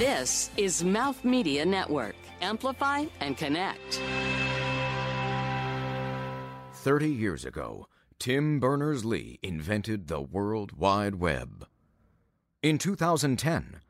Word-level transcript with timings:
This 0.00 0.48
is 0.56 0.82
Mouth 0.82 1.26
Media 1.26 1.62
Network. 1.62 2.16
Amplify 2.40 3.04
and 3.20 3.36
connect. 3.36 4.00
30 6.72 7.10
years 7.10 7.44
ago, 7.44 7.86
Tim 8.18 8.58
Berners 8.60 9.04
Lee 9.04 9.38
invented 9.42 10.08
the 10.08 10.22
World 10.22 10.72
Wide 10.72 11.16
Web. 11.16 11.66
In 12.62 12.78
2010, 12.78 13.80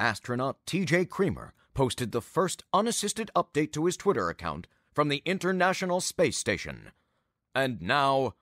astronaut 0.00 0.56
TJ 0.64 1.10
Creamer 1.10 1.52
posted 1.74 2.12
the 2.12 2.22
first 2.22 2.64
unassisted 2.72 3.30
update 3.36 3.70
to 3.72 3.84
his 3.84 3.98
Twitter 3.98 4.30
account 4.30 4.68
from 4.94 5.10
the 5.10 5.20
International 5.26 6.00
Space 6.00 6.38
Station. 6.38 6.92
And 7.54 7.82
now, 7.82 8.32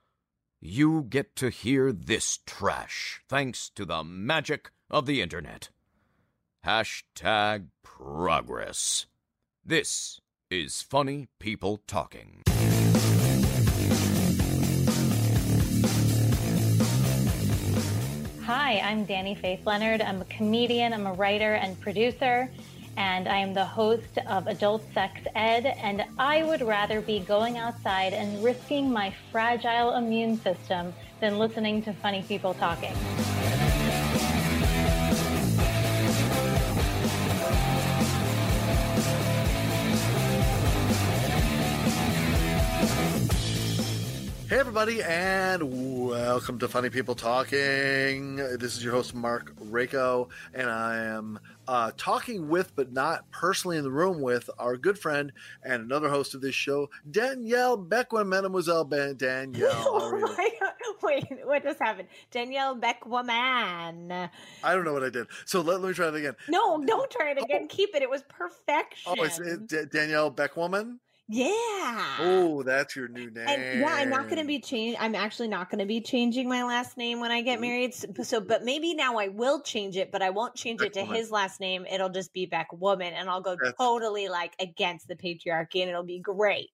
you 0.61 1.03
get 1.03 1.35
to 1.35 1.51
hear 1.51 1.91
this 1.91 2.39
trash 2.47 3.21
thanks 3.29 3.69
to 3.71 3.85
the 3.85 4.05
magic 4.05 4.71
of 4.89 5.07
the 5.07 5.21
Internet. 5.21 5.71
Hashtag 6.67 7.69
progress. 7.85 9.07
This 9.65 10.21
is 10.51 10.83
Funny 10.83 11.29
People 11.39 11.81
Talking. 11.87 12.43
Hi, 18.43 18.81
I'm 18.81 19.07
Dani 19.07 19.41
Faith 19.41 19.65
Leonard. 19.65 20.03
I'm 20.03 20.21
a 20.21 20.25
comedian, 20.25 20.93
I'm 20.93 21.07
a 21.07 21.13
writer 21.13 21.55
and 21.55 21.81
producer, 21.81 22.51
and 22.97 23.29
I 23.29 23.37
am 23.37 23.55
the 23.55 23.65
host 23.65 24.19
of 24.29 24.49
Adult 24.49 24.83
Sex 24.93 25.21
Ed. 25.37 25.67
And 25.67 26.03
I 26.19 26.43
would 26.43 26.63
rather 26.63 27.01
be 27.01 27.21
going 27.21 27.59
outside 27.59 28.13
and 28.13 28.43
risking 28.43 28.91
my 28.91 29.15
fragile 29.31 29.95
immune 29.95 30.37
system 30.37 30.93
than 31.21 31.39
listening 31.39 31.83
to 31.83 31.93
funny 31.93 32.25
people 32.27 32.55
talking. 32.55 32.97
Hey, 44.49 44.61
everybody, 44.61 45.03
and 45.03 46.09
welcome 46.09 46.61
to 46.61 46.69
Funny 46.69 46.89
People 46.89 47.17
Talking. 47.17 48.37
This 48.37 48.77
is 48.77 48.85
your 48.85 48.93
host, 48.93 49.13
Mark 49.13 49.53
Rako, 49.57 50.29
and 50.55 50.71
I 50.71 50.99
am 50.99 51.41
uh, 51.67 51.91
talking 51.97 52.49
with, 52.49 52.75
but 52.77 52.93
not 52.93 53.29
personally 53.33 53.77
in 53.77 53.83
the 53.83 53.91
room 53.91 54.21
with, 54.21 54.49
our 54.61 54.77
good 54.77 55.01
friend 55.01 55.33
and 55.65 55.83
another 55.83 56.09
host 56.09 56.37
of 56.37 56.43
this 56.43 56.55
show, 56.55 56.89
Danielle 57.11 57.77
Beckman. 57.77 58.29
Mademoiselle 58.29 58.85
ben- 58.85 59.17
Danielle. 59.17 59.73
How 59.73 59.95
are 59.97 60.17
you? 60.17 60.27
Oh. 60.29 60.67
Wait, 61.03 61.27
what 61.45 61.63
just 61.63 61.79
happened? 61.79 62.09
Danielle 62.31 62.77
Beckwoman. 62.77 64.31
I 64.65 64.75
don't 64.75 64.85
know 64.85 64.93
what 64.93 65.05
I 65.05 65.11
did. 65.11 65.27
So 65.45 65.61
let, 65.61 65.81
let 65.81 65.89
me 65.89 65.95
try 65.95 66.09
it 66.09 66.15
again. 66.15 66.35
No, 66.49 66.83
don't 66.85 67.11
try 67.11 67.33
it 67.33 67.43
again. 67.43 67.69
Keep 67.69 67.95
it. 67.95 68.03
It 68.03 68.11
was 68.11 68.23
perfection. 68.29 69.15
Oh, 69.19 69.23
it's, 69.23 69.39
it's 69.39 69.59
D- 69.63 69.85
Danielle 69.91 70.33
Beckwoman? 70.33 70.99
Yeah. 71.29 72.17
Oh, 72.21 72.63
that's 72.63 72.95
your 72.95 73.09
new 73.09 73.31
name. 73.31 73.49
And 73.49 73.81
yeah, 73.81 73.95
I'm 73.95 74.11
not 74.11 74.25
going 74.25 74.39
to 74.39 74.47
be 74.47 74.61
changed. 74.61 74.99
I'm 75.01 75.15
actually 75.15 75.49
not 75.49 75.71
going 75.71 75.81
to 75.81 75.87
be 75.87 76.01
changing 76.01 76.49
my 76.49 76.63
last 76.63 76.97
name 76.97 77.21
when 77.21 77.33
I 77.33 77.43
get 77.43 77.61
married. 77.61 77.95
So, 77.95 78.09
so, 78.23 78.41
but 78.41 78.65
maybe 78.65 78.95
now 78.95 79.19
I 79.19 79.29
will 79.29 79.61
change 79.61 79.97
it, 79.97 80.13
but 80.13 80.23
I 80.23 80.31
won't 80.31 80.55
change 80.55 80.83
it 80.83 80.93
to 80.95 81.05
his 81.05 81.31
last 81.31 81.61
name. 81.61 81.85
It'll 81.91 82.11
just 82.11 82.33
be 82.33 82.47
Beckwoman, 82.47 83.13
and 83.13 83.29
I'll 83.29 83.41
go 83.41 83.57
That's- 83.57 83.75
totally 83.79 84.29
like 84.29 84.55
against 84.61 85.09
the 85.09 85.17
patriarchy, 85.17 85.81
and 85.81 85.91
it'll 85.91 86.05
be 86.05 86.21
great. 86.21 86.71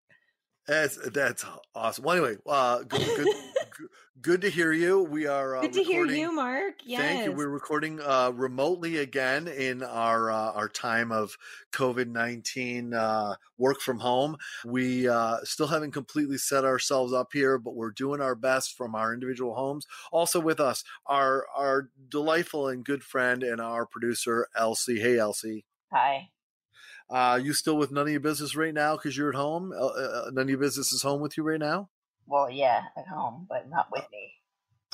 That's 0.67 0.97
that's 1.11 1.45
awesome. 1.75 2.05
Well, 2.05 2.17
anyway, 2.17 2.37
uh, 2.47 2.83
good, 2.85 3.01
good, 3.01 3.27
good, 4.23 4.41
good 4.41 4.41
to 4.43 4.51
hear 4.51 4.73
you. 4.73 5.03
We 5.03 5.27
are 5.27 5.57
uh, 5.57 5.61
Good 5.63 5.73
to 5.75 5.83
hear 5.83 6.07
you, 6.07 6.33
Mark. 6.33 6.75
Yes. 6.85 7.01
Thank 7.01 7.25
you. 7.25 7.33
We're 7.33 7.49
recording 7.49 8.01
uh, 8.01 8.31
remotely 8.35 8.99
again 8.99 9.49
in 9.49 9.83
our 9.83 10.31
uh, 10.31 10.53
our 10.53 10.69
time 10.69 11.13
of 11.13 11.37
COVID 11.73 12.07
nineteen 12.07 12.95
uh, 12.95 13.35
work 13.59 13.81
from 13.81 13.99
home. 13.99 14.37
We 14.65 15.09
uh, 15.09 15.39
still 15.45 15.67
haven't 15.67 15.93
completely 15.93 16.39
set 16.39 16.65
ourselves 16.65 17.13
up 17.13 17.33
here, 17.33 17.59
but 17.59 17.75
we're 17.75 17.91
doing 17.91 18.21
our 18.21 18.35
best 18.35 18.77
from 18.77 18.95
our 18.95 19.13
individual 19.13 19.55
homes. 19.55 19.87
Also 20.11 20.41
with 20.41 20.61
us, 20.61 20.85
our 21.07 21.47
our 21.57 21.91
delightful 22.09 22.69
and 22.69 22.85
good 22.85 23.03
friend 23.03 23.43
and 23.43 23.61
our 23.61 23.87
producer 23.87 24.49
Elsie. 24.57 25.01
Hey, 25.01 25.19
Elsie. 25.19 25.65
Hi. 25.93 26.31
Uh, 27.11 27.39
you 27.43 27.53
still 27.53 27.77
with 27.77 27.93
none 27.93 28.07
of 28.07 28.11
your 28.11 28.21
business 28.21 28.57
right 28.57 28.73
now 28.73 28.97
because 28.97 29.17
you're 29.17 29.29
at 29.29 29.35
home? 29.35 29.73
Uh, 29.79 29.87
uh, 29.87 30.31
none 30.33 30.45
of 30.45 30.49
your 30.49 30.59
business 30.59 30.93
is 30.93 31.03
home 31.03 31.21
with 31.21 31.37
you 31.37 31.43
right 31.43 31.61
now. 31.61 31.91
Well, 32.33 32.51
yeah, 32.51 32.85
at 32.97 33.07
home, 33.07 33.45
but 33.47 33.69
not 33.69 33.89
with 33.93 34.07
me. 34.11 34.33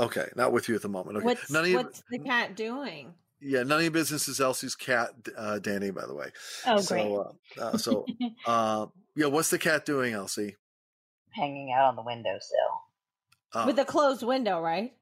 Okay, 0.01 0.27
not 0.35 0.51
with 0.51 0.69
you 0.69 0.75
at 0.75 0.83
the 0.83 0.89
moment. 0.89 1.19
Okay, 1.19 1.27
What's 1.27 1.49
none 1.53 1.63
of 1.63 1.71
your, 1.71 1.85
what's 1.85 2.03
the 2.11 2.19
cat 2.19 2.57
doing? 2.57 3.15
yeah, 3.41 3.63
none 3.63 3.79
of 3.79 3.83
your 3.83 3.93
business 3.93 4.27
is 4.27 4.41
Elsie's 4.41 4.75
cat, 4.75 5.11
uh, 5.37 5.61
Danny. 5.61 5.93
By 5.93 6.07
the 6.07 6.15
way. 6.15 6.33
Oh, 6.67 6.83
great. 6.83 6.85
So, 6.85 7.37
uh, 7.57 7.61
uh, 7.63 7.77
so 7.77 8.07
uh, 8.47 8.87
yeah, 9.15 9.27
what's 9.27 9.51
the 9.51 9.59
cat 9.59 9.87
doing, 9.87 10.15
Elsie? 10.15 10.57
Hanging 11.31 11.71
out 11.71 11.91
on 11.91 11.95
the 11.95 12.03
windowsill. 12.03 12.83
Uh, 13.55 13.65
With 13.69 13.79
a 13.79 13.85
closed 13.85 14.25
window, 14.25 14.61
right? 14.61 14.93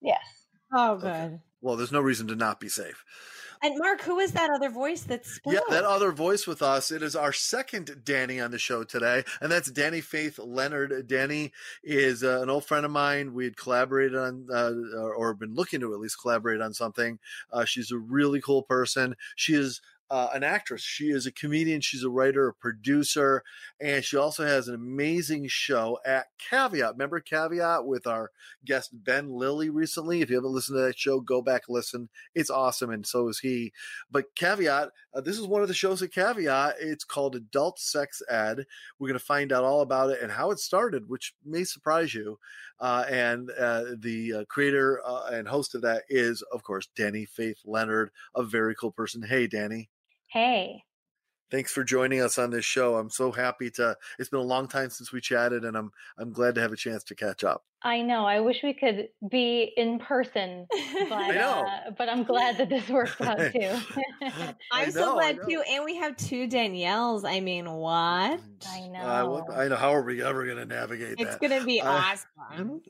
Yes. 0.00 0.24
Oh, 0.74 0.96
good. 0.96 1.06
Okay. 1.06 1.38
well, 1.60 1.76
there's 1.76 1.92
no 1.92 2.00
reason 2.00 2.26
to 2.26 2.34
not 2.34 2.58
be 2.58 2.68
safe. 2.68 3.04
And 3.62 3.78
Mark, 3.78 4.02
who 4.02 4.18
is 4.18 4.32
that 4.32 4.50
other 4.50 4.70
voice 4.70 5.02
that's 5.02 5.40
Yeah, 5.46 5.60
that 5.70 5.84
other 5.84 6.12
voice 6.12 6.46
with 6.46 6.62
us. 6.62 6.90
It 6.90 7.02
is 7.02 7.16
our 7.16 7.32
second 7.32 8.02
Danny 8.04 8.40
on 8.40 8.50
the 8.50 8.58
show 8.58 8.84
today, 8.84 9.24
and 9.40 9.50
that's 9.50 9.70
Dani 9.70 10.02
Faith 10.02 10.38
Leonard. 10.38 11.06
Danny 11.06 11.52
is 11.82 12.22
uh, 12.22 12.42
an 12.42 12.50
old 12.50 12.64
friend 12.64 12.84
of 12.84 12.92
mine. 12.92 13.34
We 13.34 13.44
had 13.44 13.56
collaborated 13.56 14.16
on, 14.16 14.46
uh, 14.52 14.72
or, 14.96 15.14
or 15.14 15.34
been 15.34 15.54
looking 15.54 15.80
to 15.80 15.92
at 15.94 16.00
least 16.00 16.20
collaborate 16.20 16.60
on 16.60 16.74
something. 16.74 17.18
Uh, 17.52 17.64
she's 17.64 17.90
a 17.90 17.98
really 17.98 18.40
cool 18.40 18.62
person. 18.62 19.16
She 19.34 19.54
is 19.54 19.80
uh, 20.10 20.28
an 20.34 20.44
actress. 20.44 20.82
She 20.82 21.10
is 21.10 21.26
a 21.26 21.32
comedian. 21.32 21.80
She's 21.80 22.04
a 22.04 22.10
writer, 22.10 22.48
a 22.48 22.54
producer, 22.54 23.42
and 23.80 24.04
she 24.04 24.16
also 24.16 24.44
has 24.44 24.68
an 24.68 24.74
amazing 24.74 25.48
show 25.48 25.98
at 26.04 26.26
Caveat. 26.38 26.92
Remember 26.92 27.20
Caveat 27.20 27.86
with 27.86 28.06
our 28.06 28.30
guest 28.64 28.90
Ben 28.92 29.30
Lilly 29.30 29.68
recently? 29.68 30.20
If 30.20 30.30
you 30.30 30.36
haven't 30.36 30.52
listened 30.52 30.76
to 30.78 30.82
that 30.82 30.98
show, 30.98 31.20
go 31.20 31.42
back 31.42 31.62
listen. 31.68 32.08
It's 32.34 32.50
awesome, 32.50 32.90
and 32.90 33.06
so 33.06 33.28
is 33.28 33.40
he. 33.40 33.72
But 34.10 34.34
Caveat, 34.36 34.90
uh, 35.14 35.20
this 35.20 35.38
is 35.38 35.46
one 35.46 35.62
of 35.62 35.68
the 35.68 35.74
shows 35.74 36.02
at 36.02 36.12
Caveat. 36.12 36.76
It's 36.80 37.04
called 37.04 37.34
Adult 37.34 37.78
Sex 37.78 38.22
Ed. 38.30 38.64
We're 38.98 39.08
going 39.08 39.18
to 39.18 39.24
find 39.24 39.52
out 39.52 39.64
all 39.64 39.80
about 39.80 40.10
it 40.10 40.22
and 40.22 40.32
how 40.32 40.50
it 40.50 40.58
started, 40.58 41.08
which 41.08 41.34
may 41.44 41.64
surprise 41.64 42.14
you. 42.14 42.38
Uh, 42.78 43.04
and 43.08 43.50
uh, 43.58 43.84
the 43.98 44.32
uh, 44.34 44.44
creator 44.48 45.00
uh, 45.04 45.30
and 45.32 45.48
host 45.48 45.74
of 45.74 45.82
that 45.82 46.02
is, 46.08 46.42
of 46.52 46.62
course, 46.62 46.88
Dani 46.96 47.26
Faith 47.26 47.58
Leonard, 47.64 48.10
a 48.34 48.42
very 48.42 48.74
cool 48.74 48.92
person. 48.92 49.22
Hey, 49.22 49.46
Danny. 49.46 49.88
Hey. 50.28 50.84
Thanks 51.50 51.72
for 51.72 51.84
joining 51.84 52.20
us 52.20 52.38
on 52.38 52.50
this 52.50 52.64
show. 52.64 52.96
I'm 52.96 53.10
so 53.10 53.30
happy 53.30 53.70
to. 53.72 53.96
It's 54.18 54.28
been 54.28 54.40
a 54.40 54.42
long 54.42 54.66
time 54.66 54.90
since 54.90 55.12
we 55.12 55.20
chatted, 55.20 55.64
and 55.64 55.76
I'm 55.76 55.92
I'm 56.18 56.32
glad 56.32 56.56
to 56.56 56.60
have 56.60 56.72
a 56.72 56.76
chance 56.76 57.04
to 57.04 57.14
catch 57.14 57.44
up. 57.44 57.64
I 57.86 58.02
know. 58.02 58.24
I 58.26 58.40
wish 58.40 58.64
we 58.64 58.74
could 58.74 59.10
be 59.30 59.72
in 59.76 60.00
person, 60.00 60.66
but 61.08 61.12
I 61.12 61.30
know. 61.30 61.66
Uh, 61.68 61.90
but 61.96 62.08
I'm 62.08 62.24
glad 62.24 62.58
that 62.58 62.68
this 62.68 62.88
worked 62.88 63.20
out 63.20 63.38
too. 63.52 63.78
I 64.22 64.54
I'm 64.72 64.86
know, 64.86 64.90
so 64.90 65.14
glad 65.14 65.38
too. 65.48 65.62
And 65.70 65.84
we 65.84 65.96
have 65.98 66.16
two 66.16 66.48
Danielles. 66.48 67.24
I 67.24 67.38
mean, 67.38 67.70
what? 67.70 68.40
I 68.68 68.90
Uh, 68.98 69.28
what- 69.28 69.48
know. 69.48 69.54
I 69.54 69.68
know. 69.68 69.76
How 69.76 69.94
are 69.94 70.02
we 70.02 70.20
ever 70.22 70.44
going 70.44 70.56
to 70.56 70.66
navigate 70.66 71.16
that? 71.18 71.26
It's 71.28 71.36
gonna 71.36 71.64
be 71.64 71.80
I- 71.80 72.12
awesome. 72.12 72.82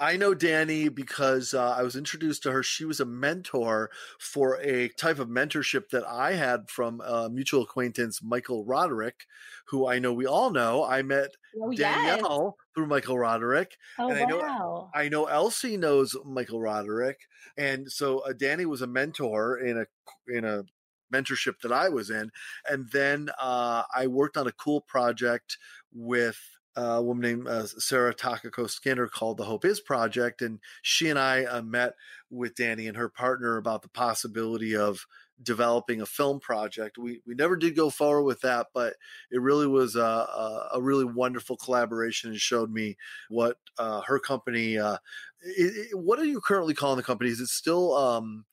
I 0.00 0.16
know 0.16 0.32
Danny 0.34 0.88
because 0.88 1.52
uh, 1.54 1.74
I 1.76 1.82
was 1.82 1.94
introduced 1.94 2.42
to 2.44 2.52
her. 2.52 2.62
She 2.62 2.84
was 2.86 3.00
a 3.00 3.04
mentor 3.04 3.90
for 4.18 4.58
a 4.62 4.88
type 4.88 5.18
of 5.18 5.28
mentorship 5.28 5.90
that 5.90 6.04
I 6.08 6.32
had 6.32 6.70
from 6.70 7.00
a 7.02 7.28
mutual 7.28 7.62
acquaintance, 7.62 8.22
Michael 8.22 8.64
Roderick, 8.64 9.26
who 9.68 9.86
I 9.86 9.98
know 9.98 10.12
we 10.12 10.26
all 10.26 10.50
know. 10.50 10.84
I 10.84 11.02
met 11.02 11.30
Oh, 11.60 11.70
yes. 11.70 11.78
Danielle 11.94 12.56
through 12.74 12.86
Michael 12.86 13.18
Roderick. 13.18 13.76
oh 13.98 14.10
and 14.10 14.18
I 14.18 14.24
know- 14.24 14.38
wow. 14.38 14.90
I 14.94 15.08
know 15.08 15.26
Elsie 15.26 15.76
knows 15.76 16.16
Michael 16.24 16.60
Roderick, 16.60 17.20
and 17.56 17.90
so 17.90 18.18
uh, 18.20 18.32
Danny 18.32 18.66
was 18.66 18.82
a 18.82 18.86
mentor 18.86 19.58
in 19.58 19.78
a 19.78 19.86
in 20.28 20.44
a 20.44 20.64
mentorship 21.12 21.60
that 21.62 21.70
I 21.72 21.88
was 21.90 22.10
in, 22.10 22.30
and 22.68 22.90
then 22.92 23.30
uh, 23.40 23.84
I 23.94 24.06
worked 24.08 24.36
on 24.36 24.46
a 24.48 24.52
cool 24.52 24.80
project 24.80 25.56
with 25.92 26.38
a 26.76 27.00
woman 27.00 27.22
named 27.22 27.46
uh, 27.46 27.66
Sarah 27.68 28.12
Takako 28.12 28.68
Skinner 28.68 29.06
called 29.06 29.36
the 29.36 29.44
Hope 29.44 29.64
Is 29.64 29.78
Project, 29.80 30.42
and 30.42 30.58
she 30.82 31.08
and 31.08 31.18
I 31.20 31.44
uh, 31.44 31.62
met 31.62 31.92
with 32.30 32.56
Danny 32.56 32.88
and 32.88 32.96
her 32.96 33.08
partner 33.08 33.56
about 33.58 33.82
the 33.82 33.88
possibility 33.90 34.74
of 34.74 35.06
developing 35.42 36.00
a 36.00 36.06
film 36.06 36.40
project. 36.40 36.98
We 36.98 37.20
we 37.26 37.34
never 37.34 37.56
did 37.56 37.76
go 37.76 37.90
forward 37.90 38.24
with 38.24 38.40
that, 38.42 38.68
but 38.74 38.94
it 39.30 39.40
really 39.40 39.66
was 39.66 39.96
a, 39.96 40.00
a, 40.00 40.70
a 40.74 40.82
really 40.82 41.04
wonderful 41.04 41.56
collaboration 41.56 42.30
and 42.30 42.40
showed 42.40 42.70
me 42.72 42.96
what 43.28 43.58
uh, 43.78 44.02
her 44.02 44.18
company. 44.18 44.78
Uh, 44.78 44.98
i 45.44 45.62
i 45.62 45.84
what 45.94 46.18
are 46.18 46.24
you 46.24 46.40
currently 46.40 46.74
calling 46.74 46.96
the 46.96 47.02
company? 47.02 47.30
Is 47.30 47.40
it 47.40 47.48
still 47.48 47.94
um, 47.96 48.44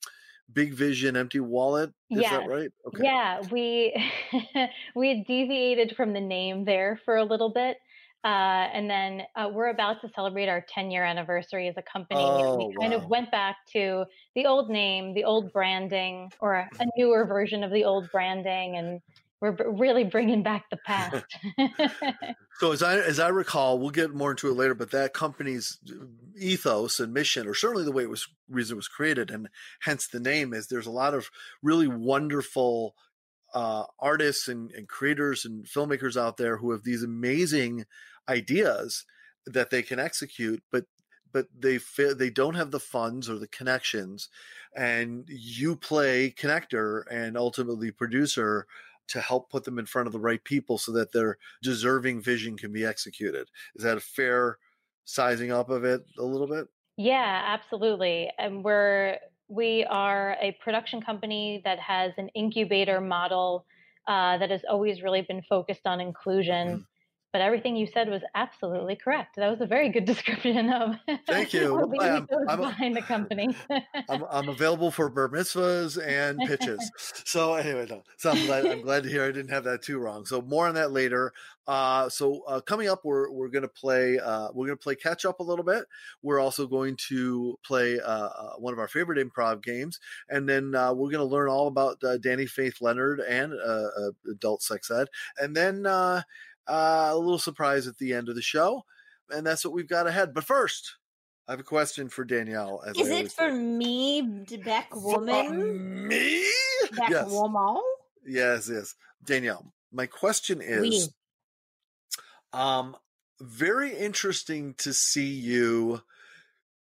Big 0.52 0.74
Vision 0.74 1.16
Empty 1.16 1.40
Wallet? 1.40 1.94
Is 2.14 2.28
Yes. 2.28 2.30
that 2.30 2.44
right? 2.44 2.72
Okay. 2.86 3.04
Yeah, 3.04 3.40
we 3.50 3.94
we 4.94 5.08
had 5.08 5.26
deviated 5.26 5.96
from 5.96 6.12
the 6.12 6.20
name 6.20 6.64
there 6.64 7.00
for 7.04 7.16
a 7.16 7.24
little 7.24 7.50
bit. 7.52 7.78
Uh, 8.24 8.68
and 8.72 8.88
then 8.88 9.22
uh, 9.34 9.48
we're 9.52 9.70
about 9.70 10.00
to 10.00 10.08
celebrate 10.14 10.48
our 10.48 10.64
10 10.72 10.90
year 10.90 11.04
anniversary 11.04 11.68
as 11.68 11.74
a 11.76 11.82
company. 11.82 12.20
Oh, 12.20 12.56
we 12.56 12.74
kind 12.80 12.92
wow. 12.92 13.00
of 13.00 13.08
went 13.08 13.30
back 13.30 13.56
to 13.72 14.04
the 14.34 14.46
old 14.46 14.70
name, 14.70 15.14
the 15.14 15.24
old 15.24 15.52
branding, 15.52 16.30
or 16.40 16.54
a, 16.54 16.68
a 16.78 16.86
newer 16.96 17.24
version 17.24 17.64
of 17.64 17.72
the 17.72 17.84
old 17.84 18.10
branding, 18.12 18.76
and 18.76 19.00
we're 19.40 19.52
b- 19.52 19.64
really 19.66 20.04
bringing 20.04 20.44
back 20.44 20.66
the 20.70 20.78
past. 20.86 21.24
So 22.62 22.70
as 22.70 22.80
I 22.80 22.98
as 22.98 23.18
I 23.18 23.26
recall, 23.26 23.80
we'll 23.80 23.90
get 23.90 24.14
more 24.14 24.30
into 24.30 24.48
it 24.48 24.54
later, 24.54 24.74
but 24.74 24.92
that 24.92 25.14
company's 25.14 25.78
ethos 26.38 27.00
and 27.00 27.12
mission, 27.12 27.48
or 27.48 27.54
certainly 27.54 27.82
the 27.82 27.90
way 27.90 28.04
it 28.04 28.08
was 28.08 28.28
reason 28.48 28.74
it 28.74 28.76
was 28.76 28.86
created, 28.86 29.32
and 29.32 29.48
hence 29.80 30.06
the 30.06 30.20
name, 30.20 30.54
is 30.54 30.68
there's 30.68 30.86
a 30.86 30.92
lot 30.92 31.12
of 31.12 31.28
really 31.60 31.88
wonderful 31.88 32.94
uh, 33.52 33.82
artists 33.98 34.46
and, 34.46 34.70
and 34.70 34.88
creators 34.88 35.44
and 35.44 35.66
filmmakers 35.66 36.16
out 36.16 36.36
there 36.36 36.58
who 36.58 36.70
have 36.70 36.84
these 36.84 37.02
amazing 37.02 37.84
ideas 38.32 39.04
that 39.46 39.70
they 39.70 39.82
can 39.82 39.98
execute, 39.98 40.62
but 40.70 40.86
but 41.32 41.46
they 41.58 41.78
fa- 41.78 42.14
they 42.14 42.30
don't 42.30 42.54
have 42.54 42.70
the 42.70 42.80
funds 42.80 43.28
or 43.30 43.38
the 43.38 43.48
connections, 43.48 44.28
and 44.76 45.24
you 45.28 45.76
play 45.76 46.30
connector 46.30 47.04
and 47.10 47.36
ultimately 47.36 47.90
producer 47.90 48.66
to 49.08 49.20
help 49.20 49.50
put 49.50 49.64
them 49.64 49.78
in 49.78 49.86
front 49.86 50.06
of 50.06 50.12
the 50.12 50.20
right 50.20 50.42
people 50.44 50.78
so 50.78 50.92
that 50.92 51.12
their 51.12 51.38
deserving 51.62 52.20
vision 52.20 52.56
can 52.56 52.72
be 52.72 52.84
executed. 52.84 53.48
Is 53.74 53.84
that 53.84 53.96
a 53.96 54.00
fair 54.00 54.58
sizing 55.04 55.50
up 55.50 55.70
of 55.70 55.84
it 55.84 56.02
a 56.18 56.22
little 56.22 56.46
bit? 56.46 56.68
Yeah, 56.96 57.42
absolutely. 57.46 58.30
And 58.38 58.62
we're 58.64 59.18
we 59.48 59.84
are 59.84 60.36
a 60.40 60.56
production 60.62 61.02
company 61.02 61.60
that 61.64 61.78
has 61.78 62.12
an 62.16 62.28
incubator 62.34 63.00
model 63.00 63.66
uh, 64.06 64.38
that 64.38 64.50
has 64.50 64.62
always 64.68 65.02
really 65.02 65.22
been 65.22 65.42
focused 65.48 65.86
on 65.86 66.00
inclusion. 66.00 66.86
But 67.32 67.40
everything 67.40 67.76
you 67.76 67.86
said 67.86 68.08
was 68.10 68.20
absolutely 68.34 68.94
correct. 68.94 69.36
That 69.36 69.48
was 69.50 69.60
a 69.62 69.66
very 69.66 69.88
good 69.88 70.04
description 70.12 70.70
of 70.70 70.96
Thank 71.26 71.52
you. 71.54 71.78
I'm- 72.00 72.28
I'm 72.48 72.58
behind 72.60 72.96
the 72.96 73.02
company. 73.02 73.56
I'm, 74.08 74.24
I'm 74.30 74.48
available 74.48 74.90
for 74.90 75.08
bar 75.08 75.28
mitzvahs 75.28 75.98
and 76.04 76.38
pitches. 76.46 76.90
So 77.24 77.54
anyway, 77.54 77.86
no. 77.88 78.02
So 78.18 78.30
I'm 78.32 78.46
glad 78.46 78.66
I'm 78.66 78.82
glad 78.82 79.04
to 79.04 79.08
hear 79.08 79.24
I 79.24 79.32
didn't 79.32 79.50
have 79.50 79.64
that 79.64 79.82
too 79.82 79.98
wrong. 79.98 80.26
So 80.26 80.42
more 80.42 80.66
on 80.68 80.74
that 80.74 80.92
later. 80.92 81.32
Uh, 81.66 82.08
so 82.08 82.42
uh, 82.48 82.60
coming 82.60 82.88
up, 82.88 83.04
we're 83.04 83.30
we're 83.30 83.48
gonna 83.48 83.68
play 83.68 84.18
uh, 84.18 84.48
we're 84.52 84.66
gonna 84.66 84.76
play 84.76 84.96
catch 84.96 85.24
up 85.24 85.38
a 85.40 85.42
little 85.42 85.64
bit. 85.64 85.84
We're 86.20 86.40
also 86.40 86.66
going 86.66 86.96
to 87.08 87.58
play 87.64 88.00
uh, 88.00 88.10
uh, 88.10 88.52
one 88.58 88.72
of 88.72 88.80
our 88.80 88.88
favorite 88.88 89.24
improv 89.24 89.62
games, 89.62 90.00
and 90.28 90.48
then 90.48 90.74
uh, 90.74 90.92
we're 90.92 91.10
gonna 91.10 91.24
learn 91.24 91.48
all 91.48 91.68
about 91.68 92.02
uh, 92.02 92.18
Dani 92.18 92.48
Faith 92.48 92.78
Leonard 92.80 93.20
and 93.20 93.52
adult 94.28 94.62
sex 94.62 94.90
ed, 94.90 95.08
and 95.38 95.54
then 95.56 95.86
uh, 96.68 97.10
a 97.12 97.16
little 97.18 97.38
surprise 97.38 97.86
at 97.86 97.98
the 97.98 98.12
end 98.14 98.28
of 98.28 98.34
the 98.34 98.42
show, 98.42 98.84
and 99.30 99.46
that's 99.46 99.64
what 99.64 99.74
we've 99.74 99.88
got 99.88 100.06
ahead. 100.06 100.34
But 100.34 100.44
first. 100.44 100.96
I 101.48 101.52
have 101.54 101.60
a 101.60 101.64
question 101.64 102.08
for 102.08 102.24
Danielle. 102.24 102.84
As 102.86 102.96
Is 102.96 103.10
I 103.10 103.14
it 103.14 103.32
for 103.32 103.50
do. 103.50 103.56
me, 103.60 104.22
Beck 104.64 104.94
woman? 104.94 106.06
me? 106.06 106.46
Beck 106.96 107.10
yes. 107.10 107.28
woman? 107.32 107.82
Yes, 108.24 108.70
yes. 108.72 108.94
Danielle, 109.24 109.72
my 109.92 110.06
question 110.06 110.60
is 110.62 110.80
Oui. 110.80 111.06
um 112.52 112.96
very 113.40 113.92
interesting 113.96 114.74
to 114.78 114.92
see 114.92 115.26
you 115.32 116.02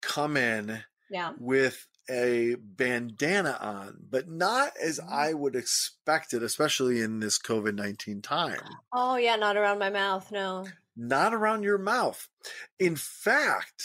come 0.01 0.39
in 0.39 0.83
Yeah. 1.11 1.35
with 1.39 1.87
a 2.11 2.57
bandana 2.61 3.59
on, 3.61 3.99
but 4.11 4.29
not 4.29 4.73
as 4.83 4.99
Mm-hmm. 5.01 5.13
I 5.13 5.33
would 5.35 5.57
expect 5.57 6.33
it, 6.33 6.43
especially 6.43 7.01
in 7.01 7.21
this 7.21 7.39
COVID 7.41 7.75
19 7.75 8.23
time. 8.23 8.61
Oh 8.93 9.17
yeah, 9.17 9.37
not 9.37 9.57
around 9.57 9.79
my 9.79 9.91
mouth. 9.91 10.31
No. 10.33 10.67
Not 10.97 11.35
around 11.35 11.63
your 11.63 11.79
mouth. 11.79 12.27
In 12.79 12.97
fact, 12.97 13.83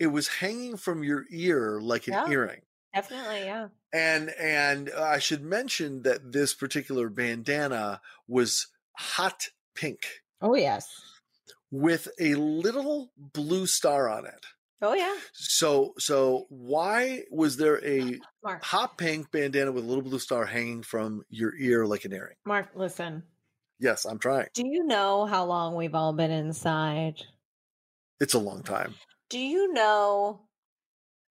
it 0.00 0.08
was 0.08 0.26
hanging 0.28 0.76
from 0.76 1.04
your 1.04 1.24
ear 1.30 1.80
like 1.80 2.06
an 2.08 2.14
Yeah. 2.14 2.28
earring. 2.30 2.62
Definitely, 2.94 3.44
yeah. 3.44 3.68
and 3.92 4.30
and 4.38 4.90
I 4.90 5.18
should 5.18 5.42
mention 5.42 6.02
that 6.02 6.32
this 6.32 6.52
particular 6.54 7.08
bandana 7.08 8.00
was 8.28 8.66
hot 8.98 9.48
pink 9.74 10.22
Oh 10.42 10.54
yes. 10.54 10.86
with 11.70 12.08
a 12.20 12.34
little 12.34 13.12
blue 13.16 13.66
star 13.66 14.10
on 14.10 14.26
it. 14.26 14.44
Oh 14.82 14.94
yeah. 14.94 15.14
So 15.32 15.94
so 15.98 16.46
why 16.48 17.22
was 17.30 17.56
there 17.56 17.82
a 17.86 18.18
Mark. 18.42 18.64
hot 18.64 18.98
pink 18.98 19.30
bandana 19.30 19.70
with 19.70 19.84
a 19.84 19.86
little 19.86 20.02
blue 20.02 20.18
star 20.18 20.44
hanging 20.44 20.82
from 20.82 21.22
your 21.30 21.54
ear 21.56 21.86
like 21.86 22.04
an 22.04 22.12
earring? 22.12 22.34
Mark, 22.44 22.70
listen. 22.74 23.22
Yes, 23.78 24.04
I'm 24.04 24.18
trying. 24.18 24.48
Do 24.54 24.66
you 24.66 24.84
know 24.84 25.24
how 25.24 25.44
long 25.44 25.76
we've 25.76 25.94
all 25.94 26.12
been 26.12 26.32
inside? 26.32 27.22
It's 28.20 28.34
a 28.34 28.38
long 28.40 28.62
time. 28.64 28.94
Do 29.30 29.38
you 29.38 29.72
know 29.72 30.40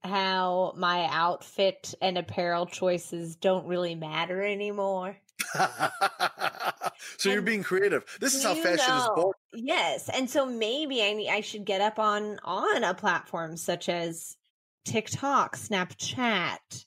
how 0.03 0.73
my 0.75 1.07
outfit 1.11 1.93
and 2.01 2.17
apparel 2.17 2.65
choices 2.65 3.35
don't 3.35 3.67
really 3.67 3.95
matter 3.95 4.41
anymore? 4.43 5.17
so 7.17 7.29
you're 7.29 7.41
being 7.41 7.63
creative. 7.63 8.03
This 8.19 8.33
is 8.33 8.43
how 8.43 8.53
fashion 8.55 8.95
is 8.95 9.09
born. 9.15 9.33
Yes, 9.53 10.09
and 10.09 10.29
so 10.29 10.45
maybe 10.45 11.03
I 11.03 11.13
need, 11.13 11.29
I 11.29 11.41
should 11.41 11.65
get 11.65 11.81
up 11.81 11.99
on 11.99 12.39
on 12.43 12.83
a 12.83 12.93
platform 12.93 13.57
such 13.57 13.89
as 13.89 14.37
TikTok, 14.85 15.57
Snapchat, 15.57 16.85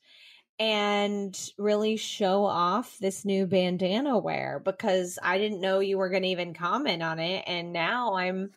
and 0.59 1.51
really 1.59 1.97
show 1.97 2.45
off 2.45 2.97
this 3.01 3.25
new 3.25 3.47
bandana 3.47 4.19
wear 4.19 4.61
because 4.65 5.19
I 5.23 5.39
didn't 5.39 5.61
know 5.61 5.81
you 5.81 5.99
were 5.99 6.11
going 6.11 6.23
to 6.23 6.29
even 6.29 6.55
comment 6.55 7.03
on 7.03 7.19
it, 7.19 7.45
and 7.47 7.73
now 7.73 8.15
I'm 8.15 8.51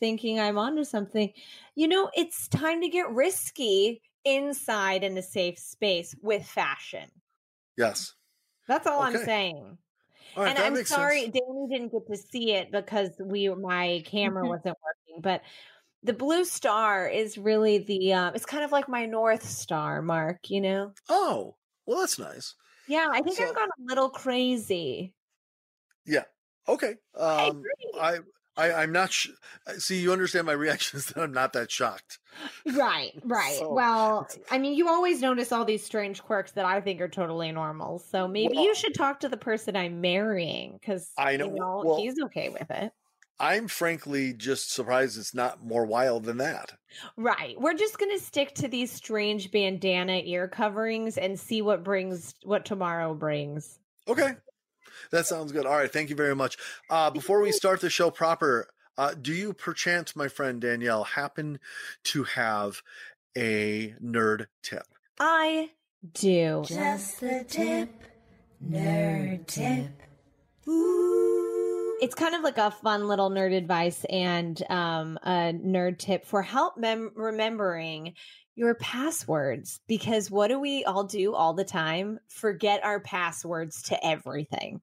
thinking 0.00 0.40
I'm 0.40 0.58
onto 0.58 0.84
something. 0.84 1.32
You 1.74 1.88
know, 1.88 2.10
it's 2.14 2.48
time 2.48 2.80
to 2.82 2.88
get 2.88 3.08
risky 3.10 4.02
inside 4.24 5.04
in 5.04 5.16
a 5.18 5.22
safe 5.22 5.58
space 5.58 6.14
with 6.22 6.44
fashion. 6.46 7.10
Yes. 7.76 8.14
That's 8.68 8.86
all 8.86 9.02
I'm 9.02 9.16
saying 9.18 9.76
All 10.36 10.42
right, 10.44 10.56
and 10.56 10.58
I'm 10.58 10.84
sorry, 10.84 11.22
sense. 11.24 11.34
Danny 11.34 11.66
didn't 11.70 11.92
get 11.92 12.06
to 12.06 12.16
see 12.16 12.52
it 12.52 12.72
because 12.72 13.10
we 13.20 13.48
my 13.50 14.02
camera 14.06 14.44
Mhm. 14.44 14.48
wasn't 14.48 14.76
working. 14.82 15.20
But 15.20 15.42
the 16.02 16.12
blue 16.14 16.44
star 16.44 17.06
is 17.08 17.36
really 17.38 17.78
the 17.78 18.12
um, 18.14 18.34
it's 18.34 18.46
kind 18.46 18.64
of 18.64 18.72
like 18.72 18.88
my 18.88 19.06
north 19.06 19.46
star, 19.48 20.00
Mark. 20.02 20.50
You 20.50 20.60
know? 20.62 20.92
Oh, 21.08 21.56
well, 21.86 22.00
that's 22.00 22.18
nice. 22.18 22.54
Yeah, 22.88 23.08
I 23.12 23.20
think 23.22 23.36
So- 23.36 23.48
I've 23.48 23.54
gone 23.54 23.68
a 23.68 23.82
little 23.84 24.08
crazy. 24.10 25.14
Yeah. 26.06 26.24
Okay. 26.68 26.96
I 27.18 27.48
Um, 27.48 27.58
agree. 27.58 28.00
I, 28.00 28.18
I, 28.56 28.72
I'm 28.72 28.92
not. 28.92 29.12
Sh- 29.12 29.28
see, 29.78 30.00
you 30.00 30.12
understand 30.12 30.46
my 30.46 30.52
reactions 30.64 31.06
that 31.06 31.20
I'm 31.22 31.32
not 31.32 31.52
that 31.54 31.70
shocked. 31.70 32.18
Right, 32.74 33.12
right. 33.24 33.56
So- 33.58 33.72
well, 33.72 34.28
I 34.50 34.58
mean, 34.58 34.74
you 34.74 34.88
always 34.88 35.20
notice 35.20 35.52
all 35.52 35.64
these 35.64 35.84
strange 35.84 36.22
quirks 36.22 36.52
that 36.52 36.64
I 36.64 36.80
think 36.80 37.00
are 37.00 37.08
totally 37.08 37.50
normal. 37.52 37.98
So 37.98 38.28
maybe 38.28 38.54
Well- 38.56 38.64
you 38.64 38.74
should 38.74 38.94
talk 38.94 39.20
to 39.20 39.28
the 39.28 39.36
person 39.36 39.76
I'm 39.76 40.00
marrying 40.00 40.78
because 40.80 41.10
I 41.18 41.36
know, 41.36 41.46
You 41.46 41.54
know 41.54 41.82
well- 41.84 41.96
he's 42.00 42.20
okay 42.24 42.48
with 42.48 42.70
it. 42.70 42.92
I'm 43.40 43.66
frankly 43.66 44.32
just 44.32 44.70
surprised 44.72 45.18
it's 45.18 45.34
not 45.34 45.60
more 45.64 45.84
wild 45.84 46.22
than 46.22 46.36
that. 46.36 46.72
Right. 47.16 47.60
We're 47.60 47.74
just 47.74 47.98
going 47.98 48.16
to 48.16 48.24
stick 48.24 48.54
to 48.54 48.68
these 48.68 48.92
strange 48.92 49.50
bandana 49.50 50.18
ear 50.24 50.46
coverings 50.46 51.18
and 51.18 51.38
see 51.38 51.60
what 51.60 51.82
brings 51.82 52.36
what 52.44 52.64
tomorrow 52.64 53.12
brings. 53.12 53.80
Okay. 54.06 54.34
That 55.10 55.26
sounds 55.26 55.52
good. 55.52 55.66
All 55.66 55.76
right. 55.76 55.92
Thank 55.92 56.10
you 56.10 56.16
very 56.16 56.34
much. 56.34 56.56
Uh, 56.90 57.10
before 57.10 57.40
we 57.40 57.52
start 57.52 57.80
the 57.80 57.90
show 57.90 58.10
proper, 58.10 58.68
uh, 58.96 59.14
do 59.20 59.32
you 59.32 59.52
perchance, 59.52 60.14
my 60.14 60.28
friend 60.28 60.60
Danielle, 60.60 61.04
happen 61.04 61.58
to 62.04 62.24
have 62.24 62.82
a 63.36 63.94
nerd 64.02 64.46
tip? 64.62 64.86
I 65.18 65.70
do. 66.12 66.64
Just 66.66 67.20
the 67.20 67.44
tip, 67.48 67.90
nerd 68.64 69.46
tip. 69.46 69.90
It's 72.00 72.14
kind 72.14 72.34
of 72.34 72.42
like 72.42 72.58
a 72.58 72.70
fun 72.70 73.08
little 73.08 73.30
nerd 73.30 73.56
advice 73.56 74.04
and 74.10 74.60
um, 74.68 75.18
a 75.22 75.52
nerd 75.52 75.98
tip 75.98 76.26
for 76.26 76.42
help 76.42 76.76
mem- 76.76 77.12
remembering 77.14 78.14
your 78.56 78.74
passwords 78.74 79.80
because 79.86 80.30
what 80.30 80.48
do 80.48 80.58
we 80.58 80.84
all 80.84 81.04
do 81.04 81.34
all 81.34 81.54
the 81.54 81.64
time? 81.64 82.18
Forget 82.28 82.84
our 82.84 83.00
passwords 83.00 83.82
to 83.84 84.06
everything. 84.06 84.80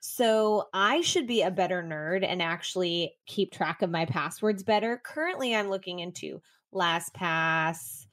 So 0.00 0.68
I 0.72 1.00
should 1.00 1.26
be 1.26 1.42
a 1.42 1.50
better 1.50 1.82
nerd 1.82 2.24
and 2.26 2.42
actually 2.42 3.14
keep 3.26 3.52
track 3.52 3.82
of 3.82 3.90
my 3.90 4.04
passwords 4.04 4.62
better. 4.62 5.00
Currently, 5.02 5.54
I'm 5.54 5.68
looking 5.68 6.00
into 6.00 6.40
LastPass. 6.74 8.06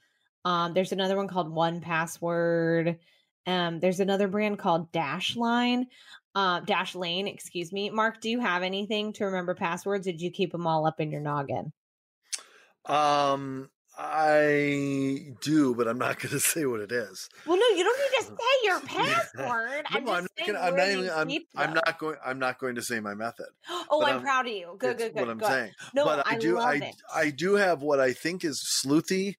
Um, 0.44 0.74
there's 0.74 0.92
another 0.92 1.16
one 1.16 1.28
called 1.28 1.50
One 1.50 1.80
Password. 1.80 2.98
Um, 3.46 3.78
there's 3.80 4.00
another 4.00 4.26
brand 4.28 4.58
called 4.58 4.90
Dashline, 4.90 5.84
uh, 6.34 6.60
Dashlane. 6.62 7.32
Excuse 7.32 7.72
me, 7.72 7.90
Mark. 7.90 8.20
Do 8.20 8.30
you 8.30 8.40
have 8.40 8.62
anything 8.62 9.12
to 9.14 9.26
remember 9.26 9.54
passwords? 9.54 10.06
Did 10.06 10.20
you 10.20 10.30
keep 10.30 10.52
them 10.52 10.66
all 10.66 10.86
up 10.86 11.00
in 11.00 11.10
your 11.10 11.20
noggin? 11.20 11.72
Um, 12.86 13.70
I 13.96 15.34
do, 15.40 15.74
but 15.74 15.86
I'm 15.86 15.98
not 15.98 16.18
going 16.20 16.32
to 16.32 16.40
say 16.40 16.66
what 16.66 16.80
it 16.80 16.92
is. 16.92 17.28
Well, 17.46 17.56
no, 17.58 17.76
you 17.76 17.84
don't 17.84 17.98
need 17.98 18.18
to 18.18 18.24
say 18.42 18.64
your 18.64 18.80
password. 18.80 19.84
I'm 19.90 20.08
I'm 20.08 20.22
not 20.24 20.46
gonna, 20.46 20.58
I'm 20.58 20.76
not 20.76 20.88
even, 20.88 21.10
I'm, 21.10 21.30
I'm 21.56 21.74
not 21.74 21.98
going. 21.98 22.16
I'm 22.24 22.38
not 22.38 22.58
going 22.58 22.74
to 22.74 22.82
say 22.82 23.00
my 23.00 23.14
method. 23.14 23.46
Oh, 23.90 24.02
I'm, 24.04 24.22
proud 24.22 24.46
of 24.46 24.52
you. 24.52 24.76
Good, 24.78 24.98
good, 24.98 25.14
good. 25.14 25.20
What 25.20 25.30
I'm 25.30 25.38
good. 25.38 25.48
saying. 25.48 25.72
No, 25.94 26.04
but 26.04 26.26
I, 26.26 26.34
I 26.34 26.38
do. 26.38 26.58
I 26.58 26.74
it. 26.74 26.94
I 27.14 27.30
do 27.30 27.54
have 27.54 27.82
what 27.82 28.00
I 28.00 28.12
think 28.12 28.44
is 28.44 28.60
sleuthy, 28.60 29.36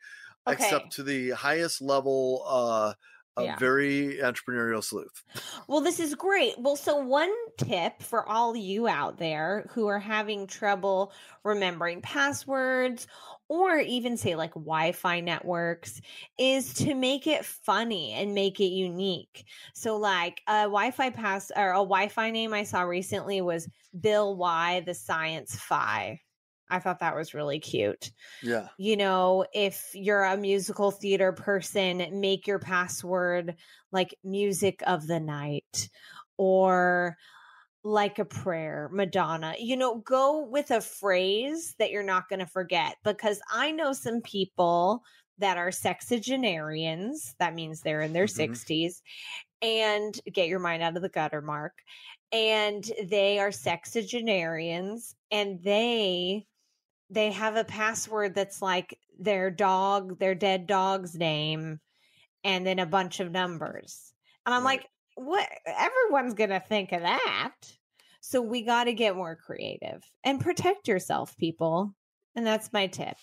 Okay. 0.47 0.53
except 0.53 0.93
to 0.93 1.03
the 1.03 1.31
highest 1.31 1.81
level. 1.81 2.43
Uh, 2.47 2.93
of 3.37 3.43
Yeah. 3.45 3.55
very 3.57 4.17
entrepreneurial 4.21 4.83
sleuth. 4.83 5.23
Well, 5.67 5.81
this 5.81 5.99
is 5.99 6.15
great. 6.15 6.55
Well, 6.57 6.75
so 6.75 6.97
one 6.97 7.33
tip 7.57 8.01
for 8.01 8.27
all 8.27 8.55
you 8.55 8.87
out 8.87 9.17
there 9.17 9.67
who 9.71 9.87
are 9.87 9.99
having 9.99 10.47
trouble 10.47 11.11
remembering 11.43 12.01
passwords 12.01 13.07
or 13.47 13.79
even 13.79 14.17
say 14.17 14.35
like 14.35 14.53
Wi 14.53 14.91
Fi 14.91 15.19
networks 15.19 16.01
is 16.37 16.73
to 16.75 16.95
make 16.95 17.27
it 17.27 17.45
funny 17.45 18.11
and 18.13 18.33
make 18.33 18.59
it 18.59 18.65
unique. 18.65 19.45
So, 19.73 19.97
like 19.97 20.41
a 20.47 20.63
Wi 20.63 20.91
Fi 20.91 21.09
pass 21.11 21.51
or 21.55 21.71
a 21.71 21.75
Wi 21.75 22.07
Fi 22.07 22.31
name 22.31 22.53
I 22.53 22.63
saw 22.63 22.81
recently 22.81 23.41
was 23.41 23.69
Bill 23.99 24.35
Y, 24.35 24.81
the 24.81 24.93
Science 24.93 25.55
Fi. 25.59 26.21
I 26.69 26.79
thought 26.79 26.99
that 26.99 27.15
was 27.15 27.33
really 27.33 27.59
cute 27.59 28.11
Yeah. 28.41 28.69
you 28.77 28.97
know, 28.97 29.45
if 29.53 29.91
you're 29.93 30.23
a 30.23 30.37
musical 30.37 30.91
theater 30.91 31.31
person, 31.33 32.07
make 32.19 32.47
your 32.47 32.59
password 32.59 33.55
like 33.91 34.15
music 34.23 34.81
of 34.87 35.07
the 35.07 35.19
night 35.19 35.89
or 36.37 37.17
like 37.83 38.19
a 38.19 38.25
prayer, 38.25 38.89
Madonna. 38.91 39.55
You 39.59 39.77
know, 39.77 39.97
go 39.99 40.45
with 40.45 40.71
a 40.71 40.81
phrase 40.81 41.75
that 41.79 41.91
you're 41.91 42.03
not 42.03 42.29
going 42.29 42.39
to 42.39 42.45
forget 42.47 42.97
because 43.03 43.41
I 43.51 43.71
know 43.71 43.93
some 43.93 44.21
people 44.21 45.03
that 45.37 45.57
are 45.57 45.69
sexagenarians. 45.71 47.35
That 47.39 47.53
means 47.53 47.81
they're 47.81 48.01
in 48.01 48.13
their 48.13 48.27
Mhm. 48.27 48.27
60s 48.27 49.01
and 49.61 50.19
get 50.33 50.47
your 50.47 50.59
mind 50.59 50.83
out 50.83 50.95
of 50.95 51.01
the 51.01 51.09
gutter, 51.09 51.41
Mark. 51.41 51.83
And 52.31 52.83
they 53.05 53.39
are 53.39 53.51
sexagenarians 53.51 55.15
and 55.31 55.61
they 55.63 56.47
they 57.09 57.31
have 57.31 57.55
a 57.55 57.63
password 57.63 58.33
that's 58.35 58.61
like 58.61 58.97
their 59.19 59.51
dog, 59.51 60.19
their 60.19 60.35
dead 60.35 60.67
dog's 60.67 61.15
name, 61.15 61.79
and 62.43 62.65
then 62.65 62.79
a 62.79 62.85
bunch 62.85 63.19
of 63.19 63.31
numbers. 63.31 64.13
And 64.45 64.53
I'm 64.55 64.63
Right. 64.63 64.79
like, 64.79 64.89
what? 65.15 65.49
Everyone's 65.65 66.33
going 66.33 66.49
to 66.49 66.59
think 66.59 66.91
of 66.91 67.01
that. 67.01 67.53
So 68.21 68.41
we 68.41 68.63
got 68.63 68.85
to 68.85 68.93
get 68.93 69.15
more 69.15 69.35
creative 69.35 70.03
and 70.23 70.41
protect 70.41 70.87
yourself, 70.87 71.37
people. 71.37 71.93
And 72.35 72.45
that's 72.45 72.73
my 72.73 72.87
tip. 72.87 73.17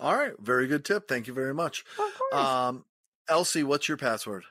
All 0.00 0.16
right. 0.16 0.32
Very 0.40 0.66
good 0.66 0.84
tip. 0.84 1.06
Thank 1.06 1.26
you 1.26 1.34
very 1.34 1.54
much. 1.54 1.84
Of 1.98 2.12
course. 2.18 2.46
Um, 2.48 2.84
Elsie, 3.28 3.62
what's 3.62 3.88
your 3.88 3.96
password? 3.98 4.44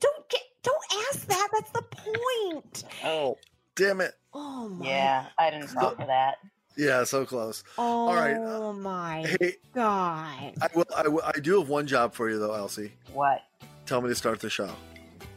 don't 0.00 0.28
get, 0.28 0.42
don't 0.62 0.84
ask 1.08 1.26
that. 1.26 1.48
That's 1.52 1.70
the 1.70 1.82
point. 1.82 2.84
Oh, 3.04 3.38
damn 3.76 4.00
it. 4.00 4.12
Oh 4.32 4.68
my. 4.68 4.86
Yeah, 4.86 5.26
I 5.38 5.50
didn't 5.50 5.68
fall 5.68 5.90
for 5.94 6.06
that. 6.06 6.38
Yeah, 6.76 7.04
so 7.04 7.24
close. 7.24 7.62
Oh 7.78 8.12
right, 8.14 8.34
uh, 8.36 8.72
my 8.72 9.24
Hey, 9.40 9.56
God. 9.74 10.52
I 10.60 10.68
will. 10.74 10.84
I, 10.96 11.08
will, 11.08 11.22
I 11.24 11.38
do 11.40 11.58
have 11.60 11.68
one 11.68 11.86
job 11.86 12.14
for 12.14 12.28
you 12.28 12.38
though, 12.38 12.54
Elsie. 12.54 12.92
What? 13.12 13.42
Tell 13.86 14.00
me 14.00 14.08
to 14.08 14.14
start 14.14 14.40
the 14.40 14.50
show. 14.50 14.70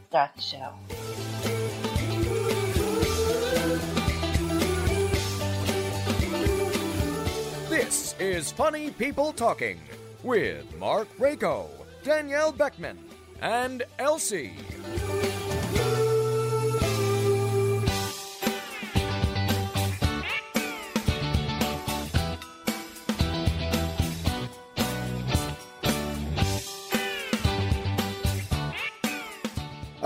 Start 0.10 0.32
the 0.36 0.42
show. 0.42 0.74
This 7.70 8.16
is 8.20 8.52
Funny 8.52 8.92
People 8.92 9.32
Talking 9.34 9.80
with 10.24 10.66
Mark 10.78 11.08
Rako, 11.18 11.68
Danielle 12.04 12.52
Beckman, 12.52 12.98
and 13.42 13.84
Elsie. 14.00 14.54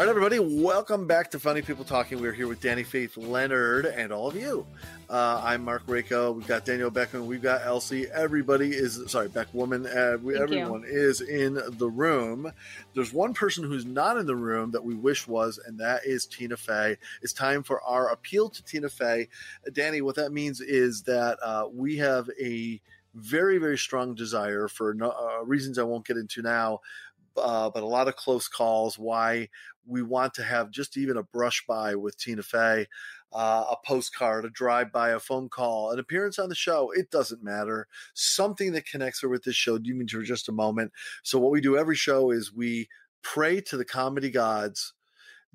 Right, 0.01 0.09
everybody, 0.09 0.39
welcome 0.39 1.05
back 1.05 1.29
to 1.29 1.39
Funny 1.39 1.61
People 1.61 1.85
Talking. 1.85 2.19
We're 2.19 2.33
here 2.33 2.47
with 2.47 2.59
Dani 2.59 2.83
Faith 2.83 3.17
Leonard 3.17 3.85
and 3.85 4.11
all 4.11 4.27
of 4.27 4.35
you. 4.35 4.65
Uh, 5.07 5.39
I'm 5.43 5.63
Mark 5.63 5.85
Rako. 5.85 6.33
We've 6.33 6.47
got 6.47 6.65
Daniel 6.65 6.89
Beckman. 6.89 7.27
We've 7.27 7.43
got 7.43 7.61
Elsie. 7.63 8.07
Everybody 8.11 8.71
is, 8.71 8.99
sorry, 9.11 9.29
Beckwoman. 9.29 9.85
Uh, 9.85 10.17
we, 10.17 10.33
Thank 10.33 10.49
you. 10.49 10.57
everyone 10.57 10.85
is 10.87 11.21
in 11.21 11.59
the 11.77 11.87
room. 11.87 12.51
There's 12.95 13.13
one 13.13 13.35
person 13.35 13.63
who's 13.63 13.85
not 13.85 14.17
in 14.17 14.25
the 14.25 14.35
room 14.35 14.71
that 14.71 14.83
we 14.83 14.95
wish 14.95 15.27
was, 15.27 15.59
and 15.63 15.77
that 15.79 16.03
is 16.03 16.25
Tina 16.25 16.57
Fey. 16.57 16.97
It's 17.21 17.31
time 17.31 17.61
for 17.61 17.79
our 17.83 18.09
appeal 18.09 18.49
to 18.49 18.63
Tina 18.63 18.89
Fey. 18.89 19.27
Danny, 19.71 20.01
what 20.01 20.15
that 20.15 20.31
means 20.31 20.61
is 20.61 21.03
that 21.03 21.37
uh, 21.43 21.67
we 21.71 21.97
have 21.97 22.27
a 22.41 22.81
very, 23.13 23.59
very 23.59 23.77
strong 23.77 24.15
desire 24.15 24.67
for 24.67 24.95
no, 24.95 25.11
uh, 25.11 25.45
reasons 25.45 25.77
I 25.77 25.83
won't 25.83 26.07
get 26.07 26.17
into 26.17 26.41
now, 26.41 26.79
uh, 27.37 27.69
but 27.69 27.83
a 27.83 27.87
lot 27.87 28.07
of 28.07 28.15
close 28.15 28.47
calls. 28.47 28.97
Why 28.97 29.49
we 29.85 30.01
want 30.01 30.33
to 30.35 30.43
have 30.43 30.71
just 30.71 30.97
even 30.97 31.17
a 31.17 31.23
brush 31.23 31.63
by 31.67 31.95
with 31.95 32.17
Tina 32.17 32.43
Fey, 32.43 32.87
uh, 33.33 33.65
a 33.71 33.75
postcard, 33.85 34.45
a 34.45 34.49
drive 34.49 34.91
by, 34.91 35.09
a 35.09 35.19
phone 35.19 35.49
call, 35.49 35.91
an 35.91 35.99
appearance 35.99 36.37
on 36.39 36.49
the 36.49 36.55
show. 36.55 36.91
It 36.91 37.09
doesn't 37.09 37.43
matter. 37.43 37.87
Something 38.13 38.73
that 38.73 38.85
connects 38.85 39.21
her 39.21 39.29
with 39.29 39.43
this 39.43 39.55
show, 39.55 39.79
even 39.83 40.07
for 40.07 40.21
just 40.21 40.49
a 40.49 40.53
moment. 40.53 40.91
So, 41.23 41.39
what 41.39 41.51
we 41.51 41.61
do 41.61 41.77
every 41.77 41.95
show 41.95 42.31
is 42.31 42.53
we 42.53 42.89
pray 43.21 43.61
to 43.61 43.77
the 43.77 43.85
comedy 43.85 44.29
gods 44.29 44.93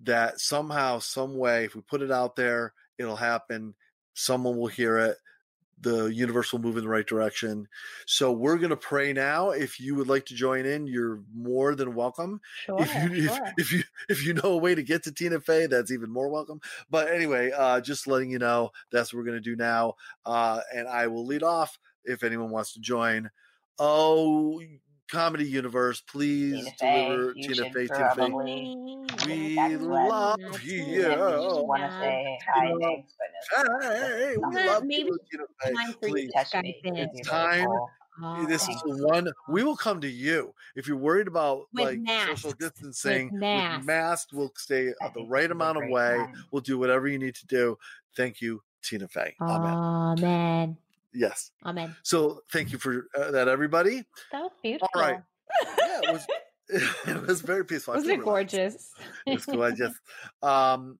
that 0.03 0.41
somehow, 0.41 0.99
some 0.99 1.37
way, 1.37 1.65
if 1.65 1.75
we 1.75 1.81
put 1.83 2.03
it 2.03 2.11
out 2.11 2.37
there, 2.37 2.73
it'll 2.99 3.17
happen. 3.17 3.75
Someone 4.15 4.57
will 4.57 4.67
hear 4.67 4.99
it. 4.99 5.17
The 5.81 6.07
universe 6.07 6.53
will 6.53 6.61
move 6.61 6.77
in 6.77 6.85
the 6.85 6.89
right 6.89 7.07
direction. 7.07 7.69
So 8.07 8.33
we're 8.33 8.57
going 8.57 8.71
to 8.71 8.77
pray 8.77 9.13
now. 9.13 9.51
If 9.51 9.79
you 9.79 9.95
would 9.95 10.09
like 10.09 10.25
to 10.27 10.35
join 10.35 10.65
in, 10.65 10.87
you're 10.87 11.21
more 11.35 11.75
than 11.75 11.95
welcome 11.95 12.41
Sure, 12.65 12.81
if 12.81 12.95
you 12.95 13.23
sure. 13.25 13.39
if, 13.47 13.53
if 13.59 13.73
you 13.73 13.83
if 14.09 14.27
you 14.27 14.35
know 14.35 14.53
a 14.53 14.57
way 14.57 14.75
to 14.75 14.83
get 14.83 15.05
to 15.05 15.13
Tina 15.13 15.41
Fey, 15.41 15.67
that's 15.67 15.91
even 15.91 16.11
more 16.11 16.29
welcome. 16.29 16.61
But 16.91 17.09
anyway, 17.09 17.53
uh, 17.57 17.81
just 17.81 18.07
letting 18.07 18.31
you 18.31 18.39
know 18.39 18.71
that's 18.91 19.13
what 19.13 19.19
we're 19.19 19.27
gonna 19.27 19.41
do 19.41 19.57
now. 19.57 19.95
Uh, 20.25 20.61
and 20.75 20.89
I 20.89 21.09
will 21.09 21.27
lead 21.27 21.43
off 21.43 21.79
if 22.05 22.23
anyone 22.23 22.51
wants 22.51 22.73
to 22.73 22.81
join. 22.81 23.31
Oh, 23.79 24.63
comedy 25.11 25.45
universe, 25.47 26.01
please 26.01 26.65
Tina 26.65 26.71
Fey, 26.79 27.07
deliver 27.07 27.35
Tina 27.35 27.71
Fey. 27.71 27.87
Tina 27.87 28.15
Fey. 28.15 28.75
We 29.27 29.77
love 29.77 30.39
That's 30.41 30.65
you. 30.65 31.65
want 31.67 31.83
to 31.83 31.91
say 32.01 32.39
hi, 32.55 32.73
thanks, 32.81 33.15
but. 33.19 33.83
Hey, 33.83 34.37
we 34.37 34.57
love 34.67 34.85
maybe 34.85 35.09
you, 35.09 35.19
Tina 35.31 35.45
Fey. 35.63 35.73
time 35.73 35.95
for 36.01 36.07
you 36.09 36.13
Please. 36.15 36.27
to 36.27 36.33
touch 36.39 36.51
Skype 36.53 36.63
me. 36.63 36.81
in. 36.85 36.97
It'd 36.97 37.13
be 37.13 37.19
It's 37.21 37.29
time. 37.29 37.69
Oh, 38.19 38.47
This 38.47 38.63
is 38.63 38.69
Thanks. 38.69 38.83
the 38.83 39.07
one 39.09 39.29
we 39.49 39.63
will 39.63 39.77
come 39.77 40.01
to 40.01 40.09
you 40.09 40.55
if 40.75 40.89
you're 40.89 40.97
worried 40.97 41.29
about 41.29 41.67
With 41.75 41.85
like 41.85 41.99
masks. 42.01 42.43
social 42.43 42.53
distancing. 42.59 43.31
With 43.31 43.41
masks. 43.41 43.87
masks, 43.87 44.33
we'll 44.33 44.53
stay 44.57 44.93
I 45.03 45.11
the 45.15 45.25
right 45.27 45.45
it'd 45.45 45.51
be 45.59 45.65
a 45.65 45.69
amount 45.69 45.85
of 45.85 45.91
way. 45.91 46.17
time. 46.17 46.45
We'll 46.51 46.63
do 46.63 46.79
whatever 46.79 47.09
you 47.09 47.19
need 47.19 47.35
to 47.35 47.47
do. 47.47 47.77
Thank 48.17 48.41
you, 48.41 48.63
Tina 48.83 49.07
Fey. 49.09 49.35
Amen. 49.41 49.75
Amen. 49.75 50.77
Yes. 51.17 51.51
Amen. 51.65 51.97
So 52.03 52.41
thank 52.53 52.73
you 52.73 52.79
for 52.79 53.07
uh, 53.19 53.31
that, 53.33 53.49
everybody. 53.49 54.05
That 54.33 54.43
was 54.43 54.53
beautiful. 54.63 54.89
All 54.95 55.01
right. 55.01 55.21
Yeah, 55.79 56.01
it 56.03 56.13
was. 56.13 56.27
it 56.69 57.27
was 57.27 57.43
very 57.43 57.65
peaceful. 57.65 57.95
Wasn't 57.95 58.11
feel 58.11 58.21
it 58.21 58.25
gorgeous? 58.25 58.91
It's 59.25 59.47
gorgeous. 59.47 59.95
Um, 60.43 60.99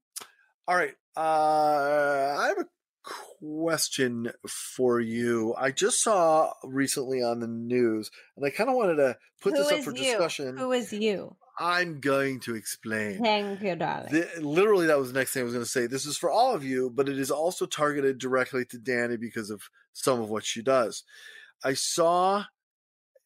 all 0.69 0.77
right. 0.77 0.95
Uh, 1.17 2.37
I 2.39 2.47
have 2.49 2.59
a 2.59 2.67
question 3.41 4.31
for 4.49 5.01
you. 5.01 5.55
I 5.59 5.73
just 5.73 6.03
saw 6.03 6.53
recently 6.63 7.23
on 7.23 7.41
the 7.41 7.49
news, 7.49 8.11
and 8.37 8.47
I 8.47 8.51
kind 8.51 8.71
of 8.71 8.77
wanted 8.77 8.97
to 8.97 9.17
put 9.41 9.55
Who 9.55 9.59
this 9.59 9.73
up 9.73 9.81
for 9.81 9.91
you? 9.91 10.05
discussion. 10.05 10.57
Who 10.57 10.71
is 10.73 10.93
you? 10.93 11.37
I'm 11.59 12.01
going 12.01 12.41
to 12.41 12.55
explain. 12.55 13.23
Thank 13.23 13.63
you, 13.63 13.77
darling. 13.77 14.13
The, 14.13 14.29
literally, 14.41 14.87
that 14.87 14.99
was 14.99 15.13
the 15.13 15.19
next 15.19 15.33
thing 15.33 15.41
I 15.41 15.45
was 15.45 15.55
going 15.55 15.65
to 15.65 15.71
say. 15.71 15.87
This 15.87 16.05
is 16.05 16.17
for 16.17 16.31
all 16.31 16.55
of 16.55 16.65
you, 16.65 16.91
but 16.91 17.09
it 17.09 17.19
is 17.19 17.31
also 17.31 17.67
targeted 17.67 18.19
directly 18.19 18.65
to 18.67 18.79
Danny 18.79 19.17
because 19.17 19.51
of 19.51 19.63
some 19.93 20.21
of 20.21 20.29
what 20.29 20.45
she 20.45 20.63
does. 20.63 21.05
I 21.65 21.73
saw 21.73 22.45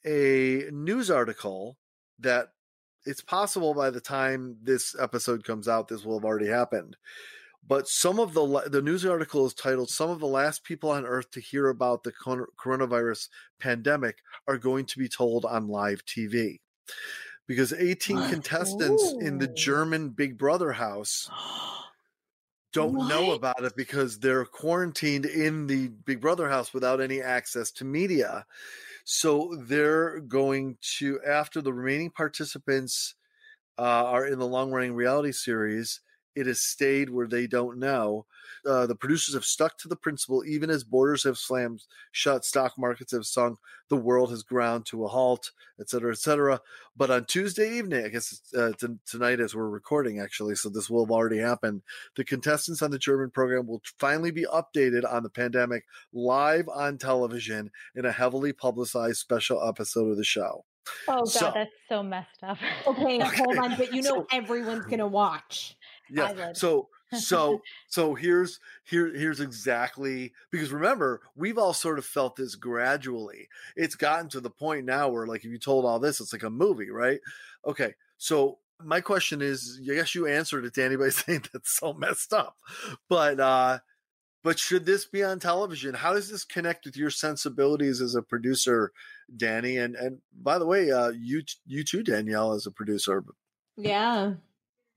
a 0.06 0.64
news 0.70 1.10
article 1.10 1.76
that 2.20 2.48
it's 3.04 3.22
possible 3.22 3.74
by 3.74 3.90
the 3.90 4.00
time 4.00 4.56
this 4.62 4.94
episode 4.98 5.44
comes 5.44 5.66
out, 5.66 5.88
this 5.88 6.04
will 6.04 6.18
have 6.18 6.24
already 6.24 6.48
happened. 6.48 6.96
But 7.66 7.88
some 7.88 8.18
of 8.18 8.32
the 8.32 8.68
the 8.68 8.82
news 8.82 9.04
article 9.04 9.46
is 9.46 9.54
titled 9.54 9.90
"Some 9.90 10.10
of 10.10 10.18
the 10.18 10.26
last 10.26 10.64
people 10.64 10.90
on 10.90 11.04
Earth 11.04 11.30
to 11.32 11.40
hear 11.40 11.68
about 11.68 12.04
the 12.04 12.12
coronavirus 12.12 13.28
pandemic 13.58 14.18
are 14.48 14.56
going 14.56 14.86
to 14.86 14.98
be 14.98 15.08
told 15.08 15.44
on 15.44 15.68
live 15.68 16.04
TV." 16.04 16.60
Because 17.46 17.72
18 17.72 18.16
What? 18.16 18.30
contestants 18.30 19.12
in 19.20 19.38
the 19.38 19.48
German 19.48 20.10
Big 20.10 20.38
Brother 20.38 20.72
house 20.72 21.28
don't 22.72 23.08
know 23.08 23.32
about 23.32 23.64
it 23.64 23.74
because 23.76 24.20
they're 24.20 24.44
quarantined 24.44 25.26
in 25.26 25.66
the 25.66 25.88
Big 25.88 26.20
Brother 26.20 26.48
house 26.48 26.72
without 26.72 27.00
any 27.00 27.20
access 27.20 27.70
to 27.72 27.84
media. 27.84 28.46
so 29.04 29.56
they're 29.62 30.20
going 30.20 30.76
to 30.98 31.20
after 31.26 31.60
the 31.60 31.72
remaining 31.72 32.10
participants 32.10 33.16
uh, 33.78 33.82
are 33.82 34.26
in 34.26 34.38
the 34.38 34.46
long 34.46 34.70
running 34.70 34.94
reality 34.94 35.32
series. 35.32 36.00
It 36.34 36.46
has 36.46 36.60
stayed 36.62 37.10
where 37.10 37.26
they 37.26 37.46
don't 37.46 37.78
know. 37.78 38.26
Uh, 38.64 38.86
the 38.86 38.94
producers 38.94 39.34
have 39.34 39.44
stuck 39.44 39.76
to 39.78 39.88
the 39.88 39.96
principle, 39.96 40.44
even 40.46 40.70
as 40.70 40.84
borders 40.84 41.24
have 41.24 41.38
slammed 41.38 41.82
shut, 42.12 42.44
stock 42.44 42.74
markets 42.78 43.12
have 43.12 43.24
sunk, 43.26 43.58
the 43.88 43.96
world 43.96 44.30
has 44.30 44.42
ground 44.42 44.86
to 44.86 45.04
a 45.04 45.08
halt, 45.08 45.50
et 45.80 45.88
cetera, 45.88 46.12
et 46.12 46.18
cetera. 46.18 46.60
But 46.96 47.10
on 47.10 47.24
Tuesday 47.24 47.76
evening, 47.78 48.04
I 48.04 48.08
guess 48.08 48.32
it's, 48.32 48.54
uh, 48.54 48.72
t- 48.78 48.98
tonight 49.06 49.40
as 49.40 49.54
we're 49.54 49.68
recording, 49.68 50.20
actually, 50.20 50.54
so 50.56 50.68
this 50.68 50.88
will 50.90 51.04
have 51.04 51.10
already 51.10 51.38
happened. 51.38 51.82
The 52.16 52.24
contestants 52.24 52.82
on 52.82 52.90
the 52.90 52.98
German 52.98 53.30
program 53.30 53.66
will 53.66 53.82
finally 53.98 54.30
be 54.30 54.44
updated 54.46 55.10
on 55.10 55.22
the 55.22 55.30
pandemic 55.30 55.84
live 56.12 56.68
on 56.68 56.98
television 56.98 57.70
in 57.96 58.04
a 58.04 58.12
heavily 58.12 58.52
publicized 58.52 59.18
special 59.18 59.66
episode 59.66 60.10
of 60.10 60.16
the 60.16 60.24
show. 60.24 60.64
Oh 61.08 61.18
god, 61.20 61.28
So- 61.28 61.52
that's 61.54 61.70
so 61.88 62.02
messed 62.02 62.42
up. 62.42 62.58
Okay, 62.86 63.18
hold 63.36 63.58
on, 63.58 63.76
but 63.76 63.92
you 63.94 64.02
know 64.02 64.10
So- 64.20 64.26
everyone's 64.32 64.86
gonna 64.86 65.06
watch. 65.06 65.76
Yes. 66.10 66.36
would. 66.36 66.56
So 66.56 66.88
so 67.18 67.60
so 67.88 68.14
here's 68.14 68.60
here 68.84 69.12
here's 69.12 69.40
exactly 69.40 70.32
because 70.50 70.70
remember 70.70 71.22
we've 71.34 71.58
all 71.58 71.72
sort 71.72 71.98
of 71.98 72.04
felt 72.04 72.36
this 72.36 72.54
gradually. 72.54 73.48
It's 73.76 73.96
gotten 73.96 74.28
to 74.30 74.40
the 74.40 74.50
point 74.50 74.84
now 74.84 75.08
where 75.08 75.26
like 75.26 75.44
if 75.44 75.50
you 75.50 75.58
told 75.58 75.84
all 75.84 75.98
this, 75.98 76.20
it's 76.20 76.32
like 76.32 76.44
a 76.44 76.50
movie, 76.50 76.90
right? 76.90 77.20
Okay. 77.66 77.94
So 78.18 78.58
my 78.82 79.00
question 79.00 79.42
is, 79.42 79.80
I 79.90 79.94
guess 79.94 80.14
you 80.14 80.26
answered 80.26 80.64
it, 80.64 80.74
Danny, 80.74 80.96
by 80.96 81.08
saying 81.10 81.44
that's 81.52 81.76
so 81.76 81.92
messed 81.92 82.32
up. 82.32 82.56
But 83.08 83.40
uh 83.40 83.78
but 84.42 84.58
should 84.58 84.86
this 84.86 85.04
be 85.04 85.22
on 85.22 85.38
television? 85.38 85.94
How 85.94 86.14
does 86.14 86.30
this 86.30 86.44
connect 86.44 86.86
with 86.86 86.96
your 86.96 87.10
sensibilities 87.10 88.00
as 88.00 88.14
a 88.14 88.22
producer, 88.22 88.92
Danny? 89.36 89.78
And 89.78 89.96
and 89.96 90.18
by 90.40 90.58
the 90.58 90.66
way, 90.66 90.92
uh 90.92 91.10
you 91.10 91.42
you 91.66 91.82
too, 91.82 92.04
Danielle, 92.04 92.52
as 92.52 92.66
a 92.66 92.70
producer. 92.70 93.24
Yeah. 93.76 94.34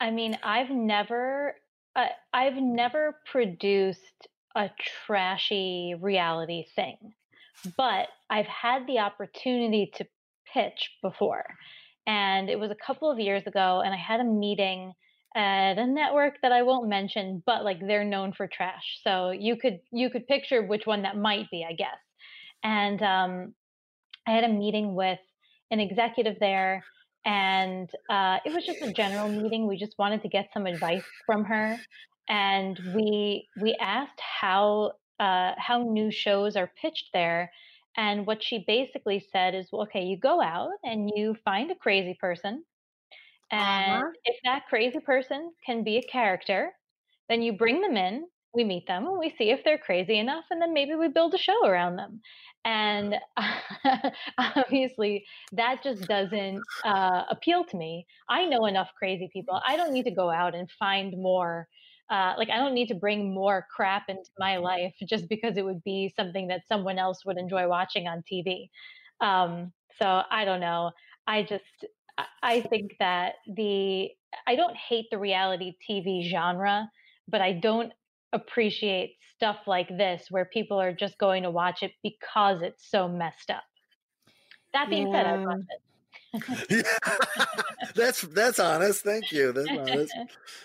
I 0.04 0.12
mean, 0.12 0.38
I've 0.44 0.70
never, 0.70 1.56
uh, 1.96 2.08
I've 2.34 2.58
never 2.58 3.16
produced 3.32 4.28
a 4.54 4.70
trashy 5.08 5.96
reality 5.98 6.66
thing, 6.76 7.14
but 7.78 8.10
I've 8.30 8.48
had 8.48 8.86
the 8.86 9.00
opportunity 9.00 9.94
to 9.96 10.06
pitch 10.54 10.92
before, 11.02 11.46
and 12.06 12.50
it 12.50 12.60
was 12.60 12.70
a 12.70 12.86
couple 12.86 13.10
of 13.10 13.18
years 13.18 13.48
ago, 13.48 13.82
and 13.84 13.94
I 13.94 13.98
had 13.98 14.20
a 14.20 14.26
meeting 14.26 14.92
at 15.38 15.78
a 15.78 15.88
network 15.88 16.34
that 16.42 16.52
I 16.52 16.64
won't 16.64 16.90
mention, 16.90 17.42
but 17.46 17.64
like 17.64 17.80
they're 17.80 18.04
known 18.04 18.34
for 18.34 18.46
trash, 18.46 19.00
so 19.06 19.32
you 19.32 19.56
could 19.56 19.80
you 19.94 20.10
could 20.10 20.28
picture 20.28 20.62
which 20.62 20.86
one 20.86 21.04
that 21.04 21.16
might 21.16 21.50
be, 21.50 21.66
I 21.68 21.72
guess. 21.72 21.98
And 22.62 23.02
um, 23.02 23.54
I 24.28 24.32
had 24.32 24.44
a 24.44 24.50
meeting 24.50 24.96
with 24.96 25.20
an 25.72 25.80
executive 25.80 26.36
there 26.42 26.84
and 27.26 27.90
uh, 28.10 28.40
it 28.46 28.54
was 28.54 28.66
just 28.66 28.82
a 28.82 28.92
general 28.92 29.30
meeting. 29.30 29.68
We 29.68 29.78
just 29.78 29.98
wanted 29.98 30.22
to 30.24 30.30
get 30.30 30.52
some 30.54 30.66
advice 30.66 31.06
from 31.26 31.46
her, 31.46 31.84
and 32.30 32.80
we 32.86 33.50
we 33.56 33.76
asked 33.80 34.20
how 34.20 34.94
uh, 35.20 35.54
how 35.58 35.84
new 35.84 36.12
shows 36.12 36.56
are 36.56 36.72
pitched 36.82 37.10
there. 37.14 37.52
And 37.96 38.26
what 38.26 38.44
she 38.44 38.64
basically 38.66 39.20
said 39.20 39.54
is, 39.56 39.70
well, 39.72 39.84
okay, 39.84 40.04
you 40.04 40.18
go 40.18 40.42
out 40.42 40.72
and 40.84 41.12
you 41.16 41.36
find 41.46 41.72
a 41.72 41.76
crazy 41.76 42.16
person, 42.20 42.66
and 43.52 44.04
Uh-huh. 44.04 44.14
if 44.26 44.38
that 44.44 44.66
crazy 44.68 45.00
person 45.00 45.54
can 45.66 45.84
be 45.84 45.98
a 45.98 46.04
character, 46.04 46.74
then 47.30 47.42
you 47.42 47.54
bring 47.54 47.82
them 47.82 47.98
in. 47.98 48.28
We 48.54 48.64
meet 48.64 48.86
them 48.86 49.08
and 49.08 49.18
we 49.18 49.32
see 49.32 49.50
if 49.50 49.64
they're 49.64 49.80
crazy 49.80 50.20
enough, 50.20 50.46
and 50.52 50.62
then 50.62 50.74
maybe 50.74 50.94
we 50.94 51.08
build 51.08 51.34
a 51.34 51.40
show 51.40 51.66
around 51.66 51.96
them. 51.96 52.22
And 52.64 53.16
obviously, 54.38 55.26
that 55.54 55.82
just 55.84 56.08
doesn't 56.08 56.68
uh, 56.84 57.24
appeal 57.30 57.64
to 57.66 57.78
me. 57.78 58.06
I 58.30 58.46
know 58.46 58.66
enough 58.68 58.92
crazy 58.98 59.28
people. 59.34 59.60
I 59.68 59.76
don't 59.76 59.92
need 59.92 60.04
to 60.06 60.12
go 60.12 60.30
out 60.30 60.54
and 60.54 60.70
find 60.70 61.14
more. 61.18 61.68
Uh, 62.12 62.36
like, 62.38 62.50
I 62.52 62.58
don't 62.58 62.76
need 62.76 62.90
to 62.90 62.96
bring 62.96 63.34
more 63.34 63.66
crap 63.76 64.04
into 64.08 64.30
my 64.38 64.58
life 64.58 64.94
just 65.08 65.28
because 65.30 65.58
it 65.58 65.66
would 65.66 65.84
be 65.84 66.14
something 66.16 66.48
that 66.50 66.62
someone 66.68 67.00
else 67.00 67.26
would 67.26 67.38
enjoy 67.40 67.68
watching 67.68 68.08
on 68.08 68.22
TV. 68.22 68.70
Um, 69.20 69.74
so 70.00 70.22
I 70.30 70.46
don't 70.46 70.60
know. 70.60 70.92
I 71.26 71.42
just, 71.44 71.86
I- 72.20 72.26
I 72.44 72.62
think 72.62 72.98
that 73.00 73.36
the, 73.48 74.10
I 74.46 74.56
don't 74.56 74.76
hate 74.78 75.08
the 75.10 75.18
reality 75.18 75.74
TV 75.90 76.30
genre, 76.30 76.90
but 77.28 77.42
I 77.42 77.54
don't 77.54 77.94
appreciate 78.34 79.16
stuff 79.36 79.60
like 79.68 79.88
this 79.90 80.28
where 80.30 80.46
people 80.46 80.80
are 80.80 80.94
just 80.94 81.18
going 81.18 81.44
to 81.44 81.52
watch 81.52 81.84
it 81.84 81.92
because 82.02 82.62
it's 82.62 82.90
so 82.90 83.08
messed 83.08 83.50
up. 83.50 83.64
That 84.74 84.90
being 84.90 85.12
said, 85.12 85.26
I 85.26 85.36
love 85.36 85.60
it. 85.70 85.80
that's 87.96 88.22
that's 88.22 88.60
honest. 88.60 89.04
Thank 89.04 89.32
you. 89.32 89.52
That's 89.52 89.70
honest. 89.70 90.14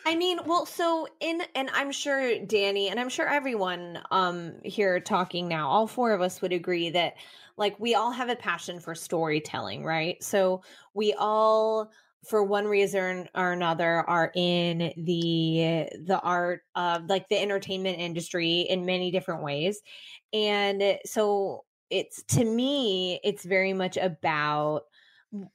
I 0.06 0.16
mean, 0.16 0.40
well, 0.46 0.64
so 0.64 1.06
in 1.20 1.42
and 1.54 1.68
I'm 1.74 1.92
sure 1.92 2.38
Danny 2.44 2.88
and 2.88 2.98
I'm 2.98 3.10
sure 3.10 3.28
everyone 3.28 3.98
um 4.10 4.54
here 4.64 4.98
talking 5.00 5.46
now, 5.46 5.68
all 5.68 5.86
four 5.86 6.12
of 6.12 6.22
us 6.22 6.40
would 6.40 6.52
agree 6.52 6.90
that 6.90 7.14
like 7.58 7.78
we 7.78 7.94
all 7.94 8.12
have 8.12 8.30
a 8.30 8.36
passion 8.36 8.80
for 8.80 8.94
storytelling, 8.94 9.84
right? 9.84 10.22
So 10.22 10.62
we 10.94 11.12
all 11.14 11.90
for 12.26 12.42
one 12.42 12.66
reason 12.66 13.28
or 13.34 13.52
another 13.52 14.08
are 14.08 14.32
in 14.34 14.92
the 14.96 15.88
the 16.04 16.20
art 16.22 16.62
of 16.74 17.06
like 17.06 17.28
the 17.28 17.40
entertainment 17.40 17.98
industry 17.98 18.60
in 18.62 18.84
many 18.84 19.10
different 19.10 19.42
ways. 19.42 19.80
And 20.32 20.98
so 21.06 21.64
it's 21.90 22.22
to 22.24 22.44
me 22.44 23.20
it's 23.24 23.44
very 23.44 23.72
much 23.72 23.96
about 23.96 24.82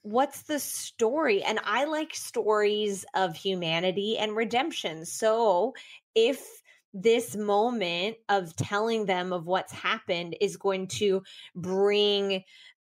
what's 0.02 0.42
the 0.42 0.58
story 0.58 1.42
and 1.42 1.58
i 1.64 1.84
like 1.84 2.14
stories 2.14 3.04
of 3.14 3.36
humanity 3.36 4.16
and 4.18 4.36
redemption 4.36 5.04
so 5.04 5.72
if 6.14 6.44
this 6.92 7.34
moment 7.34 8.16
of 8.28 8.54
telling 8.56 9.04
them 9.04 9.32
of 9.32 9.46
what's 9.46 9.72
happened 9.72 10.36
is 10.40 10.56
going 10.56 10.86
to 10.86 11.22
bring 11.56 12.42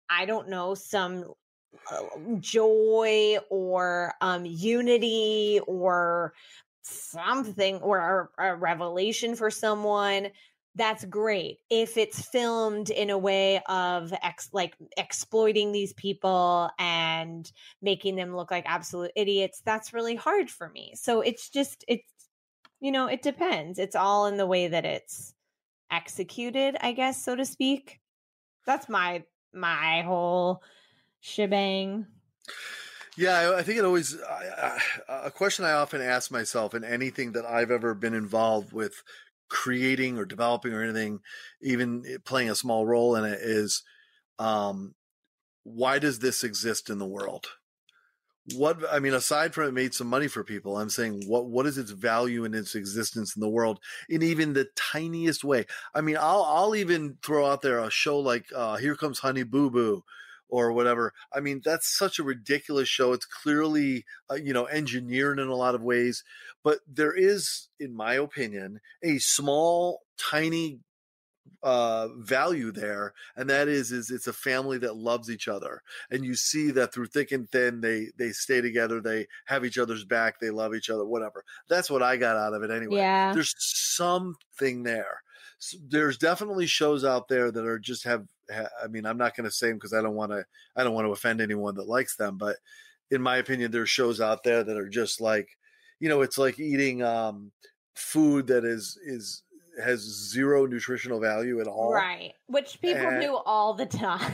i 0.08 0.24
don't 0.24 0.48
know 0.48 0.74
some 0.74 1.24
joy 2.40 3.36
or 3.50 4.12
um 4.20 4.44
unity 4.44 5.60
or 5.66 6.32
something 6.82 7.76
or 7.76 8.30
a, 8.38 8.50
a 8.50 8.56
revelation 8.56 9.34
for 9.34 9.50
someone 9.50 10.28
that's 10.78 11.04
great. 11.04 11.58
If 11.70 11.96
it's 11.96 12.28
filmed 12.28 12.90
in 12.90 13.10
a 13.10 13.18
way 13.18 13.60
of 13.66 14.12
ex 14.22 14.48
like 14.52 14.76
exploiting 14.96 15.72
these 15.72 15.92
people 15.94 16.70
and 16.78 17.50
making 17.82 18.14
them 18.14 18.36
look 18.36 18.52
like 18.52 18.64
absolute 18.66 19.10
idiots 19.16 19.60
that's 19.64 19.92
really 19.92 20.14
hard 20.14 20.48
for 20.48 20.68
me. 20.70 20.92
So 20.94 21.20
it's 21.20 21.50
just 21.50 21.84
it's 21.88 22.04
you 22.80 22.92
know 22.92 23.06
it 23.06 23.22
depends. 23.22 23.78
It's 23.78 23.96
all 23.96 24.26
in 24.26 24.36
the 24.36 24.46
way 24.46 24.68
that 24.68 24.84
it's 24.84 25.34
executed 25.90 26.76
i 26.80 26.92
guess 26.92 27.22
so 27.22 27.34
to 27.34 27.44
speak. 27.44 27.98
That's 28.64 28.88
my 28.88 29.24
my 29.52 30.02
whole 30.02 30.62
shebang 31.20 32.06
Yeah, 33.16 33.54
I, 33.56 33.62
think 33.62 33.78
it 33.78 33.84
always 33.84 34.16
I, 34.22 34.78
I, 35.08 35.26
a 35.26 35.30
question 35.30 35.64
I 35.64 35.72
often 35.72 36.00
ask 36.00 36.30
myself 36.30 36.74
in 36.74 36.84
anything 36.84 37.32
that 37.32 37.44
I've 37.44 37.70
ever 37.70 37.94
been 37.94 38.14
involved 38.14 38.72
with 38.72 39.02
creating 39.48 40.18
or 40.18 40.24
developing 40.24 40.72
or 40.72 40.82
anything, 40.82 41.20
even 41.62 42.04
playing 42.24 42.50
a 42.50 42.54
small 42.54 42.86
role 42.86 43.16
in 43.16 43.24
it, 43.24 43.38
is 43.40 43.82
um, 44.38 44.94
why 45.64 45.98
does 45.98 46.18
this 46.18 46.44
exist 46.44 46.90
in 46.90 46.98
the 46.98 47.06
world? 47.06 47.46
What 48.54 48.78
I 48.90 48.98
mean, 48.98 49.12
aside 49.12 49.52
from 49.52 49.68
it 49.68 49.74
made 49.74 49.92
some 49.92 50.06
money 50.06 50.26
for 50.26 50.42
people, 50.42 50.78
I'm 50.78 50.88
saying 50.88 51.24
what 51.26 51.46
what 51.46 51.66
is 51.66 51.76
its 51.76 51.90
value 51.90 52.44
in 52.44 52.54
its 52.54 52.74
existence 52.74 53.36
in 53.36 53.40
the 53.40 53.48
world 53.48 53.78
in 54.08 54.22
even 54.22 54.54
the 54.54 54.68
tiniest 54.74 55.44
way? 55.44 55.66
I 55.94 56.00
mean, 56.00 56.16
I'll 56.18 56.44
I'll 56.44 56.74
even 56.74 57.18
throw 57.22 57.44
out 57.44 57.60
there 57.60 57.78
a 57.80 57.90
show 57.90 58.18
like 58.18 58.46
uh, 58.54 58.76
Here 58.76 58.96
Comes 58.96 59.18
Honey 59.18 59.42
Boo 59.42 59.70
Boo 59.70 60.02
or 60.48 60.72
whatever. 60.72 61.12
I 61.32 61.40
mean, 61.40 61.60
that's 61.64 61.96
such 61.96 62.18
a 62.18 62.24
ridiculous 62.24 62.88
show. 62.88 63.12
It's 63.12 63.26
clearly, 63.26 64.04
uh, 64.30 64.34
you 64.34 64.52
know, 64.52 64.66
engineered 64.66 65.38
in 65.38 65.48
a 65.48 65.54
lot 65.54 65.74
of 65.74 65.82
ways, 65.82 66.24
but 66.62 66.80
there 66.86 67.12
is, 67.12 67.68
in 67.78 67.94
my 67.94 68.14
opinion, 68.14 68.80
a 69.02 69.18
small, 69.18 70.02
tiny 70.18 70.80
uh 71.62 72.08
value 72.18 72.70
there 72.70 73.12
and 73.34 73.50
that 73.50 73.66
is 73.66 73.90
is 73.90 74.10
it's 74.10 74.28
a 74.28 74.32
family 74.32 74.78
that 74.78 74.94
loves 74.96 75.28
each 75.28 75.48
other 75.48 75.82
and 76.10 76.24
you 76.24 76.36
see 76.36 76.70
that 76.70 76.92
through 76.92 77.06
thick 77.06 77.32
and 77.32 77.50
thin 77.50 77.80
they 77.80 78.08
they 78.16 78.30
stay 78.30 78.60
together 78.60 79.00
they 79.00 79.26
have 79.46 79.64
each 79.64 79.76
other's 79.78 80.04
back 80.04 80.38
they 80.38 80.50
love 80.50 80.72
each 80.72 80.88
other 80.88 81.04
whatever 81.04 81.44
that's 81.68 81.90
what 81.90 82.02
i 82.02 82.16
got 82.16 82.36
out 82.36 82.54
of 82.54 82.62
it 82.62 82.70
anyway 82.70 82.96
yeah 82.98 83.32
there's 83.32 83.54
something 83.58 84.84
there 84.84 85.22
S- 85.60 85.74
there's 85.82 86.16
definitely 86.16 86.66
shows 86.66 87.04
out 87.04 87.26
there 87.26 87.50
that 87.50 87.64
are 87.66 87.78
just 87.78 88.04
have 88.04 88.22
ha- 88.22 88.26
i 88.50 88.86
mean 88.88 89.04
i'm 89.06 89.18
not 89.18 89.36
going 89.36 89.44
to 89.44 89.50
say 89.50 89.68
them 89.68 89.76
because 89.76 89.92
i 89.92 90.00
don't 90.02 90.14
want 90.14 90.30
to 90.32 90.44
i 90.76 90.82
don't 90.84 90.94
want 90.94 91.06
to 91.06 91.12
offend 91.12 91.40
anyone 91.40 91.74
that 91.74 91.86
likes 91.88 92.16
them 92.16 92.36
but 92.38 92.56
in 93.10 93.20
my 93.22 93.36
opinion 93.36 93.70
there's 93.70 93.90
shows 93.90 94.20
out 94.20 94.42
there 94.42 94.62
that 94.64 94.76
are 94.76 94.88
just 94.88 95.20
like 95.20 95.48
you 96.00 96.08
know 96.08 96.22
it's 96.22 96.38
like 96.38 96.58
eating 96.58 97.02
um 97.02 97.50
food 97.94 98.46
that 98.46 98.64
is 98.64 98.98
is 99.04 99.42
has 99.84 100.00
zero 100.00 100.66
nutritional 100.66 101.20
value 101.20 101.60
at 101.60 101.68
all. 101.68 101.92
Right. 101.92 102.32
Which 102.48 102.80
people 102.80 103.06
And- 103.06 103.20
do 103.22 103.36
all 103.46 103.74
the 103.74 103.86
time. 103.86 104.32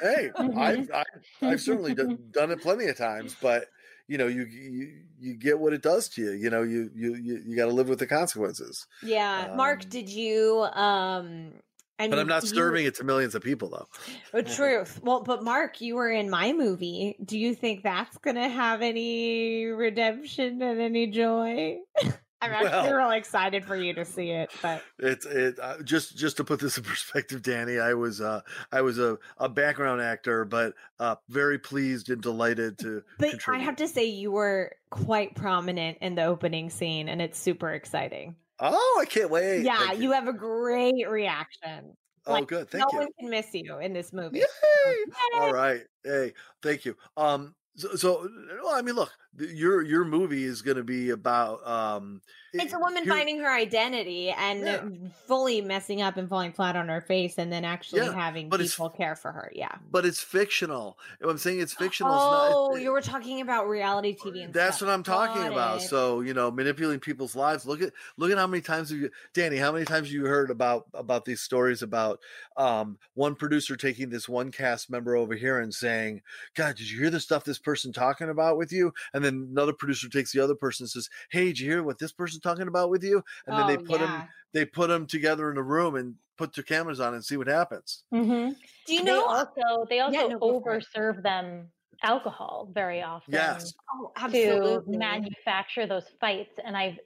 Hey. 0.00 0.30
I've, 0.38 0.88
I've 0.92 1.04
I've 1.42 1.60
certainly 1.60 1.94
done, 1.94 2.16
done 2.30 2.52
it 2.52 2.60
plenty 2.62 2.86
of 2.86 2.96
times, 2.96 3.34
but 3.42 3.64
you 4.06 4.18
know, 4.18 4.28
you 4.28 4.44
you 4.44 4.92
you 5.18 5.34
get 5.34 5.58
what 5.58 5.72
it 5.72 5.82
does 5.82 6.08
to 6.10 6.22
you. 6.22 6.30
You 6.32 6.48
know, 6.48 6.62
you 6.62 6.90
you 6.94 7.14
you, 7.16 7.42
you 7.44 7.56
got 7.56 7.66
to 7.66 7.72
live 7.72 7.88
with 7.88 7.98
the 7.98 8.06
consequences. 8.06 8.86
yeah. 9.02 9.52
Mark, 9.56 9.82
Um, 9.82 9.88
did 9.88 10.08
you 10.08 10.60
um 10.74 11.54
But 11.98 12.18
I'm 12.18 12.26
not 12.26 12.42
serving 12.42 12.86
it 12.86 12.96
to 12.96 13.04
millions 13.04 13.34
of 13.34 13.42
people, 13.42 13.68
though. 13.70 13.86
Oh, 14.32 14.42
truth. 14.42 15.00
Well, 15.02 15.22
but 15.22 15.44
Mark, 15.44 15.80
you 15.80 15.94
were 15.94 16.10
in 16.10 16.28
my 16.28 16.52
movie. 16.52 17.16
Do 17.24 17.38
you 17.38 17.54
think 17.54 17.82
that's 17.82 18.18
going 18.18 18.36
to 18.36 18.48
have 18.48 18.82
any 18.82 19.66
redemption 19.66 20.60
and 20.60 20.80
any 20.80 21.06
joy? 21.06 21.78
I'm 22.42 22.52
actually 22.52 22.70
Well- 22.72 22.92
really 22.94 23.16
excited 23.16 23.64
for 23.64 23.74
you 23.74 23.94
to 23.94 24.04
see 24.04 24.30
it, 24.30 24.50
but 24.60 24.82
It's 24.98 25.24
it 25.24 25.58
uh, 25.58 25.82
just 25.82 26.18
just 26.18 26.36
to 26.36 26.44
put 26.44 26.60
this 26.60 26.76
in 26.76 26.84
perspective, 26.84 27.40
Danny. 27.40 27.78
I 27.78 27.94
was 27.94 28.20
uh 28.20 28.42
I 28.70 28.82
was 28.82 28.98
a, 28.98 29.16
a 29.38 29.48
background 29.48 30.02
actor, 30.02 30.44
but 30.44 30.74
uh 30.98 31.16
very 31.30 31.58
pleased 31.58 32.10
and 32.10 32.20
delighted 32.20 32.76
to. 32.80 33.02
but 33.18 33.48
I 33.48 33.58
have 33.60 33.76
to 33.76 33.88
say 33.88 34.04
you 34.04 34.30
were 34.30 34.72
quite 34.90 35.34
prominent 35.34 35.98
in 36.02 36.16
the 36.16 36.24
opening 36.24 36.68
scene, 36.68 37.08
and 37.08 37.22
it's 37.22 37.38
super 37.38 37.70
exciting. 37.70 38.36
Oh, 38.60 38.98
I 39.00 39.04
can't 39.06 39.30
wait! 39.30 39.64
yeah, 39.64 39.78
Thank 39.78 40.00
you. 40.00 40.12
have 40.12 40.28
a 40.28 40.32
great 40.32 41.08
reaction. 41.08 41.96
Oh, 42.26 42.32
like, 42.32 42.46
good. 42.46 42.70
Thank 42.70 42.84
no 42.84 42.88
you. 42.92 42.98
one 43.04 43.08
can 43.18 43.30
miss 43.30 43.48
you 43.52 43.78
in 43.78 43.92
this 43.92 44.12
movie. 44.12 44.38
Yay! 44.38 44.94
All 45.34 45.52
right. 45.52 45.82
Hey, 46.02 46.32
thank 46.62 46.84
you. 46.84 46.96
Um, 47.16 47.54
so, 47.76 47.94
so 47.96 48.28
well, 48.62 48.74
I 48.74 48.82
mean, 48.82 48.94
look, 48.94 49.10
your 49.38 49.82
your 49.82 50.04
movie 50.04 50.44
is 50.44 50.62
going 50.62 50.76
to 50.76 50.84
be 50.84 51.10
about 51.10 51.66
um. 51.66 52.20
It's 52.56 52.72
a 52.72 52.78
woman 52.78 53.04
finding 53.04 53.40
her 53.40 53.52
identity 53.52 54.30
and 54.30 54.60
Yeah. 54.60 54.84
fully 55.26 55.60
messing 55.60 56.02
up 56.02 56.16
and 56.16 56.28
falling 56.28 56.52
flat 56.52 56.76
on 56.76 56.86
her 56.88 57.00
face, 57.00 57.36
and 57.36 57.52
then 57.52 57.64
actually 57.64 58.02
Yeah, 58.02 58.12
having 58.14 58.48
people 58.48 58.90
care 58.90 59.16
for 59.16 59.32
her. 59.32 59.50
Yeah. 59.52 59.74
but 59.90 60.06
it's 60.06 60.20
fictional. 60.20 60.96
I'm 61.20 61.36
saying 61.36 61.58
it's 61.58 61.74
fictional. 61.74 62.12
it's 62.14 62.20
not- 62.22 62.50
Oh, 62.54 62.76
it- 62.76 62.82
you 62.82 62.92
were 62.92 63.00
talking 63.00 63.40
about 63.40 63.68
reality 63.68 64.14
TV. 64.16 64.44
And 64.44 64.54
That's 64.54 64.76
stuff. 64.76 64.86
what 64.86 64.94
I'm 64.94 65.02
talking 65.02 65.42
Got 65.42 65.52
about. 65.52 65.82
it. 65.82 65.88
So 65.88 66.20
you 66.20 66.32
know, 66.32 66.52
manipulating 66.52 67.00
people's 67.00 67.34
lives. 67.34 67.66
Look 67.66 67.82
at 67.82 67.92
look 68.16 68.30
at 68.30 68.38
how 68.38 68.46
many 68.46 68.60
times 68.60 68.90
have 68.90 69.00
you, 69.00 69.10
Danny? 69.32 69.56
How 69.56 69.72
many 69.72 69.84
times 69.84 70.06
have 70.06 70.12
you 70.14 70.26
heard 70.26 70.52
about 70.52 70.86
about 70.94 71.24
these 71.24 71.40
stories 71.40 71.82
about 71.82 72.20
um, 72.56 72.98
one 73.14 73.34
producer 73.34 73.74
taking 73.74 74.10
this 74.10 74.28
one 74.28 74.52
cast 74.52 74.88
member 74.90 75.16
over 75.16 75.34
here 75.34 75.58
and 75.58 75.74
saying, 75.74 76.22
"God, 76.54 76.76
did 76.76 76.88
you 76.88 77.00
hear 77.00 77.10
the 77.10 77.18
stuff 77.18 77.42
this 77.42 77.58
person 77.58 77.92
talking 77.92 78.28
about 78.30 78.58
with 78.58 78.70
you?" 78.70 78.94
And 79.12 79.23
then 79.24 79.48
another 79.50 79.72
producer 79.72 80.08
takes 80.08 80.32
the 80.32 80.40
other 80.40 80.54
person 80.54 80.84
and 80.84 80.90
says, 80.90 81.08
"Hey, 81.30 81.46
did 81.46 81.60
you 81.60 81.70
hear 81.70 81.82
what 81.82 81.98
this 81.98 82.12
person's 82.12 82.42
talking 82.42 82.68
about 82.68 82.90
with 82.90 83.02
you?" 83.04 83.22
And 83.46 83.58
then 83.58 83.66
they 83.66 83.76
Oh, 83.76 83.84
put 83.88 84.00
them 84.00 84.24
they 84.52 84.64
put 84.66 84.88
them 84.88 85.06
together 85.06 85.50
in 85.50 85.56
a 85.58 85.62
room 85.62 85.96
and 85.96 86.16
put 86.38 86.54
their 86.54 86.64
cameras 86.64 87.00
on 87.00 87.14
and 87.14 87.24
see 87.24 87.36
what 87.36 87.48
happens. 87.48 88.04
hmm 88.12 88.50
Do 88.86 88.94
you 88.94 89.04
they 89.04 89.20
know? 89.22 89.22
also 89.22 89.86
they 89.88 90.00
also 90.00 90.28
no, 90.28 90.40
go 90.46 90.54
for 90.62 90.80
overserve 90.96 91.22
them 91.22 91.72
alcohol 92.02 92.70
very 92.72 93.02
often 93.02 93.54
Yes. 93.54 93.74
oh, 93.92 94.12
to 94.30 94.82
manufacture 94.86 95.86
those 95.86 96.08
fights 96.20 96.52
and 96.64 96.76
i've 96.76 96.98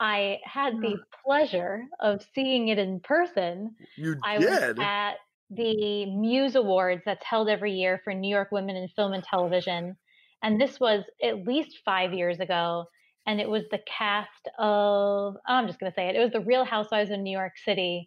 i 0.00 0.38
had 0.44 0.74
the 0.82 0.96
Mm. 0.96 1.06
pleasure 1.24 1.84
of 2.00 2.22
seeing 2.34 2.68
it 2.68 2.78
in 2.78 3.00
person 3.00 3.76
You 3.96 4.22
i 4.24 4.38
did. 4.38 4.38
was 4.40 4.60
at 4.80 5.14
the 5.50 6.06
muse 6.06 6.56
awards 6.56 7.02
that's 7.06 7.24
held 7.24 7.48
every 7.48 7.74
year 7.74 8.00
for 8.04 8.14
new 8.14 8.34
york 8.34 8.50
women 8.52 8.76
in 8.76 8.88
film 8.88 9.12
and 9.12 9.24
television 9.24 9.96
and 10.42 10.60
this 10.60 10.78
was 10.78 11.04
at 11.22 11.46
least 11.46 11.78
five 11.84 12.12
years 12.12 12.40
ago 12.40 12.84
and 13.26 13.40
it 13.40 13.48
was 13.48 13.64
the 13.70 13.80
cast 13.86 14.48
of 14.58 15.36
oh, 15.36 15.40
i'm 15.46 15.66
just 15.66 15.78
going 15.78 15.90
to 15.90 15.94
say 15.94 16.08
it 16.08 16.16
it 16.16 16.20
was 16.20 16.32
the 16.32 16.40
real 16.40 16.64
housewives 16.64 17.10
of 17.10 17.18
new 17.18 17.36
york 17.36 17.52
city 17.64 18.06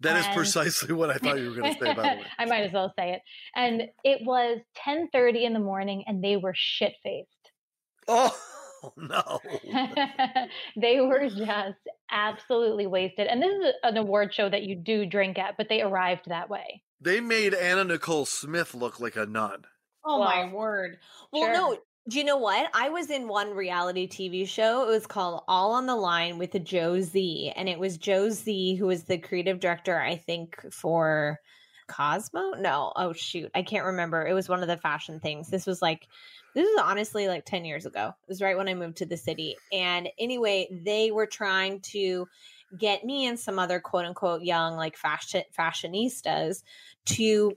that 0.00 0.16
is 0.16 0.26
and- 0.26 0.34
precisely 0.34 0.94
what 0.94 1.10
I 1.10 1.16
thought 1.16 1.38
you 1.38 1.50
were 1.50 1.56
going 1.56 1.74
to 1.74 1.78
say. 1.78 1.92
By 1.92 1.94
the 1.94 2.00
way, 2.00 2.22
I 2.38 2.46
might 2.46 2.62
as 2.62 2.72
well 2.72 2.92
say 2.98 3.12
it. 3.12 3.20
And 3.54 3.82
it 4.02 4.20
was 4.24 4.58
10:30 4.86 5.44
in 5.44 5.52
the 5.52 5.60
morning 5.60 6.04
and 6.06 6.24
they 6.24 6.38
were 6.38 6.54
shit 6.56 6.94
faced. 7.02 7.28
oh 8.08 8.34
no. 8.96 9.40
they 10.80 11.00
were 11.00 11.28
just 11.28 11.78
absolutely 12.10 12.86
wasted. 12.86 13.26
And 13.26 13.42
this 13.42 13.52
is 13.52 13.74
an 13.82 13.96
award 13.96 14.34
show 14.34 14.48
that 14.48 14.62
you 14.62 14.74
do 14.74 15.04
drink 15.06 15.38
at, 15.38 15.56
but 15.56 15.68
they 15.68 15.82
arrived 15.82 16.22
that 16.28 16.48
way. 16.48 16.82
They 17.00 17.20
made 17.20 17.54
Anna 17.54 17.84
Nicole 17.84 18.26
Smith 18.26 18.74
look 18.74 19.00
like 19.00 19.16
a 19.16 19.26
nun. 19.26 19.64
Oh 20.04 20.18
my 20.18 20.50
word. 20.52 20.98
Well, 21.32 21.44
sure. 21.44 21.52
no. 21.52 21.78
Do 22.08 22.18
you 22.18 22.24
know 22.24 22.38
what? 22.38 22.68
I 22.74 22.88
was 22.88 23.10
in 23.10 23.28
one 23.28 23.54
reality 23.54 24.08
TV 24.08 24.48
show. 24.48 24.84
It 24.84 24.90
was 24.90 25.06
called 25.06 25.44
All 25.46 25.72
on 25.72 25.86
the 25.86 25.94
Line 25.94 26.38
with 26.38 26.64
Joe 26.64 27.00
Zee, 27.00 27.52
and 27.54 27.68
it 27.68 27.78
was 27.78 27.98
Joe 27.98 28.30
Zee 28.30 28.74
who 28.74 28.86
was 28.86 29.04
the 29.04 29.18
creative 29.18 29.60
director, 29.60 30.00
I 30.00 30.16
think, 30.16 30.60
for 30.72 31.38
Cosmo. 31.90 32.52
No, 32.58 32.92
oh 32.96 33.12
shoot, 33.12 33.50
I 33.54 33.62
can't 33.62 33.84
remember. 33.84 34.26
It 34.26 34.32
was 34.32 34.48
one 34.48 34.62
of 34.62 34.68
the 34.68 34.78
fashion 34.78 35.20
things. 35.20 35.48
This 35.48 35.66
was 35.66 35.82
like, 35.82 36.08
this 36.54 36.64
was 36.64 36.82
honestly 36.84 37.28
like 37.28 37.44
ten 37.44 37.64
years 37.64 37.84
ago. 37.84 38.08
It 38.08 38.28
was 38.28 38.40
right 38.40 38.56
when 38.56 38.68
I 38.68 38.74
moved 38.74 38.96
to 38.98 39.06
the 39.06 39.16
city. 39.16 39.56
And 39.72 40.08
anyway, 40.18 40.68
they 40.70 41.10
were 41.10 41.26
trying 41.26 41.80
to 41.80 42.26
get 42.78 43.04
me 43.04 43.26
and 43.26 43.38
some 43.38 43.58
other 43.58 43.80
quote 43.80 44.04
unquote 44.04 44.42
young 44.42 44.76
like 44.76 44.96
fashion 44.96 45.42
fashionistas 45.56 46.62
to 47.04 47.56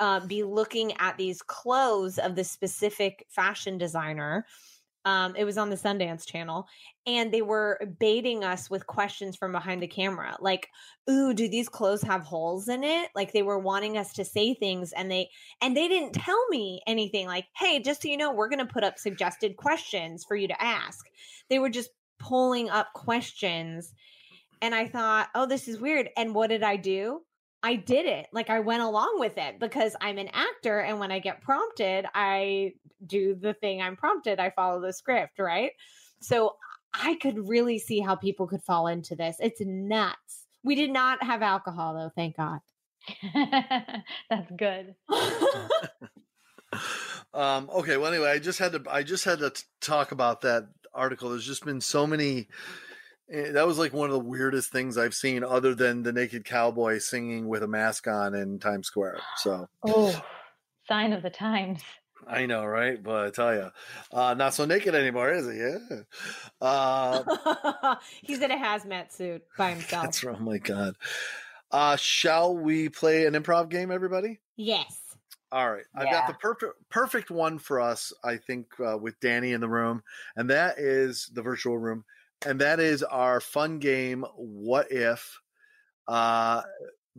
uh, 0.00 0.26
be 0.26 0.42
looking 0.42 0.92
at 0.98 1.16
these 1.16 1.42
clothes 1.42 2.18
of 2.18 2.34
the 2.34 2.44
specific 2.44 3.26
fashion 3.28 3.78
designer. 3.78 4.46
Um, 5.06 5.36
it 5.36 5.44
was 5.44 5.58
on 5.58 5.68
the 5.68 5.76
Sundance 5.76 6.26
Channel, 6.26 6.66
and 7.06 7.30
they 7.30 7.42
were 7.42 7.78
baiting 8.00 8.42
us 8.42 8.70
with 8.70 8.86
questions 8.86 9.36
from 9.36 9.52
behind 9.52 9.82
the 9.82 9.86
camera, 9.86 10.34
like, 10.40 10.70
"Ooh, 11.10 11.34
do 11.34 11.46
these 11.46 11.68
clothes 11.68 12.00
have 12.02 12.22
holes 12.22 12.68
in 12.68 12.82
it?" 12.82 13.10
Like 13.14 13.32
they 13.32 13.42
were 13.42 13.58
wanting 13.58 13.98
us 13.98 14.14
to 14.14 14.24
say 14.24 14.54
things, 14.54 14.92
and 14.92 15.10
they 15.10 15.28
and 15.60 15.76
they 15.76 15.88
didn't 15.88 16.14
tell 16.14 16.42
me 16.48 16.80
anything. 16.86 17.26
Like, 17.26 17.46
"Hey, 17.54 17.80
just 17.80 18.00
so 18.02 18.08
you 18.08 18.16
know, 18.16 18.32
we're 18.32 18.48
going 18.48 18.66
to 18.66 18.72
put 18.72 18.84
up 18.84 18.98
suggested 18.98 19.58
questions 19.58 20.24
for 20.24 20.36
you 20.36 20.48
to 20.48 20.62
ask." 20.62 21.06
They 21.50 21.58
were 21.58 21.70
just 21.70 21.90
pulling 22.18 22.70
up 22.70 22.94
questions, 22.94 23.94
and 24.62 24.74
I 24.74 24.88
thought, 24.88 25.28
"Oh, 25.34 25.46
this 25.46 25.68
is 25.68 25.80
weird." 25.80 26.08
And 26.16 26.34
what 26.34 26.48
did 26.48 26.62
I 26.62 26.76
do? 26.76 27.26
I 27.64 27.76
did 27.76 28.04
it. 28.04 28.26
Like 28.30 28.50
I 28.50 28.60
went 28.60 28.82
along 28.82 29.18
with 29.18 29.38
it 29.38 29.58
because 29.58 29.96
I'm 29.98 30.18
an 30.18 30.28
actor 30.34 30.80
and 30.80 31.00
when 31.00 31.10
I 31.10 31.18
get 31.18 31.40
prompted, 31.40 32.04
I 32.14 32.74
do 33.06 33.34
the 33.34 33.54
thing 33.54 33.80
I'm 33.80 33.96
prompted. 33.96 34.38
I 34.38 34.50
follow 34.50 34.82
the 34.82 34.92
script, 34.92 35.38
right? 35.38 35.70
So 36.20 36.56
I 36.92 37.14
could 37.14 37.48
really 37.48 37.78
see 37.78 38.00
how 38.00 38.16
people 38.16 38.46
could 38.46 38.62
fall 38.62 38.86
into 38.86 39.16
this. 39.16 39.36
It's 39.40 39.62
nuts. 39.62 40.44
We 40.62 40.74
did 40.74 40.90
not 40.90 41.22
have 41.24 41.40
alcohol 41.40 41.94
though, 41.94 42.10
thank 42.14 42.36
God. 42.36 42.60
That's 44.30 44.50
good. 44.56 44.94
Um, 47.34 47.68
okay. 47.74 47.96
Well, 47.96 48.12
anyway, 48.12 48.30
I 48.30 48.38
just 48.38 48.60
had 48.60 48.72
to. 48.72 48.82
I 48.88 49.02
just 49.02 49.24
had 49.24 49.40
to 49.40 49.50
t- 49.50 49.64
talk 49.80 50.12
about 50.12 50.42
that 50.42 50.68
article. 50.94 51.30
There's 51.30 51.44
just 51.44 51.64
been 51.64 51.80
so 51.80 52.06
many. 52.06 52.46
Eh, 53.30 53.52
That 53.52 53.66
was 53.66 53.78
like 53.78 53.92
one 53.92 54.08
of 54.10 54.14
the 54.14 54.18
weirdest 54.28 54.70
things 54.72 54.96
I've 54.98 55.14
seen, 55.14 55.44
other 55.44 55.74
than 55.74 56.02
the 56.02 56.12
naked 56.12 56.44
cowboy 56.44 56.98
singing 56.98 57.48
with 57.48 57.62
a 57.62 57.68
mask 57.68 58.06
on 58.08 58.34
in 58.34 58.58
Times 58.58 58.86
Square. 58.86 59.20
So 59.38 59.68
Oh, 59.82 60.24
sign 60.88 61.12
of 61.12 61.22
the 61.22 61.30
times. 61.30 61.82
I 62.26 62.46
know, 62.46 62.64
right? 62.64 63.02
But 63.02 63.26
I 63.26 63.30
tell 63.30 63.54
you, 63.54 63.70
uh, 64.10 64.32
not 64.34 64.54
so 64.54 64.64
naked 64.64 64.94
anymore, 64.94 65.30
is 65.30 65.46
he? 65.46 65.58
Yeah. 65.58 66.00
Uh, 66.60 67.96
He's 68.22 68.40
in 68.40 68.50
a 68.50 68.56
hazmat 68.56 69.12
suit 69.12 69.42
by 69.58 69.70
himself. 69.74 70.04
that's. 70.04 70.24
Oh 70.24 70.36
my 70.38 70.58
god. 70.58 70.96
Uh, 71.70 71.96
shall 71.96 72.56
we 72.56 72.88
play 72.88 73.26
an 73.26 73.34
improv 73.34 73.68
game, 73.68 73.90
everybody? 73.90 74.40
Yes. 74.56 75.00
All 75.52 75.70
right, 75.70 75.84
I've 75.94 76.10
got 76.10 76.26
the 76.26 76.34
perfect 76.34 76.72
perfect 76.88 77.30
one 77.30 77.58
for 77.58 77.80
us. 77.80 78.12
I 78.24 78.38
think 78.38 78.66
uh, 78.84 78.98
with 78.98 79.20
Danny 79.20 79.52
in 79.52 79.60
the 79.60 79.68
room, 79.68 80.02
and 80.34 80.50
that 80.50 80.78
is 80.78 81.30
the 81.32 81.42
virtual 81.42 81.78
room, 81.78 82.04
and 82.44 82.60
that 82.60 82.80
is 82.80 83.02
our 83.02 83.40
fun 83.40 83.78
game. 83.78 84.24
What 84.36 84.90
if? 84.90 85.40
Uh, 86.06 86.62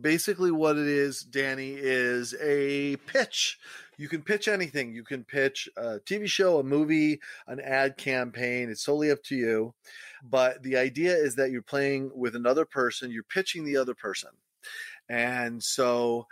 basically, 0.00 0.50
what 0.50 0.76
it 0.76 0.86
is, 0.86 1.20
Danny, 1.20 1.74
is 1.76 2.34
a 2.40 2.96
pitch. 3.06 3.58
You 3.98 4.08
can 4.08 4.22
pitch 4.22 4.46
anything. 4.46 4.92
You 4.92 5.04
can 5.04 5.24
pitch 5.24 5.68
a 5.76 5.98
TV 6.00 6.26
show, 6.26 6.58
a 6.58 6.64
movie, 6.64 7.20
an 7.46 7.60
ad 7.60 7.96
campaign. 7.96 8.68
It's 8.70 8.84
totally 8.84 9.10
up 9.10 9.22
to 9.24 9.36
you. 9.36 9.74
But 10.22 10.62
the 10.62 10.76
idea 10.76 11.14
is 11.14 11.36
that 11.36 11.50
you're 11.50 11.62
playing 11.62 12.10
with 12.14 12.36
another 12.36 12.64
person. 12.64 13.10
You're 13.10 13.22
pitching 13.24 13.64
the 13.64 13.76
other 13.76 13.94
person, 13.94 14.30
and 15.08 15.62
so 15.62 16.26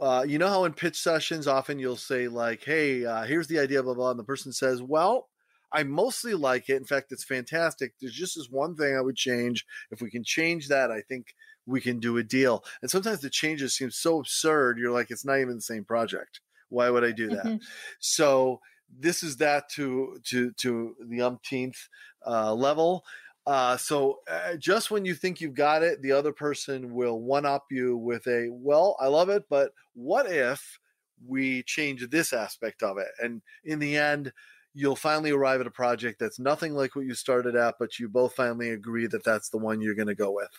uh, 0.00 0.24
you 0.26 0.38
know 0.38 0.48
how 0.48 0.64
in 0.64 0.72
pitch 0.72 0.98
sessions 0.98 1.46
often 1.46 1.78
you'll 1.78 1.96
say 1.96 2.28
like 2.28 2.64
hey 2.64 3.04
uh, 3.04 3.22
here's 3.22 3.46
the 3.46 3.58
idea 3.58 3.82
blah 3.82 3.94
blah 3.94 4.10
and 4.10 4.18
the 4.18 4.24
person 4.24 4.52
says 4.52 4.82
well 4.82 5.28
i 5.74 5.82
mostly 5.82 6.34
like 6.34 6.68
it. 6.70 6.76
In 6.76 6.84
fact 6.84 7.12
it's 7.12 7.24
fantastic. 7.24 7.94
There's 8.00 8.14
just 8.14 8.36
this 8.36 8.48
one 8.50 8.76
thing 8.76 8.96
i 8.96 9.00
would 9.00 9.16
change. 9.16 9.66
If 9.90 10.00
we 10.00 10.10
can 10.10 10.24
change 10.24 10.68
that 10.68 10.90
i 10.90 11.00
think 11.02 11.34
we 11.66 11.80
can 11.80 11.98
do 12.00 12.18
a 12.18 12.22
deal. 12.22 12.64
And 12.82 12.90
sometimes 12.90 13.20
the 13.20 13.30
changes 13.30 13.76
seem 13.76 13.90
so 13.90 14.20
absurd 14.20 14.78
you're 14.78 14.92
like 14.92 15.10
it's 15.10 15.24
not 15.24 15.40
even 15.40 15.56
the 15.56 15.62
same 15.62 15.84
project. 15.84 16.40
Why 16.68 16.90
would 16.90 17.04
i 17.04 17.12
do 17.12 17.30
that? 17.30 17.54
Mhm. 17.54 17.62
so 18.00 18.60
this 18.96 19.22
is 19.22 19.38
that 19.38 19.68
to 19.70 20.20
to 20.24 20.52
to 20.52 20.96
the 21.08 21.20
umpteenth 21.22 21.88
uh, 22.26 22.54
level. 22.54 23.04
Uh, 23.46 23.76
so 23.76 24.20
uh, 24.28 24.56
just 24.56 24.90
when 24.90 25.04
you 25.04 25.14
think 25.14 25.40
you've 25.40 25.54
got 25.54 25.82
it, 25.82 26.00
the 26.00 26.12
other 26.12 26.32
person 26.32 26.94
will 26.94 27.20
one 27.20 27.44
up 27.44 27.66
you 27.70 27.96
with 27.96 28.26
a, 28.26 28.48
well, 28.50 28.96
I 28.98 29.08
love 29.08 29.28
it, 29.28 29.44
but 29.50 29.72
what 29.92 30.30
if 30.30 30.78
we 31.26 31.62
change 31.64 32.08
this 32.08 32.32
aspect 32.32 32.82
of 32.82 32.96
it? 32.96 33.08
And 33.22 33.42
in 33.62 33.80
the 33.80 33.96
end, 33.98 34.32
you'll 34.74 34.96
finally 34.96 35.30
arrive 35.30 35.60
at 35.60 35.66
a 35.66 35.70
project 35.70 36.18
that's 36.18 36.38
nothing 36.38 36.74
like 36.74 36.96
what 36.96 37.06
you 37.06 37.14
started 37.14 37.54
at, 37.56 37.76
but 37.78 37.98
you 37.98 38.08
both 38.08 38.34
finally 38.34 38.70
agree 38.70 39.06
that 39.06 39.24
that's 39.24 39.48
the 39.48 39.58
one 39.58 39.80
you're 39.80 39.94
going 39.94 40.08
to 40.08 40.14
go 40.14 40.32
with. 40.32 40.50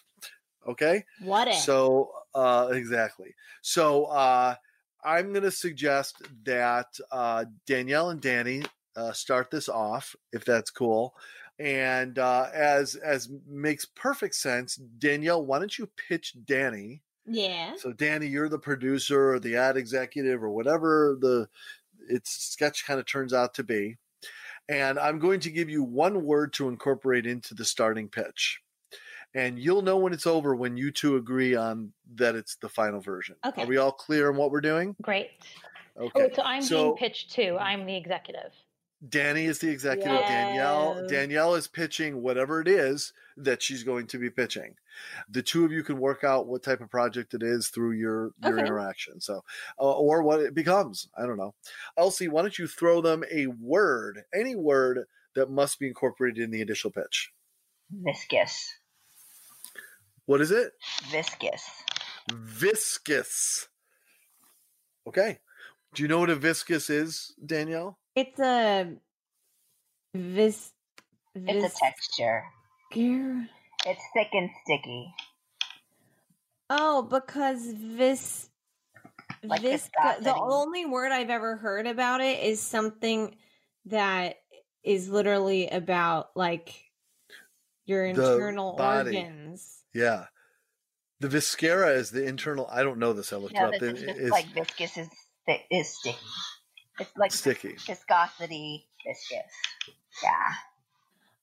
Okay. 0.68 1.04
What 1.22 1.48
if? 1.48 1.56
So, 1.56 2.12
uh, 2.34 2.70
exactly. 2.72 3.36
So, 3.62 4.06
uh, 4.06 4.56
I'm 5.04 5.32
going 5.34 5.44
to 5.44 5.52
suggest 5.52 6.24
that 6.46 6.88
uh, 7.12 7.46
Danielle 7.68 8.10
and 8.10 8.20
Danny 8.20 8.64
uh, 8.96 9.12
start 9.12 9.52
this 9.52 9.70
off, 9.70 10.16
if 10.34 10.44
that's 10.46 10.72
cool. 10.72 11.14
And 11.60 12.18
uh, 12.18 12.50
as 12.54 12.96
as 12.96 13.30
makes 13.48 13.86
perfect 13.86 14.36
sense, 14.36 14.76
Danielle, 14.76 15.46
why 15.46 15.60
don't 15.60 15.78
you 15.78 15.90
pitch 16.08 16.36
Danny? 16.46 17.04
yeah. 17.28 17.74
So, 17.78 17.94
Danny, 17.94 18.28
you're 18.28 18.50
the 18.50 18.60
producer 18.60 19.34
or 19.34 19.40
the 19.40 19.56
ad 19.56 19.78
executive 19.78 20.44
or 20.44 20.50
whatever 20.50 21.18
the 21.20 21.48
its 22.08 22.32
sketch 22.32 22.86
kind 22.86 23.00
of 23.00 23.06
turns 23.06 23.34
out 23.34 23.54
to 23.56 23.64
be. 23.64 23.98
And 24.68 24.98
I'm 24.98 25.20
going 25.20 25.40
to 25.42 25.52
give 25.52 25.70
you 25.70 25.84
one 25.84 26.24
word 26.24 26.54
to 26.54 26.68
incorporate 26.70 27.26
into 27.26 27.54
the 27.54 27.66
starting 27.66 28.10
pitch. 28.10 28.60
And 29.34 29.60
you'll 29.60 29.82
know 29.82 29.98
when 29.98 30.14
it's 30.14 30.26
over 30.26 30.56
when 30.56 30.78
you 30.78 30.92
two 30.92 31.18
agree 31.18 31.56
on 31.56 31.92
that 32.16 32.36
it's 32.36 32.56
the 32.56 32.70
final 32.70 33.02
version. 33.02 33.36
Okay. 33.46 33.64
Are 33.64 33.68
we 33.68 33.78
all 33.78 33.92
clear 33.92 34.30
on 34.32 34.38
what 34.38 34.50
we're 34.50 34.62
doing? 34.62 34.96
Great. 35.02 35.32
Okay. 36.00 36.30
Oh, 36.32 36.36
so 36.36 36.42
I'm 36.42 36.62
So- 36.62 36.84
being 36.84 36.98
pitched 36.98 37.32
too. 37.32 37.58
I'm 37.60 37.86
the 37.86 37.96
executive. 37.96 38.52
Danny 39.08 39.46
is 39.46 39.60
the 39.60 39.70
executive. 39.70 40.22
Danielle 40.28 41.08
Danielle 41.08 41.56
is 41.56 41.68
pitching 41.68 42.22
whatever 42.22 42.62
it 42.62 42.68
is 42.68 43.14
that 43.38 43.62
she's 43.62 43.84
going 43.84 44.08
to 44.08 44.18
be 44.18 44.30
pitching. 44.30 44.76
The 45.30 45.44
two 45.44 45.66
of 45.66 45.72
you 45.72 45.84
can 45.84 46.00
work 46.00 46.24
out 46.24 46.48
what 46.48 46.64
type 46.64 46.82
of 46.82 46.90
project 46.90 47.34
it 47.34 47.44
is 47.44 47.68
through 47.70 47.92
your 47.92 48.32
your 48.42 48.54
Okay. 48.54 48.66
interaction. 48.68 49.20
So, 49.20 49.44
uh, 49.80 49.92
or 49.92 50.24
what 50.24 50.40
it 50.40 50.54
becomes. 50.56 51.10
I 51.18 51.26
don't 51.26 51.38
know. 51.38 51.54
Elsie, 51.98 52.30
why 52.30 52.42
don't 52.42 52.58
you 52.58 52.68
throw 52.68 53.02
them 53.02 53.24
a 53.32 53.48
word, 53.48 54.24
any 54.34 54.56
word 54.56 55.06
that 55.36 55.50
must 55.52 55.78
be 55.80 55.88
incorporated 55.88 56.44
in 56.44 56.52
the 56.52 56.62
initial 56.62 56.90
pitch? 56.92 57.32
Viscous. 57.92 58.80
What 60.26 60.42
is 60.42 60.52
it? 60.52 60.72
Viscous. 61.12 61.70
Viscous. 62.32 63.68
Okay. 65.08 65.40
Do 65.94 66.02
you 66.02 66.10
know 66.10 66.20
what 66.20 66.30
a 66.30 66.36
viscous 66.36 66.90
is, 66.90 67.34
Danielle? 67.46 68.00
It's 68.16 68.40
a 68.40 68.96
vis. 70.14 70.72
It's 71.36 71.76
a 71.76 71.78
texture. 71.86 72.44
texture. 72.92 73.50
It's 73.86 74.02
thick 74.14 74.30
and 74.34 74.50
sticky. 74.64 75.14
Oh, 76.70 77.02
because 77.04 77.66
vis. 77.66 78.50
Like 79.44 79.62
visco- 79.62 79.72
viscosity. 79.72 80.24
the 80.24 80.36
only 80.36 80.86
word 80.86 81.12
I've 81.12 81.30
ever 81.30 81.56
heard 81.58 81.86
about 81.86 82.22
it 82.22 82.42
is 82.44 82.60
something 82.62 83.36
that 83.86 84.38
is 84.84 85.10
literally 85.10 85.68
about 85.68 86.30
like 86.36 86.74
your 87.86 88.06
internal 88.06 88.76
organs. 88.80 89.84
Yeah. 89.94 90.26
The 91.20 91.30
viscera 91.30 91.90
is 91.92 92.10
the 92.12 92.26
internal. 92.26 92.68
I 92.72 92.82
don't 92.84 92.98
know 92.98 93.14
this. 93.14 93.32
I 93.34 93.38
looked 93.38 93.54
No, 93.54 93.68
it 93.68 93.76
up. 93.76 93.80
this 93.80 93.90
It- 93.90 93.96
is 93.98 94.02
just 94.04 94.20
it's 94.20 94.32
like 94.32 94.46
viscous 94.48 94.98
is 94.98 95.10
thi- 95.46 95.66
is 95.70 95.90
sticky. 95.90 96.18
It's 97.00 97.16
like 97.18 97.32
sticky. 97.32 97.76
viscosity, 97.86 98.86
viscous. 99.06 99.52
Yeah. 100.24 100.32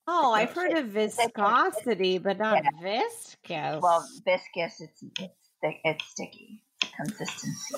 Oh, 0.07 0.33
It's 0.33 0.49
I've 0.49 0.55
heard 0.55 0.77
of 0.77 0.87
viscosity, 0.87 2.17
but 2.17 2.37
not 2.37 2.63
Yeah. 2.63 2.69
viscous. 2.81 3.81
Well, 3.81 4.07
viscous, 4.25 4.81
it's 4.81 5.03
it's 5.19 5.49
thick, 5.61 5.79
it's 5.83 6.05
sticky 6.05 6.63
consistency. 6.95 7.75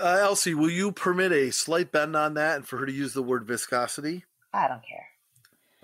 Uh, 0.00 0.18
Elsie, 0.20 0.54
will 0.54 0.70
you 0.70 0.90
permit 0.90 1.30
a 1.30 1.50
slight 1.52 1.92
bend 1.92 2.16
on 2.16 2.34
that 2.34 2.56
and 2.56 2.66
for 2.66 2.78
her 2.78 2.86
to 2.86 2.92
use 2.92 3.12
the 3.14 3.22
word 3.22 3.46
viscosity? 3.46 4.24
I 4.52 4.66
don't 4.68 4.82
care. 4.84 5.06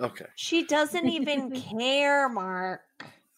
Okay. 0.00 0.26
she 0.34 0.64
doesn't 0.64 1.06
even 1.08 1.50
care, 1.78 2.28
Mark. 2.28 2.80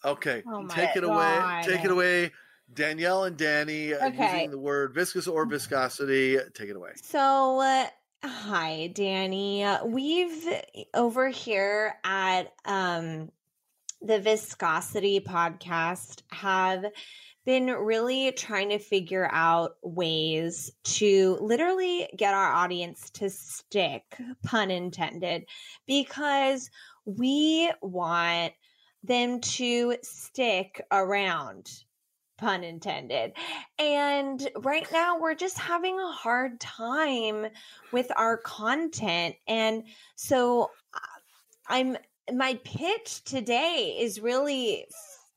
Okay. 0.04 0.42
Oh 0.46 0.62
my 0.62 0.74
Take 0.74 0.96
it 0.96 1.04
away. 1.04 1.60
Take 1.62 1.84
it 1.84 1.90
away. 1.90 2.30
Danielle 2.74 3.24
and 3.24 3.36
Danny 3.36 3.94
uh, 3.94 4.08
Okay. 4.08 4.34
using 4.36 4.50
the 4.50 4.58
word 4.58 4.94
viscous 4.94 5.26
or 5.26 5.46
viscosity. 5.46 6.38
Take 6.54 6.70
it 6.70 6.76
away. 6.76 6.92
So, 7.02 7.60
uh, 7.60 7.86
hi, 8.24 8.90
Danny. 8.94 9.66
We've 9.84 10.46
over 10.94 11.28
here 11.28 11.94
at 12.04 12.52
um, 12.64 13.30
the 14.00 14.18
Viscosity 14.18 15.20
podcast 15.20 16.22
have 16.30 16.84
been 17.44 17.66
really 17.66 18.30
trying 18.32 18.68
to 18.68 18.78
figure 18.78 19.28
out 19.32 19.72
ways 19.82 20.70
to 20.84 21.36
literally 21.40 22.08
get 22.16 22.34
our 22.34 22.52
audience 22.52 23.10
to 23.10 23.28
stick, 23.28 24.04
pun 24.44 24.70
intended, 24.70 25.44
because 25.86 26.70
we 27.04 27.70
want 27.82 28.52
them 29.02 29.40
to 29.40 29.96
stick 30.02 30.80
around 30.92 31.68
pun 32.42 32.64
intended. 32.64 33.32
And 33.78 34.50
right 34.58 34.86
now 34.92 35.18
we're 35.18 35.36
just 35.36 35.58
having 35.58 35.98
a 35.98 36.10
hard 36.10 36.58
time 36.60 37.46
with 37.92 38.10
our 38.16 38.36
content. 38.36 39.36
And 39.46 39.84
so 40.16 40.70
uh, 40.92 40.98
I'm 41.68 41.96
my 42.34 42.58
pitch 42.64 43.22
today 43.24 43.96
is 44.00 44.20
really 44.20 44.86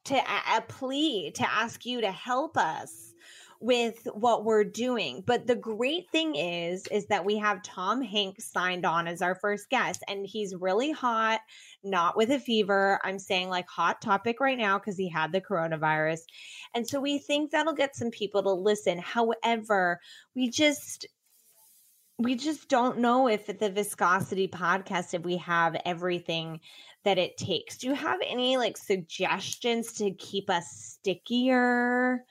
to 0.06 0.16
a, 0.16 0.58
a 0.58 0.62
plea 0.62 1.32
to 1.36 1.50
ask 1.50 1.86
you 1.86 2.02
to 2.02 2.12
help 2.12 2.58
us 2.58 3.14
with 3.60 4.08
what 4.14 4.46
we're 4.46 4.64
doing. 4.64 5.24
But 5.26 5.48
the 5.48 5.56
great 5.56 6.10
thing 6.12 6.36
is 6.36 6.88
is 6.88 7.08
that 7.08 7.26
we 7.26 7.38
have 7.38 7.64
Tom 7.64 8.02
Hanks 8.02 8.52
signed 8.52 8.86
on 8.86 9.08
as 9.08 9.22
our 9.22 9.36
first 9.36 9.70
guest 9.70 10.04
and 10.08 10.26
he's 10.26 10.56
really 10.56 10.92
hot, 10.92 11.42
not 11.84 12.18
with 12.18 12.32
a 12.32 12.40
fever. 12.40 13.00
I'm 13.04 13.20
saying 13.20 13.50
like 13.50 13.68
hot 13.68 14.02
topic 14.02 14.40
right 14.40 14.58
now 14.58 14.80
cuz 14.80 14.98
he 14.98 15.10
had 15.10 15.32
the 15.32 15.42
coronavirus. 15.42 16.22
And 16.74 16.88
so 16.88 17.00
we 17.00 17.18
think 17.18 17.52
that'll 17.52 17.74
get 17.74 17.96
some 17.96 18.12
people 18.12 18.44
to 18.44 18.52
listen. 18.52 19.00
However, 19.00 20.00
we 20.36 20.50
just 20.50 21.08
we 22.18 22.36
just 22.36 22.70
don't 22.70 23.00
know 23.00 23.28
if 23.28 23.46
the 23.48 23.70
viscosity 23.70 24.48
podcast 24.48 25.14
if 25.14 25.24
we 25.24 25.38
have 25.38 25.76
everything 25.86 26.62
that 27.04 27.18
it 27.18 27.38
takes. 27.38 27.78
Do 27.78 27.88
you 27.88 27.94
have 27.94 28.20
any 28.26 28.58
like 28.58 28.78
suggestions 28.78 29.94
to 29.94 30.12
keep 30.12 30.50
us 30.50 30.66
stickier 30.72 32.26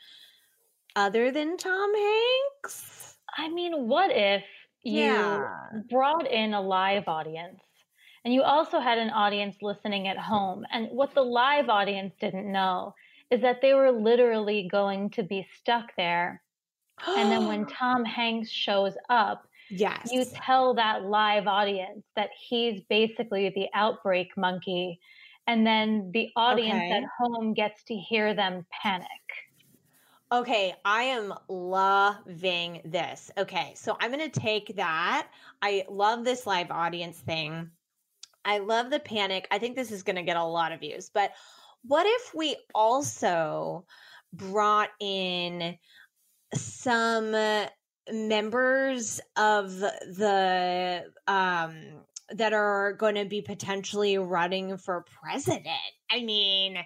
other 0.97 1.31
than 1.31 1.57
Tom 1.57 1.95
Hanks? 1.95 3.19
I 3.37 3.49
mean, 3.49 3.89
what 3.89 4.11
if 4.11 4.45
you 4.83 5.53
Yeah. 5.65 5.81
brought 5.91 6.31
in 6.31 6.55
a 6.55 6.61
live 6.61 7.09
audience 7.09 7.63
and 8.25 8.33
you 8.35 8.43
also 8.43 8.81
had 8.81 8.99
an 8.99 9.11
audience 9.11 9.57
listening 9.63 10.09
at 10.09 10.19
home? 10.19 10.65
And 10.71 10.89
what 10.91 11.15
the 11.15 11.23
live 11.25 11.69
audience 11.69 12.15
didn't 12.21 12.51
know 12.51 12.95
is 13.31 13.41
that 13.43 13.61
they 13.63 13.75
were 13.75 13.91
literally 13.93 14.69
going 14.71 15.11
to 15.11 15.23
be 15.23 15.47
stuck 15.59 15.95
there. 15.97 16.43
And 17.17 17.31
then 17.33 17.47
when 17.47 17.67
Tom 17.69 18.05
Hanks 18.05 18.51
shows 18.51 18.97
up, 19.11 19.45
yes. 19.69 20.11
you 20.11 20.27
tell 20.35 20.75
that 20.75 21.05
live 21.05 21.47
audience 21.47 22.07
that 22.17 22.31
he's 22.49 22.83
basically 22.91 23.51
the 23.51 23.69
outbreak 23.75 24.37
monkey. 24.37 25.01
And 25.47 25.67
then 25.67 26.11
the 26.15 26.31
audience 26.37 26.87
Okay. 26.87 26.91
at 26.91 27.05
home 27.19 27.55
gets 27.55 27.85
to 27.85 27.97
hear 27.97 28.35
them 28.35 28.67
panic. 28.83 29.09
Okay, 30.35 30.75
I 30.85 31.05
am 31.05 31.33
loving 31.49 32.81
this. 32.85 33.31
Okay, 33.39 33.73
so 33.77 33.97
I'm 34.01 34.11
going 34.11 34.29
to 34.29 34.41
take 34.41 34.75
that. 34.75 35.29
I 35.63 35.85
love 35.89 36.25
this 36.25 36.45
live 36.45 36.73
audience 36.73 37.19
thing. 37.19 37.71
I 38.45 38.59
love 38.59 38.91
the 38.91 38.99
panic. 38.99 39.47
I 39.53 39.61
think 39.61 39.77
this 39.77 39.93
is 39.93 40.03
going 40.03 40.17
to 40.17 40.25
get 40.25 40.37
a 40.37 40.43
lot 40.43 40.73
of 40.73 40.81
views. 40.81 41.09
But 41.15 41.31
what 41.85 42.05
if 42.05 42.35
we 42.35 42.57
also 42.75 43.87
brought 44.33 44.91
in 44.99 45.79
some 46.53 47.31
members 48.11 49.21
of 49.37 49.79
the 49.79 51.05
um 51.29 51.77
that 52.31 52.53
are 52.53 52.95
going 52.95 53.15
to 53.15 53.25
be 53.25 53.41
potentially 53.41 54.19
running 54.19 54.79
for 54.79 55.05
president? 55.23 55.79
I 56.11 56.25
mean, 56.25 56.79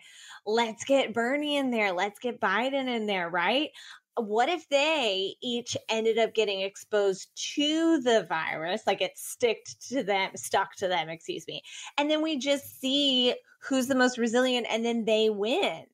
let's 0.48 0.82
get 0.84 1.12
Bernie 1.12 1.58
in 1.58 1.70
there. 1.70 1.92
Let's 1.92 2.18
get 2.18 2.40
Biden 2.40 2.88
in 2.88 3.06
there, 3.06 3.28
right? 3.28 3.68
What 4.16 4.48
if 4.48 4.68
they 4.68 5.34
each 5.42 5.76
ended 5.88 6.18
up 6.18 6.34
getting 6.34 6.62
exposed 6.62 7.28
to 7.54 8.00
the 8.00 8.26
virus, 8.28 8.82
like 8.86 9.02
it 9.02 9.16
sticked 9.16 9.88
to 9.90 10.02
them, 10.02 10.30
stuck 10.34 10.74
to 10.76 10.88
them, 10.88 11.08
excuse 11.08 11.46
me. 11.46 11.62
And 11.98 12.10
then 12.10 12.22
we 12.22 12.38
just 12.38 12.80
see 12.80 13.34
who's 13.60 13.86
the 13.86 13.94
most 13.94 14.18
resilient 14.18 14.66
and 14.70 14.84
then 14.84 15.04
they 15.04 15.30
win. 15.30 15.84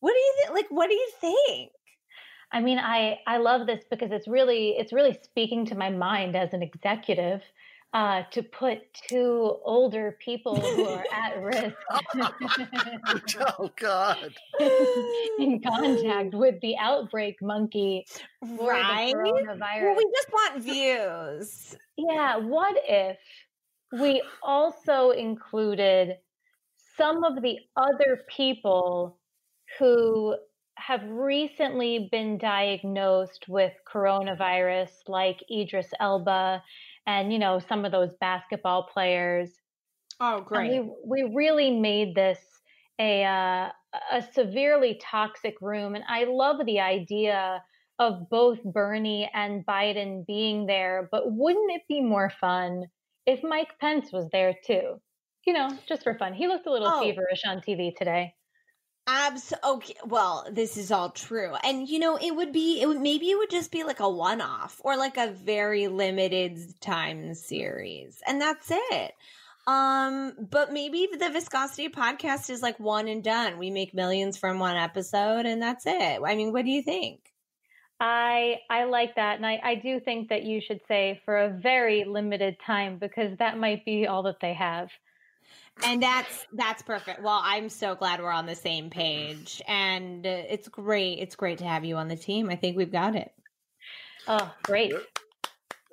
What 0.00 0.12
do 0.12 0.18
you 0.18 0.34
think? 0.42 0.54
Like, 0.54 0.66
what 0.70 0.88
do 0.88 0.94
you 0.94 1.10
think? 1.20 1.70
I 2.50 2.60
mean, 2.60 2.78
I 2.78 3.18
I 3.26 3.38
love 3.38 3.66
this 3.66 3.84
because 3.88 4.10
it's 4.10 4.28
really 4.28 4.70
it's 4.70 4.92
really 4.92 5.16
speaking 5.22 5.64
to 5.66 5.76
my 5.76 5.88
mind 5.88 6.36
as 6.36 6.52
an 6.52 6.62
executive. 6.62 7.40
Uh, 7.92 8.22
to 8.30 8.42
put 8.42 8.78
two 9.08 9.56
older 9.64 10.16
people 10.24 10.56
who 10.58 10.86
are 10.86 11.04
at 11.12 11.42
risk 11.42 11.76
oh 13.58 13.70
God! 13.78 14.34
in 15.38 15.60
contact 15.62 16.34
with 16.34 16.60
the 16.62 16.76
outbreak 16.78 17.36
monkey 17.42 18.06
for 18.56 18.70
Right? 18.70 19.12
the 19.12 19.18
coronavirus. 19.18 19.82
Well, 19.82 19.96
we 19.96 20.12
just 20.14 20.32
want 20.32 20.62
views. 20.62 21.76
Yeah, 21.98 22.36
what 22.36 22.76
if 22.88 23.18
we 24.00 24.22
also 24.42 25.10
included 25.10 26.16
some 26.96 27.24
of 27.24 27.42
the 27.42 27.58
other 27.76 28.22
people 28.28 29.18
who 29.78 30.36
have 30.76 31.02
recently 31.08 32.08
been 32.10 32.38
diagnosed 32.38 33.44
with 33.48 33.72
coronavirus, 33.92 34.90
like 35.08 35.38
Idris 35.50 35.88
Elba 36.00 36.62
and, 37.06 37.32
you 37.32 37.38
know, 37.38 37.58
some 37.58 37.84
of 37.84 37.92
those 37.92 38.14
basketball 38.20 38.84
players? 38.92 39.50
Oh, 40.20 40.48
And 40.54 40.68
we, 40.68 40.80
we 41.04 41.22
really 41.34 41.70
made 41.70 42.14
this 42.14 42.40
a, 42.98 43.24
uh, 43.24 43.70
a 44.12 44.22
severely 44.22 45.00
toxic 45.02 45.54
room. 45.60 45.94
And 45.94 46.04
I 46.08 46.24
love 46.24 46.64
the 46.66 46.80
idea 46.80 47.64
of 47.98 48.28
both 48.30 48.62
Bernie 48.64 49.30
and 49.34 49.64
Biden 49.66 50.26
being 50.26 50.66
there, 50.66 51.08
but 51.10 51.24
wouldn't 51.32 51.70
it 51.72 51.82
be 51.88 52.00
more 52.00 52.30
fun 52.30 52.84
if 53.26 53.42
Mike 53.42 53.78
Pence 53.78 54.12
was 54.12 54.28
there 54.30 54.54
too? 54.64 55.00
You 55.46 55.52
know, 55.54 55.78
just 55.86 56.02
for 56.04 56.16
fun. 56.18 56.34
He 56.34 56.46
looked 56.46 56.66
a 56.66 56.72
little 56.72 56.92
Oh. 56.92 56.92
feverish 56.92 57.42
on 57.46 57.60
TV 57.60 57.92
today. 57.96 58.34
Abs. 59.06 59.52
Okay. 59.64 59.94
Well, 60.06 60.46
this 60.50 60.76
is 60.76 60.92
all 60.92 61.10
true, 61.10 61.54
and 61.64 61.88
you 61.88 61.98
know, 61.98 62.16
it 62.16 62.34
would 62.34 62.52
be. 62.52 62.80
It 62.80 62.86
would 62.86 63.00
maybe 63.00 63.30
it 63.30 63.36
would 63.36 63.50
just 63.50 63.72
be 63.72 63.82
like 63.82 63.98
a 64.00 64.08
one-off 64.08 64.80
or 64.84 64.96
like 64.96 65.16
a 65.16 65.32
very 65.32 65.88
limited 65.88 66.58
time 66.80 67.34
series, 67.34 68.22
and 68.26 68.40
that's 68.40 68.70
it. 68.70 69.12
Um, 69.66 70.34
but 70.50 70.72
maybe 70.72 71.08
the 71.12 71.30
Viscosity 71.30 71.88
podcast 71.88 72.50
is 72.50 72.62
like 72.62 72.78
one 72.78 73.08
and 73.08 73.24
done. 73.24 73.58
We 73.58 73.70
make 73.70 73.92
millions 73.94 74.36
from 74.36 74.60
one 74.60 74.76
episode, 74.76 75.46
and 75.46 75.60
that's 75.60 75.84
it. 75.86 76.20
I 76.24 76.34
mean, 76.36 76.52
what 76.52 76.64
do 76.64 76.70
you 76.70 76.82
think? 76.82 77.32
I 78.00 78.56
I 78.70 78.84
like 78.84 79.14
that, 79.16 79.36
and 79.36 79.46
I, 79.46 79.60
I 79.62 79.74
do 79.76 80.00
think 80.00 80.28
that 80.28 80.44
you 80.44 80.60
should 80.60 80.80
say 80.88 81.20
for 81.24 81.36
a 81.36 81.50
very 81.60 82.04
limited 82.04 82.56
time 82.66 82.98
because 82.98 83.36
that 83.38 83.58
might 83.58 83.84
be 83.84 84.06
all 84.06 84.24
that 84.24 84.40
they 84.40 84.54
have. 84.54 84.88
And 85.84 86.02
that's 86.02 86.46
that's 86.52 86.82
perfect. 86.82 87.22
Well, 87.22 87.40
I'm 87.42 87.68
so 87.68 87.94
glad 87.94 88.20
we're 88.20 88.30
on 88.30 88.46
the 88.46 88.54
same 88.54 88.90
page, 88.90 89.60
and 89.66 90.26
uh, 90.26 90.30
it's 90.48 90.68
great. 90.68 91.18
It's 91.18 91.34
great 91.36 91.58
to 91.58 91.64
have 91.64 91.84
you 91.84 91.96
on 91.96 92.08
the 92.08 92.16
team. 92.16 92.48
I 92.50 92.56
think 92.56 92.76
we've 92.76 92.92
got 92.92 93.16
it. 93.16 93.32
Oh, 94.28 94.52
great! 94.62 94.94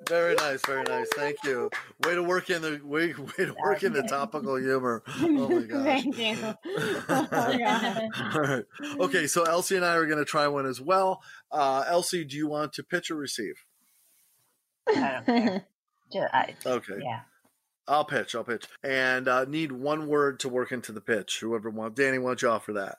Very 0.08 0.34
nice, 0.36 0.64
very 0.64 0.82
nice. 0.84 1.08
Thank 1.14 1.36
you. 1.44 1.68
Way 2.06 2.14
to 2.14 2.22
work 2.22 2.48
in 2.48 2.62
the 2.62 2.80
way, 2.82 3.12
way 3.12 3.44
to 3.46 3.54
work 3.62 3.82
in 3.82 3.92
the 3.92 4.02
topical 4.08 4.56
humor. 4.56 5.02
Oh 5.20 5.28
my 5.48 5.62
gosh. 5.62 5.84
Thank 5.84 6.18
you. 6.18 6.54
Oh, 7.12 7.26
God. 7.58 8.08
All 8.34 8.40
right. 8.40 8.64
Okay, 9.00 9.26
so 9.26 9.42
Elsie 9.44 9.76
and 9.76 9.84
I 9.84 9.96
are 9.96 10.06
going 10.06 10.18
to 10.18 10.24
try 10.24 10.46
one 10.48 10.64
as 10.64 10.80
well. 10.80 11.20
Uh, 11.52 11.84
Elsie, 11.86 12.24
do 12.24 12.36
you 12.36 12.48
want 12.48 12.72
to 12.74 12.82
pitch 12.84 13.10
or 13.10 13.16
receive? 13.16 13.64
I 14.88 14.92
don't 14.94 15.26
care. 15.26 15.66
Ju- 16.12 16.26
I- 16.32 16.54
Okay, 16.64 16.94
yeah. 17.02 17.20
I'll 17.90 18.04
pitch. 18.04 18.36
I'll 18.36 18.44
pitch, 18.44 18.66
and 18.84 19.26
uh, 19.26 19.44
need 19.46 19.72
one 19.72 20.06
word 20.06 20.38
to 20.40 20.48
work 20.48 20.70
into 20.70 20.92
the 20.92 21.00
pitch. 21.00 21.40
Whoever 21.40 21.70
wants, 21.70 22.00
Danny, 22.00 22.18
why 22.18 22.30
don't 22.30 22.42
you 22.42 22.48
offer 22.48 22.72
that? 22.74 22.98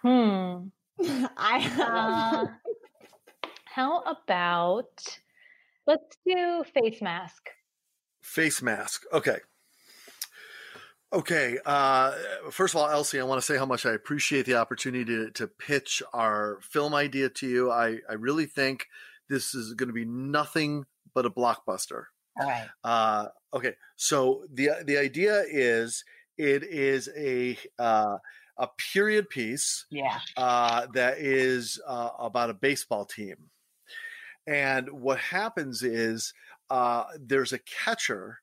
Hmm. 0.00 0.68
I 1.36 1.70
Uh, 1.78 2.46
how 3.66 4.00
about 4.02 5.18
let's 5.86 6.16
do 6.26 6.64
face 6.72 7.02
mask? 7.02 7.50
Face 8.22 8.62
mask. 8.62 9.04
Okay. 9.12 9.38
Okay. 11.12 11.58
Uh, 11.66 12.12
first 12.50 12.74
of 12.74 12.80
all, 12.80 12.88
Elsie, 12.88 13.20
I 13.20 13.24
want 13.24 13.40
to 13.40 13.46
say 13.46 13.58
how 13.58 13.66
much 13.66 13.84
I 13.84 13.92
appreciate 13.92 14.46
the 14.46 14.54
opportunity 14.54 15.04
to, 15.04 15.30
to 15.32 15.46
pitch 15.46 16.02
our 16.14 16.58
film 16.62 16.94
idea 16.94 17.28
to 17.28 17.46
you. 17.46 17.70
I, 17.70 17.98
I 18.08 18.14
really 18.14 18.46
think 18.46 18.86
this 19.28 19.54
is 19.54 19.74
going 19.74 19.88
to 19.88 19.92
be 19.92 20.06
nothing 20.06 20.86
but 21.14 21.26
a 21.26 21.30
blockbuster. 21.30 22.06
All 22.38 22.46
right. 22.46 22.68
Uh, 22.82 23.28
okay, 23.52 23.74
so 23.96 24.44
the 24.52 24.70
the 24.84 24.98
idea 24.98 25.44
is 25.48 26.04
it 26.36 26.62
is 26.64 27.08
a 27.16 27.56
uh, 27.78 28.18
a 28.58 28.68
period 28.92 29.28
piece 29.30 29.86
Yeah. 29.90 30.18
uh, 30.36 30.86
that 30.94 31.18
is 31.18 31.80
uh, 31.86 32.10
about 32.18 32.50
a 32.50 32.54
baseball 32.54 33.04
team, 33.04 33.50
and 34.46 34.88
what 34.90 35.18
happens 35.18 35.82
is 35.82 36.32
uh, 36.70 37.04
there's 37.18 37.52
a 37.52 37.58
catcher. 37.84 38.40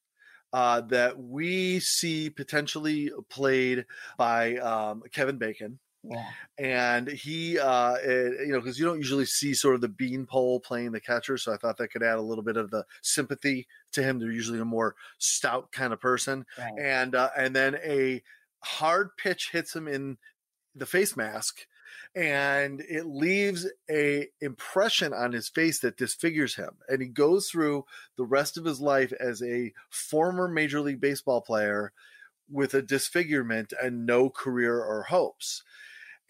Uh, 0.54 0.82
that 0.82 1.18
we 1.18 1.80
see 1.80 2.30
potentially 2.30 3.10
played 3.30 3.86
by 4.18 4.58
um, 4.58 5.02
Kevin 5.14 5.38
Bacon, 5.38 5.80
Yeah. 6.04 6.32
and 6.58 7.08
he 7.08 7.60
uh 7.60 7.94
eh, 7.94 8.30
you 8.46 8.52
know 8.52 8.60
because 8.60 8.80
you 8.80 8.86
don't 8.86 8.98
usually 8.98 9.26
see 9.26 9.54
sort 9.54 9.76
of 9.76 9.82
the 9.82 9.88
beanpole 9.88 10.60
playing 10.60 10.94
the 10.94 11.00
catcher 11.00 11.38
so 11.38 11.54
i 11.54 11.58
thought 11.58 11.78
that 11.78 11.90
could 11.90 12.02
add 12.02 12.18
a 12.18 12.22
little 12.24 12.44
bit 12.44 12.58
of 12.58 12.72
the 12.72 12.86
sympathy 13.04 13.68
to 13.92 14.02
him 14.02 14.18
they're 14.18 14.32
usually 14.32 14.60
a 14.60 14.66
more 14.66 14.96
stout 15.20 15.72
kind 15.72 15.94
of 15.94 16.00
person 16.00 16.46
Right. 16.58 16.74
and 16.80 17.14
uh, 17.14 17.30
and 17.38 17.56
then 17.56 17.76
a 17.76 18.24
hard 18.64 19.10
pitch 19.18 19.52
hits 19.52 19.76
him 19.76 19.88
in 19.88 20.18
the 20.76 20.86
face 20.88 21.16
mask 21.16 21.68
and 22.16 22.82
it 22.82 23.06
leaves 23.06 23.68
a 23.90 24.28
impression 24.42 25.14
on 25.14 25.32
his 25.32 25.50
face 25.50 25.80
that 25.80 25.98
disfigures 25.98 26.56
him 26.56 26.78
and 26.88 27.02
he 27.02 27.08
goes 27.08 27.50
through 27.50 27.86
the 28.18 28.26
rest 28.26 28.58
of 28.58 28.66
his 28.66 28.82
life 28.82 29.14
as 29.20 29.42
a 29.44 29.72
former 29.90 30.48
major 30.48 30.82
league 30.82 31.00
baseball 31.02 31.42
player 31.42 31.94
with 32.50 32.74
a 32.74 32.82
disfigurement 32.82 33.74
and 33.82 34.06
no 34.06 34.30
career 34.30 34.78
or 34.84 35.04
hopes 35.04 35.64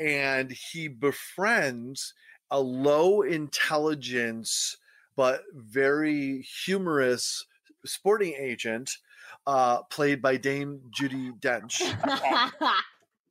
and 0.02 0.52
he 0.52 0.88
befriends 0.88 2.14
a 2.50 2.60
low 2.60 3.22
intelligence 3.22 4.78
but 5.16 5.44
very 5.54 6.42
humorous 6.66 7.46
sporting 7.86 8.34
agent 8.38 8.98
uh, 9.46 9.84
played 9.84 10.22
by 10.22 10.38
Dame 10.38 10.82
Judi 10.90 11.32
Dench, 11.40 11.82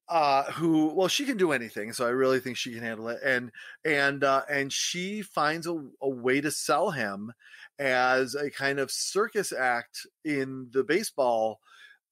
uh, 0.09 0.45
who 0.53 0.95
well 0.95 1.09
she 1.09 1.25
can 1.25 1.37
do 1.37 1.53
anything, 1.53 1.93
so 1.93 2.07
I 2.07 2.11
really 2.11 2.41
think 2.41 2.57
she 2.57 2.73
can 2.73 2.83
handle 2.83 3.09
it, 3.09 3.21
and 3.25 3.51
and 3.85 4.23
uh, 4.25 4.43
and 4.49 4.73
she 4.73 5.23
finds 5.23 5.67
a, 5.67 5.75
a 6.03 6.09
way 6.09 6.41
to 6.41 6.51
sell 6.51 6.91
him 6.91 7.33
as 7.79 8.35
a 8.35 8.51
kind 8.51 8.79
of 8.79 8.91
circus 8.91 9.53
act 9.53 10.07
in 10.25 10.69
the 10.73 10.85
baseball 10.85 11.61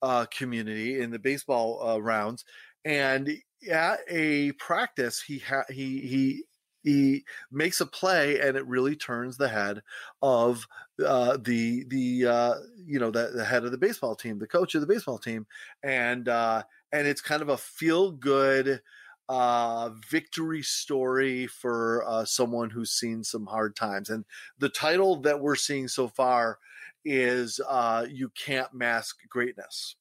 uh, 0.00 0.26
community 0.26 1.00
in 1.00 1.10
the 1.10 1.18
baseball 1.18 1.86
uh, 1.86 1.98
rounds, 1.98 2.44
and 2.84 3.30
at 3.70 4.00
a 4.08 4.52
practice 4.52 5.20
he 5.22 5.38
ha- 5.38 5.64
he 5.68 6.00
he 6.00 6.44
he 6.84 7.24
makes 7.50 7.80
a 7.80 7.86
play 7.86 8.40
and 8.40 8.56
it 8.56 8.66
really 8.66 8.94
turns 8.96 9.36
the 9.36 9.48
head 9.48 9.82
of 10.22 10.66
uh, 11.04 11.36
the 11.36 11.84
the 11.88 12.26
uh, 12.26 12.54
you 12.84 12.98
know 12.98 13.10
the, 13.10 13.32
the 13.34 13.44
head 13.44 13.64
of 13.64 13.72
the 13.72 13.78
baseball 13.78 14.14
team, 14.14 14.38
the 14.38 14.46
coach 14.46 14.74
of 14.74 14.80
the 14.80 14.86
baseball 14.86 15.18
team, 15.18 15.46
and 15.82 16.28
uh, 16.28 16.62
and 16.92 17.06
it's 17.06 17.20
kind 17.20 17.42
of 17.42 17.48
a 17.48 17.56
feel 17.56 18.12
good 18.12 18.80
uh, 19.28 19.90
victory 20.08 20.62
story 20.62 21.46
for 21.46 22.04
uh, 22.06 22.24
someone 22.24 22.70
who's 22.70 22.92
seen 22.92 23.22
some 23.22 23.46
hard 23.46 23.76
times. 23.76 24.08
And 24.08 24.24
the 24.58 24.68
title 24.70 25.16
that 25.22 25.40
we're 25.40 25.56
seeing 25.56 25.88
so 25.88 26.08
far 26.08 26.58
is 27.04 27.60
uh, 27.68 28.06
"You 28.08 28.30
Can't 28.30 28.72
Mask 28.72 29.18
Greatness." 29.28 29.96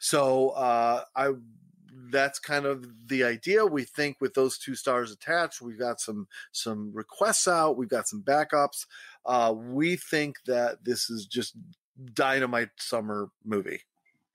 So 0.00 0.50
uh, 0.50 1.04
I 1.14 1.32
that's 2.10 2.38
kind 2.38 2.66
of 2.66 2.86
the 3.08 3.24
idea. 3.24 3.64
We 3.66 3.84
think 3.84 4.18
with 4.20 4.34
those 4.34 4.58
two 4.58 4.74
stars 4.74 5.10
attached, 5.12 5.60
we've 5.60 5.78
got 5.78 6.00
some 6.00 6.28
some 6.52 6.92
requests 6.92 7.48
out, 7.48 7.76
we've 7.76 7.88
got 7.88 8.08
some 8.08 8.22
backups. 8.22 8.86
Uh, 9.24 9.54
we 9.56 9.96
think 9.96 10.36
that 10.46 10.84
this 10.84 11.10
is 11.10 11.26
just 11.26 11.56
dynamite 12.14 12.70
summer 12.78 13.28
movie. 13.44 13.80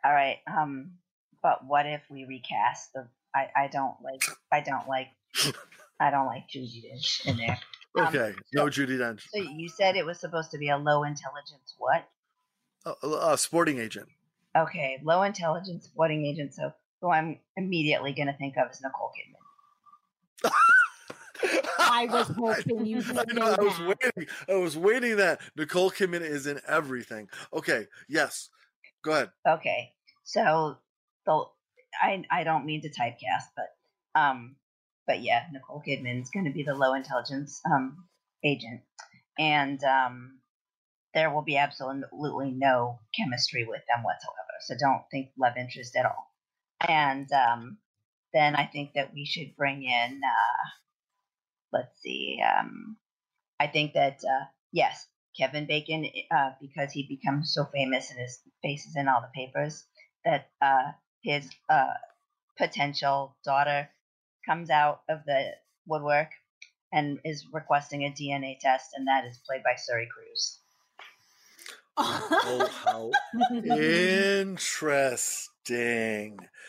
All 0.04 0.12
right. 0.12 0.38
Um, 0.48 0.94
but 1.44 1.66
what 1.66 1.86
if 1.86 2.02
we 2.10 2.26
recast 2.26 2.94
the? 2.94 3.08
I, 3.34 3.48
I 3.56 3.68
don't 3.68 3.96
like. 4.04 4.24
I 4.52 4.62
don't 4.62 4.88
like. 4.88 5.08
I 6.00 6.10
don't 6.10 6.26
like 6.26 6.50
Judi 6.50 6.84
Dench 6.86 7.26
in 7.26 7.38
there. 7.38 7.58
Um, 7.98 8.08
Okay, 8.08 8.34
no 8.54 8.68
Judi 8.68 8.98
Dench, 8.98 9.24
So 9.34 9.42
you 9.42 9.68
said 9.68 9.98
it 9.98 10.06
was 10.06 10.18
supposed 10.20 10.52
to 10.52 10.58
be 10.58 10.70
a 10.70 10.78
low 10.78 11.04
intelligence 11.04 11.76
what? 11.78 12.08
a, 12.86 13.08
a 13.34 13.38
sporting 13.38 13.80
agent. 13.80 14.08
Okay, 14.58 14.98
low 15.04 15.24
intelligence 15.24 15.86
sporting 15.86 16.26
agent. 16.26 16.54
So 16.54 16.72
who 17.02 17.10
I'm 17.12 17.40
immediately 17.58 18.14
going 18.14 18.28
to 18.28 18.38
think 18.38 18.56
of 18.58 18.72
is 18.72 18.82
Nicole 18.82 19.12
Kidman. 19.18 20.52
I 21.80 22.06
was 22.06 22.28
hoping 22.28 22.86
you 22.86 23.04
I 23.18 23.24
would 23.24 23.34
know. 23.34 23.48
say 23.48 23.58
I 23.60 23.62
was 23.64 23.78
that. 23.78 23.88
waiting. 23.88 24.34
I 24.48 24.54
was 24.56 24.78
waiting 24.78 25.18
that 25.18 25.42
Nicole 25.56 25.92
Kidman 25.92 26.22
is 26.22 26.48
in 26.48 26.60
everything. 26.68 27.30
Okay. 27.54 27.88
Yes. 28.08 28.50
Go 29.04 29.12
ahead. 29.12 29.32
Okay, 29.48 29.94
so 30.24 30.78
the 31.26 31.46
I 32.02 32.24
I 32.30 32.44
don't 32.44 32.66
mean 32.66 32.82
to 32.84 32.90
typecast, 32.90 33.48
but 33.56 34.20
um, 34.20 34.56
but 35.08 35.22
yeah, 35.24 35.46
Nicole 35.52 35.82
Kidman 35.86 36.22
is 36.22 36.30
going 36.30 36.46
to 36.46 36.52
be 36.52 36.64
the 36.64 36.76
low 36.76 36.94
intelligence 36.94 37.62
um 37.66 38.06
agent, 38.44 38.82
and 39.40 39.84
um, 39.84 40.40
there 41.14 41.34
will 41.34 41.42
be 41.42 41.58
absolutely 41.58 42.52
no 42.52 43.00
chemistry 43.18 43.66
with 43.66 43.82
them 43.88 44.04
whatsoever. 44.04 44.38
So 44.62 44.76
don't 44.80 45.04
think 45.12 45.30
love 45.38 45.54
interest 45.58 45.96
at 45.96 46.06
all. 46.06 46.31
And 46.88 47.32
um, 47.32 47.78
then 48.34 48.56
I 48.56 48.66
think 48.66 48.94
that 48.96 49.14
we 49.14 49.26
should 49.26 49.56
bring 49.56 49.84
in, 49.84 50.22
uh, 50.24 50.70
let's 51.74 52.02
see, 52.02 52.40
um, 52.42 52.98
I 53.60 53.68
think 53.68 53.94
that, 53.94 54.20
uh, 54.24 54.46
yes, 54.72 55.08
Kevin 55.38 55.68
Bacon, 55.68 56.08
uh, 56.32 56.52
because 56.60 56.92
he 56.92 57.08
becomes 57.08 57.54
so 57.54 57.66
famous 57.74 58.10
and 58.12 58.20
his 58.20 58.40
face 58.62 58.86
is 58.86 58.96
in 58.96 59.08
all 59.08 59.22
the 59.22 59.32
papers, 59.34 59.86
that 60.26 60.50
uh, 60.62 60.92
his 61.24 61.50
uh, 61.70 61.94
potential 62.58 63.38
daughter 63.44 63.90
comes 64.46 64.70
out 64.70 65.02
of 65.10 65.20
the 65.26 65.52
woodwork 65.86 66.30
and 66.92 67.20
is 67.24 67.48
requesting 67.54 68.04
a 68.04 68.12
DNA 68.12 68.58
test, 68.60 68.92
and 68.96 69.08
that 69.08 69.26
is 69.26 69.40
played 69.46 69.64
by 69.64 69.74
Suri 69.74 70.08
Cruise. 70.10 70.60
Oh, 72.44 72.68
how 72.68 73.12
interesting. 73.64 75.51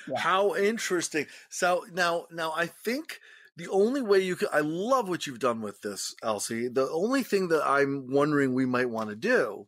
Yeah. 0.08 0.18
How 0.18 0.54
interesting. 0.54 1.26
So 1.48 1.84
now 1.92 2.26
now 2.30 2.52
I 2.56 2.66
think 2.66 3.20
the 3.56 3.68
only 3.68 4.02
way 4.02 4.20
you 4.20 4.36
could 4.36 4.48
I 4.52 4.60
love 4.60 5.08
what 5.08 5.26
you've 5.26 5.38
done 5.38 5.60
with 5.60 5.80
this, 5.82 6.14
Elsie. 6.22 6.68
The 6.68 6.88
only 6.90 7.22
thing 7.22 7.48
that 7.48 7.66
I'm 7.66 8.10
wondering 8.10 8.54
we 8.54 8.66
might 8.66 8.90
want 8.90 9.10
to 9.10 9.16
do 9.16 9.66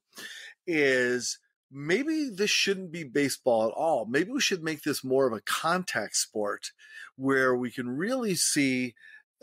is 0.66 1.38
maybe 1.70 2.30
this 2.32 2.50
shouldn't 2.50 2.92
be 2.92 3.04
baseball 3.04 3.66
at 3.68 3.74
all. 3.74 4.06
Maybe 4.06 4.30
we 4.30 4.40
should 4.40 4.62
make 4.62 4.82
this 4.82 5.04
more 5.04 5.26
of 5.26 5.32
a 5.32 5.40
contact 5.40 6.16
sport 6.16 6.70
where 7.16 7.54
we 7.54 7.70
can 7.70 7.88
really 7.88 8.34
see 8.34 8.94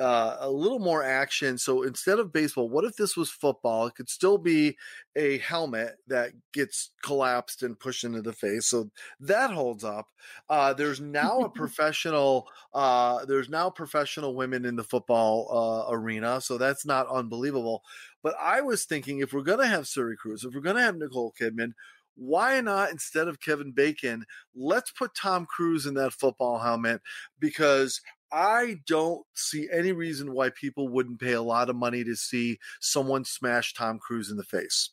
uh, 0.01 0.37
a 0.39 0.49
little 0.49 0.79
more 0.79 1.03
action. 1.03 1.59
So 1.59 1.83
instead 1.83 2.17
of 2.17 2.33
baseball, 2.33 2.67
what 2.69 2.85
if 2.85 2.95
this 2.95 3.15
was 3.15 3.29
football? 3.29 3.85
It 3.85 3.93
could 3.93 4.09
still 4.09 4.39
be 4.39 4.75
a 5.15 5.37
helmet 5.37 5.97
that 6.07 6.31
gets 6.53 6.89
collapsed 7.03 7.61
and 7.61 7.79
pushed 7.79 8.03
into 8.03 8.23
the 8.23 8.33
face. 8.33 8.65
So 8.65 8.89
that 9.19 9.51
holds 9.51 9.83
up. 9.83 10.07
Uh, 10.49 10.73
there's 10.73 10.99
now 10.99 11.41
a 11.41 11.49
professional. 11.55 12.47
Uh, 12.73 13.25
there's 13.25 13.47
now 13.47 13.69
professional 13.69 14.35
women 14.35 14.65
in 14.65 14.75
the 14.75 14.83
football 14.83 15.47
uh, 15.89 15.93
arena. 15.93 16.41
So 16.41 16.57
that's 16.57 16.85
not 16.85 17.07
unbelievable. 17.07 17.83
But 18.23 18.35
I 18.41 18.61
was 18.61 18.85
thinking, 18.85 19.19
if 19.19 19.33
we're 19.33 19.41
gonna 19.41 19.67
have 19.67 19.83
Suri 19.83 20.15
Cruise, 20.17 20.43
if 20.43 20.55
we're 20.55 20.61
gonna 20.61 20.81
have 20.81 20.97
Nicole 20.97 21.33
Kidman, 21.39 21.73
why 22.15 22.59
not 22.61 22.91
instead 22.91 23.27
of 23.27 23.39
Kevin 23.39 23.71
Bacon, 23.71 24.25
let's 24.55 24.91
put 24.91 25.13
Tom 25.15 25.45
Cruise 25.45 25.85
in 25.85 25.93
that 25.95 26.13
football 26.13 26.59
helmet 26.59 27.01
because 27.39 28.01
I 28.31 28.79
don't 28.87 29.25
see 29.33 29.67
any 29.71 29.91
reason 29.91 30.33
why 30.33 30.49
people 30.49 30.87
wouldn't 30.87 31.19
pay 31.19 31.33
a 31.33 31.41
lot 31.41 31.69
of 31.69 31.75
money 31.75 32.03
to 32.03 32.15
see 32.15 32.59
someone 32.79 33.25
smash 33.25 33.73
Tom 33.73 33.99
Cruise 33.99 34.29
in 34.29 34.37
the 34.37 34.43
face. 34.43 34.91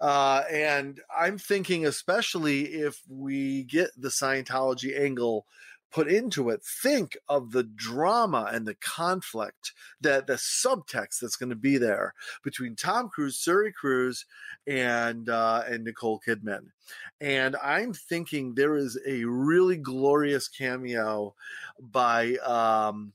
Uh, 0.00 0.42
and 0.50 1.00
I'm 1.16 1.38
thinking, 1.38 1.86
especially 1.86 2.66
if 2.66 3.00
we 3.08 3.64
get 3.64 3.90
the 3.96 4.08
Scientology 4.08 4.98
angle 4.98 5.46
put 5.90 6.08
into 6.08 6.50
it, 6.50 6.62
think 6.62 7.16
of 7.28 7.52
the 7.52 7.64
drama 7.64 8.48
and 8.52 8.66
the 8.66 8.74
conflict 8.74 9.72
that 10.00 10.26
the 10.26 10.34
subtext 10.34 11.20
that's 11.20 11.36
going 11.36 11.50
to 11.50 11.56
be 11.56 11.78
there 11.78 12.14
between 12.42 12.76
Tom 12.76 13.08
Cruise, 13.08 13.42
Suri 13.42 13.72
Cruise, 13.72 14.26
and 14.66 15.28
uh, 15.28 15.64
and 15.68 15.84
Nicole 15.84 16.20
Kidman. 16.26 16.66
And 17.20 17.56
I'm 17.62 17.92
thinking 17.92 18.54
there 18.54 18.76
is 18.76 18.98
a 19.06 19.24
really 19.24 19.76
glorious 19.76 20.48
cameo 20.48 21.34
by 21.78 22.34
um, 22.36 23.12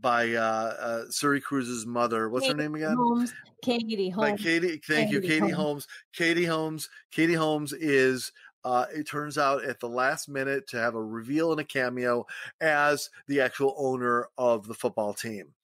by 0.00 0.32
uh, 0.32 0.74
uh, 0.80 1.02
Suri 1.06 1.42
Cruise's 1.42 1.86
mother. 1.86 2.28
What's 2.28 2.46
her 2.46 2.54
name 2.54 2.74
again? 2.74 2.96
Holmes. 2.96 3.32
Katie 3.62 4.10
By 4.10 4.14
Holmes. 4.28 4.42
Katie. 4.42 4.80
Thank 4.86 5.10
you, 5.10 5.20
Katie 5.20 5.40
Katie 5.40 5.52
Holmes. 5.52 5.56
Holmes. 5.56 5.88
Katie 6.12 6.44
Holmes. 6.44 6.88
Katie 7.10 7.34
Holmes 7.34 7.72
is. 7.72 8.32
Uh, 8.64 8.86
it 8.94 9.06
turns 9.06 9.38
out 9.38 9.64
at 9.64 9.80
the 9.80 9.88
last 9.88 10.28
minute 10.28 10.66
to 10.68 10.78
have 10.78 10.94
a 10.94 11.02
reveal 11.02 11.52
and 11.52 11.60
a 11.60 11.64
cameo 11.64 12.26
as 12.60 13.10
the 13.26 13.40
actual 13.40 13.74
owner 13.78 14.28
of 14.36 14.66
the 14.66 14.74
football 14.74 15.14
team, 15.14 15.54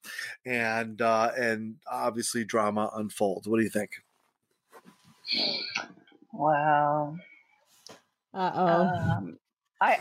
and 0.45 1.01
uh, 1.01 1.31
and 1.37 1.75
obviously 1.89 2.43
drama 2.43 2.89
unfolds. 2.95 3.47
What 3.47 3.57
do 3.57 3.63
you 3.63 3.69
think? 3.69 3.91
Wow. 6.33 7.17
Uh 8.33 8.51
oh. 8.53 8.67
um, 8.67 9.37
I, 9.79 9.97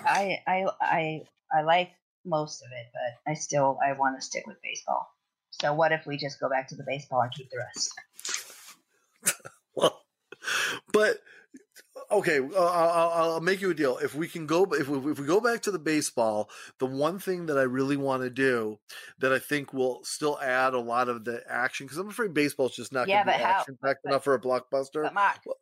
I, 0.46 0.52
I, 0.52 0.66
I, 0.80 1.22
I 1.52 1.62
like 1.62 1.90
most 2.24 2.62
of 2.62 2.68
it, 2.72 2.86
but 2.92 3.30
I 3.30 3.34
still 3.34 3.78
I 3.84 3.92
want 3.92 4.18
to 4.18 4.24
stick 4.24 4.46
with 4.46 4.56
baseball. 4.62 5.08
So 5.50 5.72
what 5.72 5.92
if 5.92 6.06
we 6.06 6.16
just 6.16 6.40
go 6.40 6.48
back 6.48 6.68
to 6.68 6.74
the 6.74 6.84
baseball 6.84 7.20
and 7.20 7.32
keep 7.32 7.50
the 7.50 7.58
rest? 7.58 7.94
Well, 9.76 10.04
but 10.92 11.18
okay, 12.10 12.38
uh, 12.38 12.58
I'll, 12.58 13.32
I'll 13.32 13.40
make 13.40 13.60
you 13.60 13.70
a 13.70 13.74
deal. 13.74 13.98
If 13.98 14.14
we 14.14 14.28
can 14.28 14.46
go, 14.46 14.64
if 14.72 14.88
we, 14.88 15.10
if 15.12 15.18
we 15.18 15.26
go 15.26 15.40
back 15.40 15.62
to 15.62 15.70
the 15.70 15.78
baseball, 15.78 16.50
the 16.78 16.86
one 16.86 17.18
thing 17.18 17.46
that 17.46 17.58
I 17.58 17.62
really 17.62 17.96
want 17.96 18.22
to 18.22 18.30
do 18.30 18.78
that 19.18 19.32
I 19.32 19.38
think 19.38 19.72
will 19.72 20.02
still 20.04 20.38
add 20.40 20.74
a 20.74 20.80
lot 20.80 21.08
of 21.08 21.24
the 21.24 21.42
action 21.48 21.86
because 21.86 21.98
I'm 21.98 22.08
afraid 22.08 22.34
baseball's 22.34 22.76
just 22.76 22.92
not 22.92 23.08
Yeah, 23.08 23.24
going 23.24 23.36
to 23.36 23.38
be 23.38 23.44
how- 23.44 23.60
action 23.60 23.78
packed 23.84 24.00
but- 24.04 24.10
enough 24.10 24.24
for 24.24 24.34
a 24.34 24.40
blockbuster. 24.40 25.02
But 25.02 25.14
Mark, 25.14 25.38
Well- 25.46 25.56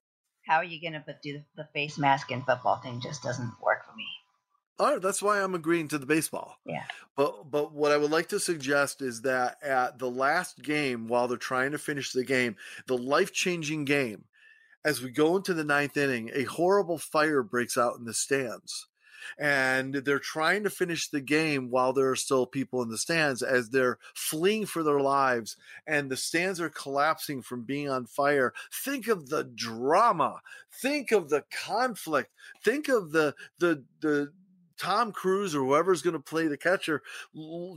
how 0.46 0.56
are 0.56 0.64
you 0.64 0.80
gonna 0.82 1.04
do 1.22 1.40
the 1.56 1.68
face 1.72 1.96
mask 1.98 2.30
and 2.32 2.44
football 2.44 2.76
thing? 2.80 3.00
Just 3.00 3.22
doesn't 3.22 3.52
work 3.62 3.84
for 3.86 3.94
me. 3.94 4.06
All 4.78 4.90
right, 4.94 5.00
that's 5.00 5.22
why 5.22 5.40
I'm 5.40 5.54
agreeing 5.54 5.86
to 5.88 5.98
the 5.98 6.06
baseball. 6.06 6.56
Yeah. 6.66 6.82
But 7.16 7.48
but 7.48 7.72
what 7.72 7.92
I 7.92 7.96
would 7.96 8.10
like 8.10 8.28
to 8.30 8.40
suggest 8.40 9.02
is 9.02 9.20
that 9.22 9.58
at 9.62 10.00
the 10.00 10.10
last 10.10 10.60
game, 10.60 11.06
while 11.06 11.28
they're 11.28 11.36
trying 11.36 11.70
to 11.72 11.78
finish 11.78 12.10
the 12.10 12.24
game, 12.24 12.56
the 12.88 12.98
life 12.98 13.32
changing 13.32 13.84
game, 13.84 14.24
as 14.84 15.02
we 15.02 15.10
go 15.10 15.36
into 15.36 15.54
the 15.54 15.64
ninth 15.64 15.96
inning, 15.96 16.30
a 16.34 16.44
horrible 16.44 16.98
fire 16.98 17.42
breaks 17.42 17.76
out 17.76 17.98
in 17.98 18.04
the 18.04 18.14
stands. 18.14 18.86
And 19.38 19.94
they're 19.94 20.18
trying 20.18 20.64
to 20.64 20.70
finish 20.70 21.08
the 21.08 21.20
game 21.20 21.70
while 21.70 21.92
there 21.92 22.10
are 22.10 22.16
still 22.16 22.44
people 22.44 22.82
in 22.82 22.88
the 22.88 22.98
stands 22.98 23.40
as 23.40 23.70
they're 23.70 23.98
fleeing 24.14 24.66
for 24.66 24.82
their 24.82 24.98
lives 24.98 25.56
and 25.86 26.10
the 26.10 26.16
stands 26.16 26.60
are 26.60 26.68
collapsing 26.68 27.42
from 27.42 27.62
being 27.62 27.88
on 27.88 28.06
fire. 28.06 28.52
Think 28.72 29.06
of 29.06 29.28
the 29.28 29.44
drama. 29.44 30.40
Think 30.72 31.12
of 31.12 31.28
the 31.28 31.44
conflict. 31.52 32.32
Think 32.64 32.88
of 32.88 33.12
the 33.12 33.34
the 33.58 33.84
the 34.00 34.32
Tom 34.76 35.12
Cruise 35.12 35.54
or 35.54 35.60
whoever's 35.60 36.02
going 36.02 36.14
to 36.14 36.20
play 36.20 36.48
the 36.48 36.56
catcher 36.56 37.02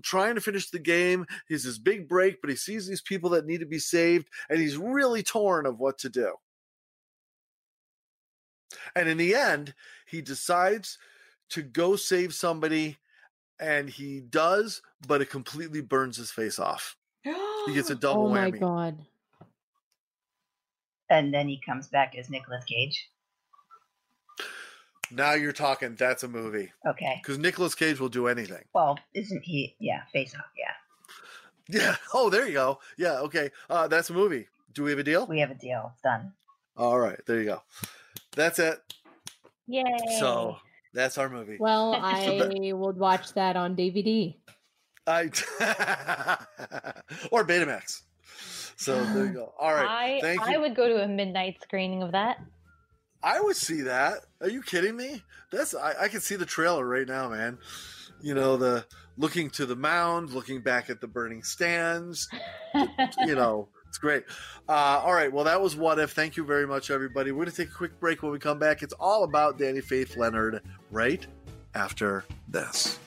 trying 0.02 0.34
to 0.34 0.42
finish 0.42 0.72
the 0.72 0.80
game. 0.80 1.28
He's 1.48 1.64
his 1.64 1.78
big 1.78 2.10
break, 2.10 2.42
but 2.42 2.50
he 2.50 2.56
sees 2.56 2.88
these 2.88 3.02
people 3.02 3.30
that 3.32 3.46
need 3.46 3.60
to 3.60 3.68
be 3.68 3.78
saved, 3.78 4.28
and 4.50 4.60
he's 4.60 4.78
really 4.78 5.22
torn 5.22 5.68
of 5.68 5.80
what 5.80 6.00
to 6.00 6.10
do. 6.10 6.34
And 8.96 9.08
in 9.10 9.18
the 9.18 9.36
end, 9.36 9.74
he 10.08 10.22
decides 10.22 10.98
to 11.50 11.62
go 11.62 11.96
save 11.96 12.34
somebody, 12.34 12.98
and 13.60 13.90
he 13.90 14.20
does, 14.22 14.82
but 15.08 15.22
it 15.22 15.30
completely 15.30 15.82
burns 15.82 16.18
his 16.18 16.32
face 16.32 16.60
off. 16.60 16.96
He 17.24 17.74
gets 17.74 17.90
a 17.90 17.96
double 17.96 18.28
oh 18.28 18.30
my 18.30 18.52
whammy. 18.52 18.60
god. 18.60 18.98
And 21.10 21.34
then 21.34 21.48
he 21.48 21.62
comes 21.64 21.88
back 21.88 22.16
as 22.18 22.30
Nicolas 22.30 22.64
Cage. 22.66 23.10
Now 25.12 25.34
you're 25.34 25.52
talking. 25.54 25.96
That's 25.96 26.24
a 26.24 26.28
movie 26.28 26.72
Okay. 26.88 27.20
because 27.22 27.38
Nicolas 27.38 27.76
Cage 27.76 28.00
will 28.00 28.10
do 28.10 28.28
anything. 28.28 28.64
Well, 28.74 28.98
isn't 29.14 29.44
he? 29.44 29.76
Yeah, 29.80 30.02
face 30.12 30.34
off. 30.36 30.46
Yeah, 30.58 31.80
Yeah. 31.80 31.96
Oh, 32.14 32.30
there 32.32 32.48
you 32.48 32.54
go. 32.54 32.80
Yeah. 32.98 33.20
Okay. 33.20 33.52
Uh, 33.70 33.88
that's 33.88 34.10
a 34.10 34.14
movie. 34.14 34.48
Do 34.74 34.84
we 34.84 34.90
have 34.90 35.00
a 35.00 35.04
deal? 35.04 35.28
we 35.28 35.40
have 35.40 35.52
a 35.52 35.56
deal. 35.56 35.92
It's 35.94 36.02
done. 36.02 36.34
All 36.76 36.98
right. 37.00 37.20
There 37.28 37.38
you 37.40 37.46
go. 37.46 37.62
That's 38.36 38.60
it. 38.60 38.80
Yay. 39.68 39.84
So 40.20 40.58
that's 40.94 41.18
our 41.18 41.30
movie. 41.30 41.58
Well, 41.60 41.96
I 41.96 42.72
would 42.74 42.98
watch 42.98 43.34
that 43.34 43.56
on 43.56 43.76
DVD. 43.76 44.36
I 45.08 45.24
or 47.32 47.46
Betamax. 47.46 48.02
So 48.78 49.04
there 49.06 49.26
you 49.26 49.34
go. 49.34 49.54
All 49.60 49.74
right. 49.74 50.18
I, 50.18 50.22
Thank 50.22 50.42
I 50.42 50.54
you. 50.54 50.62
would 50.62 50.76
go 50.76 50.88
to 50.88 51.04
a 51.04 51.08
midnight 51.08 51.58
screening 51.62 52.04
of 52.04 52.12
that. 52.14 52.38
I 53.24 53.40
would 53.40 53.56
see 53.56 53.82
that. 53.82 54.20
Are 54.42 54.50
you 54.50 54.62
kidding 54.62 54.96
me? 54.96 55.22
That's 55.52 55.74
I, 55.74 56.04
I 56.04 56.08
can 56.08 56.22
see 56.22 56.36
the 56.36 56.46
trailer 56.46 56.88
right 56.88 57.08
now, 57.08 57.30
man. 57.30 57.58
You 58.22 58.34
know 58.34 58.58
the 58.58 58.86
looking 59.18 59.50
to 59.52 59.66
the 59.66 59.76
mound, 59.76 60.32
looking 60.32 60.62
back 60.62 60.90
at 60.90 61.02
the 61.02 61.08
burning 61.08 61.44
stands. 61.44 62.28
you 63.26 63.36
know, 63.36 63.70
it's 63.96 64.02
great. 64.02 64.26
Uh, 64.68 65.02
all 65.04 65.14
right. 65.14 65.32
Well, 65.32 65.46
that 65.46 65.62
was 65.62 65.78
what 65.78 66.00
if. 66.00 66.12
Thank 66.12 66.36
you 66.36 66.44
very 66.44 66.68
much, 66.68 66.92
everybody. 66.92 67.32
We're 67.32 67.46
gonna 67.46 67.56
take 67.56 67.70
a 67.70 67.74
quick 67.74 67.98
break. 68.02 68.24
When 68.24 68.32
we 68.34 68.40
come 68.40 68.60
back, 68.60 68.84
it's 68.84 68.94
all 69.00 69.24
about 69.24 69.58
Dani 69.58 69.82
Faith 69.82 70.18
Leonard 70.18 70.62
right 70.92 71.26
after 71.74 72.26
this. 72.50 73.00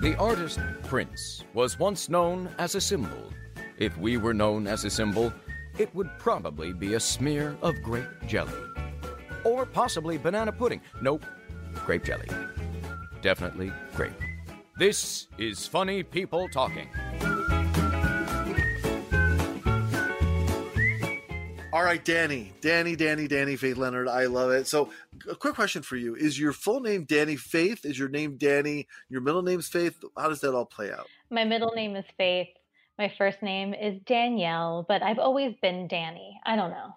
The 0.00 0.16
artist 0.18 0.58
Prince 0.84 1.44
was 1.52 1.78
once 1.78 2.08
known 2.08 2.48
as 2.58 2.74
a 2.74 2.80
symbol. 2.80 3.30
If 3.76 3.98
we 3.98 4.16
were 4.16 4.32
known 4.32 4.66
as 4.66 4.86
a 4.86 4.90
symbol, 4.90 5.30
it 5.76 5.94
would 5.94 6.08
probably 6.18 6.72
be 6.72 6.94
a 6.94 7.00
smear 7.00 7.58
of 7.60 7.74
grape 7.82 8.08
jelly. 8.26 8.54
Or 9.44 9.66
possibly 9.66 10.16
banana 10.16 10.50
pudding. 10.50 10.80
Nope, 11.02 11.26
grape 11.84 12.04
jelly. 12.04 12.28
Definitely 13.20 13.70
grape. 13.94 14.14
This 14.78 15.26
is 15.38 15.66
Funny 15.66 16.04
People 16.04 16.48
Talking. 16.48 16.88
All 21.72 21.82
right, 21.82 22.00
Danny, 22.04 22.52
Danny, 22.60 22.94
Danny, 22.94 23.26
Dani 23.26 23.58
Faith 23.58 23.76
Leonard. 23.76 24.06
I 24.06 24.26
love 24.26 24.52
it. 24.52 24.68
So, 24.68 24.90
a 25.28 25.34
quick 25.34 25.56
question 25.56 25.82
for 25.82 25.96
you: 25.96 26.14
Is 26.14 26.38
your 26.38 26.52
full 26.52 26.78
name 26.78 27.06
Danny 27.06 27.34
Faith? 27.34 27.84
Is 27.84 27.98
your 27.98 28.08
name 28.08 28.36
Danny? 28.36 28.86
Your 29.08 29.20
middle 29.20 29.42
name's 29.42 29.66
Faith? 29.66 29.96
How 30.16 30.28
does 30.28 30.40
that 30.42 30.54
all 30.54 30.64
play 30.64 30.92
out? 30.92 31.08
My 31.28 31.42
middle 31.42 31.72
name 31.74 31.96
is 31.96 32.04
Faith. 32.16 32.46
My 32.98 33.12
first 33.18 33.42
name 33.42 33.74
is 33.74 34.00
Danielle, 34.06 34.86
but 34.86 35.02
I've 35.02 35.18
always 35.18 35.56
been 35.60 35.88
Danny. 35.88 36.38
I 36.46 36.54
don't 36.54 36.70
know. 36.70 36.94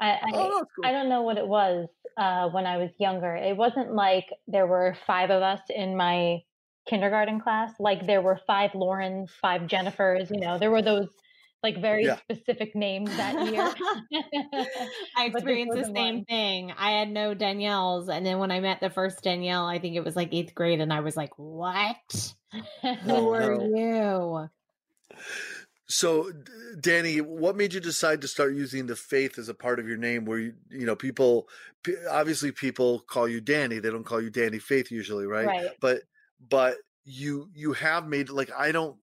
I 0.00 0.12
I, 0.12 0.20
oh, 0.32 0.64
cool. 0.74 0.86
I 0.86 0.92
don't 0.92 1.10
know 1.10 1.20
what 1.20 1.36
it 1.36 1.46
was 1.46 1.86
uh, 2.16 2.48
when 2.48 2.64
I 2.64 2.78
was 2.78 2.88
younger. 2.98 3.36
It 3.36 3.58
wasn't 3.58 3.92
like 3.92 4.24
there 4.48 4.66
were 4.66 4.96
five 5.06 5.28
of 5.28 5.42
us 5.42 5.60
in 5.68 5.94
my 5.98 6.40
kindergarten 6.86 7.40
class. 7.40 7.72
Like 7.78 8.06
there 8.06 8.22
were 8.22 8.40
five 8.46 8.74
Laurens, 8.74 9.30
five 9.40 9.62
Jennifers. 9.62 10.30
You 10.30 10.40
know, 10.40 10.58
there 10.58 10.70
were 10.70 10.82
those 10.82 11.08
like 11.62 11.80
very 11.80 12.04
Yeah. 12.04 12.16
specific 12.16 12.74
names 12.74 13.16
that 13.16 13.46
year. 13.46 13.74
I 15.16 15.24
experienced 15.26 15.76
the 15.76 15.84
same 15.94 16.16
one. 16.16 16.24
thing. 16.24 16.72
I 16.76 16.92
had 16.92 17.10
no 17.10 17.34
Danielle's, 17.34 18.08
and 18.08 18.24
then 18.24 18.38
when 18.38 18.50
I 18.50 18.60
met 18.60 18.80
the 18.80 18.90
first 18.90 19.22
Danielle, 19.22 19.66
I 19.66 19.78
think 19.78 19.96
it 19.96 20.04
was 20.04 20.16
like 20.16 20.32
eighth 20.32 20.54
grade, 20.54 20.80
and 20.80 20.92
I 20.92 21.00
was 21.00 21.16
like, 21.16 21.32
"What? 21.36 22.34
Who 22.82 23.10
Oh, 23.10 23.32
are 23.34 23.40
no. 23.40 24.48
you?" 24.48 24.50
So, 25.88 26.30
Danny, 26.80 27.20
what 27.20 27.56
made 27.56 27.74
you 27.74 27.80
decide 27.80 28.20
to 28.20 28.28
start 28.28 28.54
using 28.54 28.86
the 28.86 28.94
faith 28.94 29.38
as 29.38 29.48
a 29.48 29.54
part 29.54 29.80
of 29.80 29.88
your 29.88 29.96
name? 29.96 30.24
Where 30.24 30.38
you, 30.38 30.54
you 30.70 30.86
know, 30.86 30.94
people 30.94 31.48
obviously 32.08 32.52
people 32.52 33.00
call 33.00 33.26
you 33.28 33.40
Danny; 33.40 33.80
they 33.80 33.90
don't 33.90 34.04
call 34.04 34.20
you 34.22 34.30
Danny 34.30 34.60
Faith 34.60 34.90
usually, 34.90 35.26
right? 35.26 35.46
Right. 35.48 35.70
But 35.80 36.02
but 36.40 36.76
you 37.04 37.50
you 37.54 37.72
have 37.74 38.06
made 38.06 38.30
like 38.30 38.50
I 38.56 38.72
don't. 38.72 38.98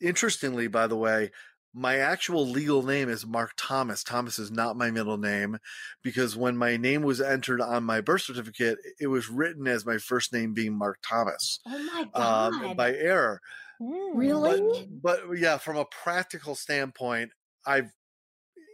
Interestingly, 0.00 0.66
by 0.66 0.88
the 0.88 0.96
way, 0.96 1.30
my 1.72 1.96
actual 1.98 2.46
legal 2.46 2.82
name 2.82 3.08
is 3.08 3.24
Mark 3.24 3.52
Thomas. 3.56 4.02
Thomas 4.02 4.38
is 4.38 4.50
not 4.50 4.76
my 4.76 4.90
middle 4.90 5.16
name 5.16 5.58
because 6.02 6.36
when 6.36 6.56
my 6.56 6.76
name 6.76 7.02
was 7.02 7.20
entered 7.20 7.60
on 7.60 7.84
my 7.84 8.00
birth 8.00 8.22
certificate, 8.22 8.78
it 9.00 9.06
was 9.06 9.28
written 9.28 9.66
as 9.68 9.86
my 9.86 9.98
first 9.98 10.32
name 10.32 10.54
being 10.54 10.76
Mark 10.76 10.98
Thomas 11.02 11.60
Oh 11.66 11.78
my 11.78 12.04
god! 12.14 12.52
um, 12.64 12.76
by 12.76 12.94
error. 12.94 13.40
Really? 13.80 14.86
But, 15.02 15.20
but 15.28 15.38
yeah, 15.38 15.58
from 15.58 15.76
a 15.76 15.84
practical 15.86 16.54
standpoint, 16.54 17.32
I've 17.66 17.92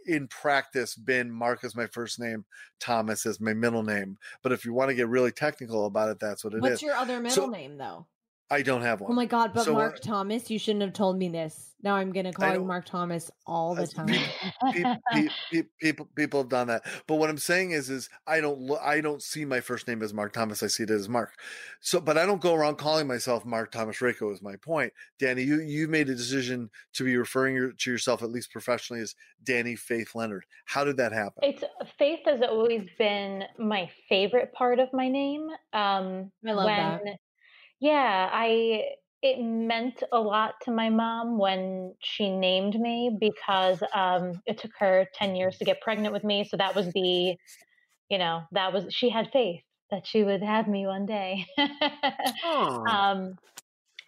in 0.09 0.27
practice 0.27 0.95
been 0.95 1.31
Mark 1.31 1.63
is 1.63 1.75
my 1.75 1.87
first 1.87 2.19
name, 2.19 2.43
Thomas 2.79 3.25
is 3.25 3.39
my 3.39 3.53
middle 3.53 3.83
name. 3.83 4.17
But 4.43 4.51
if 4.51 4.65
you 4.65 4.73
want 4.73 4.89
to 4.89 4.95
get 4.95 5.07
really 5.07 5.31
technical 5.31 5.85
about 5.85 6.09
it, 6.09 6.19
that's 6.19 6.43
what 6.43 6.53
it 6.53 6.57
is. 6.57 6.61
What's 6.63 6.81
your 6.81 6.95
other 6.95 7.19
middle 7.19 7.35
So- 7.45 7.47
name 7.47 7.77
though? 7.77 8.07
I 8.51 8.61
don't 8.61 8.81
have 8.81 9.01
one. 9.01 9.11
Oh 9.11 9.15
my 9.15 9.25
god! 9.25 9.53
But 9.53 9.65
So, 9.65 9.73
Mark 9.73 9.99
Thomas, 10.01 10.49
you 10.49 10.57
shouldn't 10.57 10.81
have 10.81 10.93
told 10.93 11.17
me 11.17 11.29
this. 11.29 11.75
Now 11.83 11.95
I'm 11.95 12.11
gonna 12.11 12.33
call 12.33 12.53
you. 12.53 12.65
Mark 12.65 12.85
Thomas 12.85 13.29
all 13.45 13.75
the 13.75 13.87
time. 13.87 14.07
pe- 14.73 14.83
pe- 15.13 15.27
pe- 15.51 15.63
people 15.79 16.07
people 16.15 16.41
have 16.41 16.49
done 16.49 16.67
that 16.67 16.83
but 17.07 17.15
what 17.15 17.29
i'm 17.29 17.37
saying 17.37 17.71
is 17.71 17.89
is 17.89 18.09
i 18.27 18.41
don't 18.41 18.59
lo- 18.59 18.79
i 18.83 18.99
don't 18.99 19.21
see 19.21 19.45
my 19.45 19.59
first 19.59 19.87
name 19.87 20.01
as 20.01 20.13
mark 20.13 20.33
thomas 20.33 20.61
i 20.63 20.67
see 20.67 20.83
it 20.83 20.89
as 20.89 21.07
mark 21.07 21.33
so 21.79 21.99
but 21.99 22.17
i 22.17 22.25
don't 22.25 22.41
go 22.41 22.53
around 22.53 22.77
calling 22.77 23.07
myself 23.07 23.45
mark 23.45 23.71
thomas 23.71 24.01
Rico. 24.01 24.31
is 24.31 24.41
my 24.41 24.55
point 24.57 24.91
danny 25.17 25.43
you 25.43 25.61
you 25.61 25.87
made 25.87 26.09
a 26.09 26.15
decision 26.15 26.69
to 26.93 27.03
be 27.03 27.15
referring 27.17 27.55
your, 27.55 27.71
to 27.71 27.91
yourself 27.91 28.21
at 28.21 28.29
least 28.29 28.51
professionally 28.51 29.01
as 29.01 29.15
dani 29.43 29.77
faith 29.77 30.13
leonard 30.15 30.45
how 30.65 30.83
did 30.83 30.97
that 30.97 31.11
happen 31.11 31.41
It's 31.43 31.63
faith 31.97 32.19
has 32.25 32.41
always 32.41 32.87
been 32.97 33.43
my 33.57 33.89
favorite 34.07 34.51
part 34.53 34.79
of 34.79 34.89
my 34.93 35.07
name. 35.07 35.47
Um, 35.73 36.31
I 36.45 36.51
love 36.51 36.67
that. 36.67 37.01
Yeah, 37.79 38.29
I 38.31 38.83
it 39.21 39.39
meant 39.41 40.01
a 40.13 40.19
lot 40.19 40.55
to 40.63 40.71
my 40.71 40.89
mom 40.89 41.37
when 41.37 41.93
she 42.01 42.29
named 42.29 42.79
me 42.79 43.15
because 43.19 43.83
um, 43.93 44.41
it 44.45 44.57
took 44.59 44.71
her 44.79 45.07
ten 45.13 45.35
years 45.35 45.57
to 45.57 45.65
get 45.65 45.81
pregnant 45.81 46.13
with 46.13 46.23
me. 46.23 46.43
So 46.45 46.57
that 46.57 46.75
was 46.75 46.91
the, 46.93 47.35
you 48.09 48.17
know, 48.17 48.41
that 48.51 48.73
was 48.73 48.93
she 48.93 49.09
had 49.09 49.29
faith 49.31 49.61
that 49.91 50.07
she 50.07 50.23
would 50.23 50.43
have 50.43 50.67
me 50.67 50.85
one 50.87 51.05
day. 51.05 51.45
Oh. 52.43 52.85
um, 52.89 53.37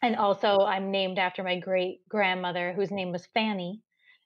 and 0.02 0.16
also, 0.16 0.60
I'm 0.62 0.92
named 0.92 1.20
after 1.20 1.44
my 1.44 1.60
great 1.60 2.08
grandmother, 2.10 2.74
whose 2.74 2.92
name 2.92 3.12
was 3.12 3.28
Fanny. 3.34 3.82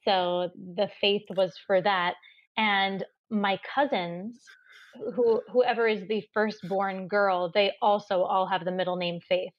So 0.06 0.50
the 0.56 0.90
faith 1.02 1.24
was 1.36 1.58
for 1.68 1.82
that. 1.82 2.16
And 2.58 3.04
my 3.30 3.60
cousins, 3.76 4.42
who 5.16 5.42
whoever 5.52 5.88
is 5.88 6.08
the 6.08 6.24
firstborn 6.34 7.08
girl, 7.08 7.52
they 7.54 7.74
also 7.82 8.24
all 8.24 8.48
have 8.48 8.66
the 8.66 8.72
middle 8.72 8.96
name 8.98 9.20
Faith. 9.28 9.54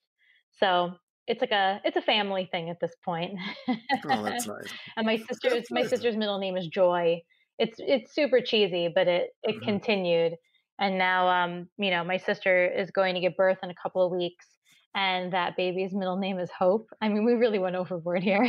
So 0.53 0.95
it's 1.27 1.41
like 1.41 1.51
a 1.53 1.81
it's 1.85 1.97
a 1.97 2.03
family 2.03 2.49
thing 2.51 2.71
at 2.71 2.79
this 2.81 2.95
point. 3.05 3.39
oh 4.05 4.23
that's 4.25 4.47
nice 4.47 4.75
and 4.97 5.07
my 5.07 5.17
sister's 5.17 5.67
my 5.71 5.83
sister's 5.83 6.17
middle 6.17 6.39
name 6.39 6.57
is 6.57 6.67
Joy. 6.69 7.21
It's 7.59 7.77
it's 7.79 8.15
super 8.15 8.41
cheesy, 8.41 8.89
but 8.95 9.09
it 9.09 9.31
it 9.43 9.57
Mhm. 9.57 9.65
continued. 9.65 10.35
And 10.79 10.99
now 10.99 11.29
um, 11.29 11.69
you 11.79 11.91
know, 11.91 12.05
my 12.05 12.19
sister 12.19 12.67
is 12.67 12.91
going 12.91 13.15
to 13.15 13.21
give 13.21 13.37
birth 13.37 13.59
in 13.63 13.71
a 13.71 13.75
couple 13.83 14.05
of 14.05 14.13
weeks 14.13 14.47
and 14.95 15.33
that 15.33 15.57
baby's 15.57 15.93
middle 15.95 16.17
name 16.19 16.39
is 16.39 16.51
Hope. 16.51 16.89
I 17.01 17.09
mean, 17.09 17.25
we 17.25 17.35
really 17.35 17.59
went 17.59 17.77
overboard 17.77 18.23
here. 18.23 18.49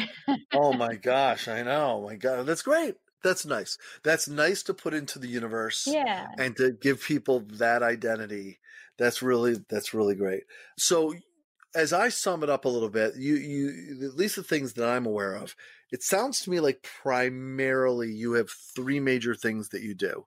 oh 0.54 0.74
my 0.74 0.96
gosh 0.96 1.48
i 1.48 1.62
know 1.64 2.02
my 2.02 2.16
god 2.16 2.46
that's 2.46 2.62
great 2.62 2.96
that's 3.24 3.46
nice 3.46 3.78
that's 4.04 4.28
nice 4.28 4.64
to 4.64 4.74
put 4.74 4.94
into 4.94 5.20
the 5.20 5.28
universe 5.28 5.88
yeah. 5.88 6.28
and 6.38 6.56
to 6.56 6.72
give 6.72 7.02
people 7.02 7.42
that 7.54 7.84
identity 7.84 8.60
that's 8.98 9.22
really 9.22 9.56
that's 9.70 9.94
really 9.94 10.16
great 10.16 10.44
so 10.78 11.14
as 11.76 11.94
i 11.94 12.10
sum 12.10 12.44
it 12.44 12.50
up 12.50 12.66
a 12.66 12.70
little 12.70 12.90
bit 12.90 13.16
you 13.18 13.36
you 13.36 14.06
at 14.08 14.16
least 14.16 14.36
the 14.36 14.44
things 14.44 14.74
that 14.74 14.88
i'm 14.88 15.06
aware 15.06 15.34
of 15.34 15.56
it 15.92 16.04
sounds 16.04 16.42
to 16.42 16.50
me 16.50 16.60
like 16.60 16.86
primarily 17.02 18.12
you 18.12 18.34
have 18.34 18.50
three 18.76 19.00
major 19.00 19.34
things 19.36 19.70
that 19.70 19.82
you 19.82 19.94
do 19.94 20.26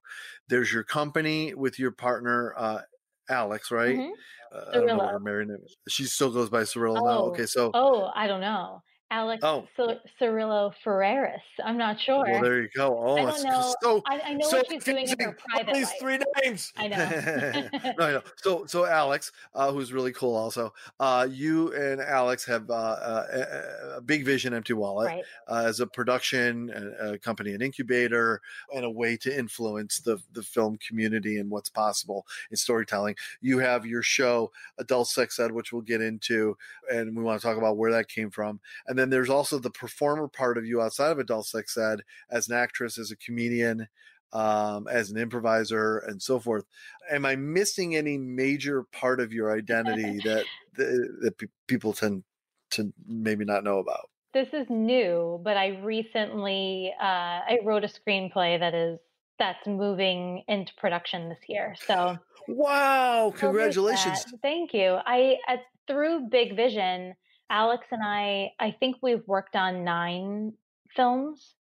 there's 0.48 0.72
your 0.72 0.84
company 0.84 1.54
with 1.54 1.78
your 1.78 1.90
partner 1.90 2.54
uh 2.56 2.80
alex 3.28 3.70
right 3.70 3.96
Mhm. 3.96 4.10
uh, 4.52 4.64
i 4.70 4.74
don't 4.74 4.86
know 4.86 4.96
what 4.96 5.10
her 5.10 5.20
married 5.20 5.48
name 5.48 5.58
she 5.88 6.04
still 6.04 6.30
goes 6.30 6.50
by 6.50 6.64
Cyril 6.64 6.94
now 6.94 7.00
Oh. 7.00 7.30
okay 7.30 7.46
so 7.46 7.70
Oh, 7.74 8.10
I 8.14 8.26
don't 8.26 8.40
know. 8.40 8.82
Alex 9.10 9.42
Oh. 9.44 9.66
Cir- 9.76 10.00
Cirillo 10.20 10.72
Ferreris. 10.84 11.40
I'm 11.64 11.76
not 11.76 12.00
sure. 12.00 12.24
well 12.30 12.42
there 12.42 12.62
you 12.62 12.68
go 12.76 12.96
oh 12.98 13.16
I 13.16 13.20
don't 13.30 13.42
know. 13.42 13.74
so 13.82 14.02
I, 14.06 14.20
I 14.20 14.34
know 14.34 14.48
so 14.48 14.58
what 14.58 14.68
she's 14.70 14.84
doing 14.84 15.08
in 15.08 15.18
her 15.20 15.36
private 15.48 15.74
these 15.74 15.90
three 16.00 16.18
names. 16.44 16.72
I 16.76 16.88
know. 16.88 16.96
no, 17.98 18.04
I 18.06 18.12
know. 18.12 18.22
So, 18.36 18.66
so 18.66 18.86
Alex, 18.86 19.32
uh, 19.54 19.72
who's 19.72 19.92
really 19.92 20.12
cool, 20.12 20.34
also. 20.36 20.72
Uh, 21.00 21.26
you 21.30 21.72
and 21.74 22.00
Alex 22.00 22.44
have 22.46 22.70
uh, 22.70 22.72
uh, 22.74 23.26
a, 23.32 23.96
a 23.96 24.00
big 24.00 24.24
vision, 24.24 24.54
empty 24.54 24.72
wallet, 24.74 25.06
Right. 25.08 25.24
uh, 25.48 25.64
as 25.66 25.80
a 25.80 25.86
production 25.86 26.70
a, 27.00 27.12
a 27.14 27.18
company, 27.18 27.52
an 27.52 27.62
incubator, 27.62 28.40
and 28.74 28.84
a 28.84 28.90
way 28.90 29.16
to 29.18 29.36
influence 29.36 29.98
the 30.00 30.18
the 30.32 30.42
film 30.42 30.78
community 30.86 31.38
and 31.38 31.50
what's 31.50 31.68
possible 31.68 32.26
in 32.50 32.56
storytelling. 32.56 33.16
You 33.40 33.58
have 33.58 33.84
your 33.86 34.02
show, 34.02 34.52
Adult 34.78 35.08
Sex 35.08 35.38
Ed, 35.40 35.50
which 35.52 35.72
we'll 35.72 35.82
get 35.82 36.00
into, 36.00 36.56
and 36.92 37.16
we 37.16 37.22
want 37.22 37.40
to 37.40 37.46
talk 37.46 37.56
about 37.58 37.76
where 37.76 37.90
that 37.92 38.08
came 38.08 38.30
from. 38.30 38.60
And 38.86 38.98
then 39.00 39.10
there's 39.10 39.30
also 39.30 39.58
the 39.58 39.70
performer 39.70 40.28
part 40.28 40.58
of 40.58 40.66
you 40.66 40.80
outside 40.82 41.10
of 41.10 41.18
Adult 41.18 41.46
Sex 41.46 41.76
Ed, 41.76 42.02
as 42.30 42.48
an 42.48 42.56
actress, 42.56 42.98
as 42.98 43.10
a 43.10 43.16
comedian, 43.16 43.88
um, 44.32 44.86
as 44.88 45.10
an 45.10 45.16
improviser, 45.16 45.98
and 45.98 46.22
so 46.22 46.38
forth. 46.38 46.64
Am 47.10 47.24
I 47.24 47.36
missing 47.36 47.96
any 47.96 48.18
major 48.18 48.84
part 48.92 49.20
of 49.20 49.32
your 49.32 49.56
identity 49.56 50.18
that 50.24 50.44
that, 50.76 51.18
that 51.22 51.38
pe- 51.38 51.46
people 51.66 51.92
tend 51.92 52.24
to 52.72 52.92
maybe 53.06 53.44
not 53.44 53.64
know 53.64 53.78
about? 53.78 54.10
This 54.32 54.48
is 54.52 54.66
new, 54.68 55.40
but 55.42 55.56
I 55.56 55.80
recently 55.82 56.92
uh, 57.00 57.04
I 57.04 57.58
wrote 57.64 57.84
a 57.84 57.88
screenplay 57.88 58.60
that 58.60 58.74
is 58.74 59.00
that's 59.38 59.66
moving 59.66 60.44
into 60.46 60.72
production 60.74 61.30
this 61.30 61.40
year. 61.48 61.74
So 61.86 62.18
Wow! 62.48 63.32
Congratulations. 63.36 64.24
Thank 64.42 64.74
you. 64.74 64.98
I 65.06 65.36
at, 65.46 65.60
through 65.86 66.28
Big 66.30 66.56
Vision, 66.56 67.14
Alex 67.50 67.86
and 67.90 68.02
I, 68.02 68.52
I 68.60 68.76
think 68.78 68.96
we've 69.02 69.26
worked 69.26 69.56
on 69.56 69.84
nine 69.84 70.52
films, 70.94 71.56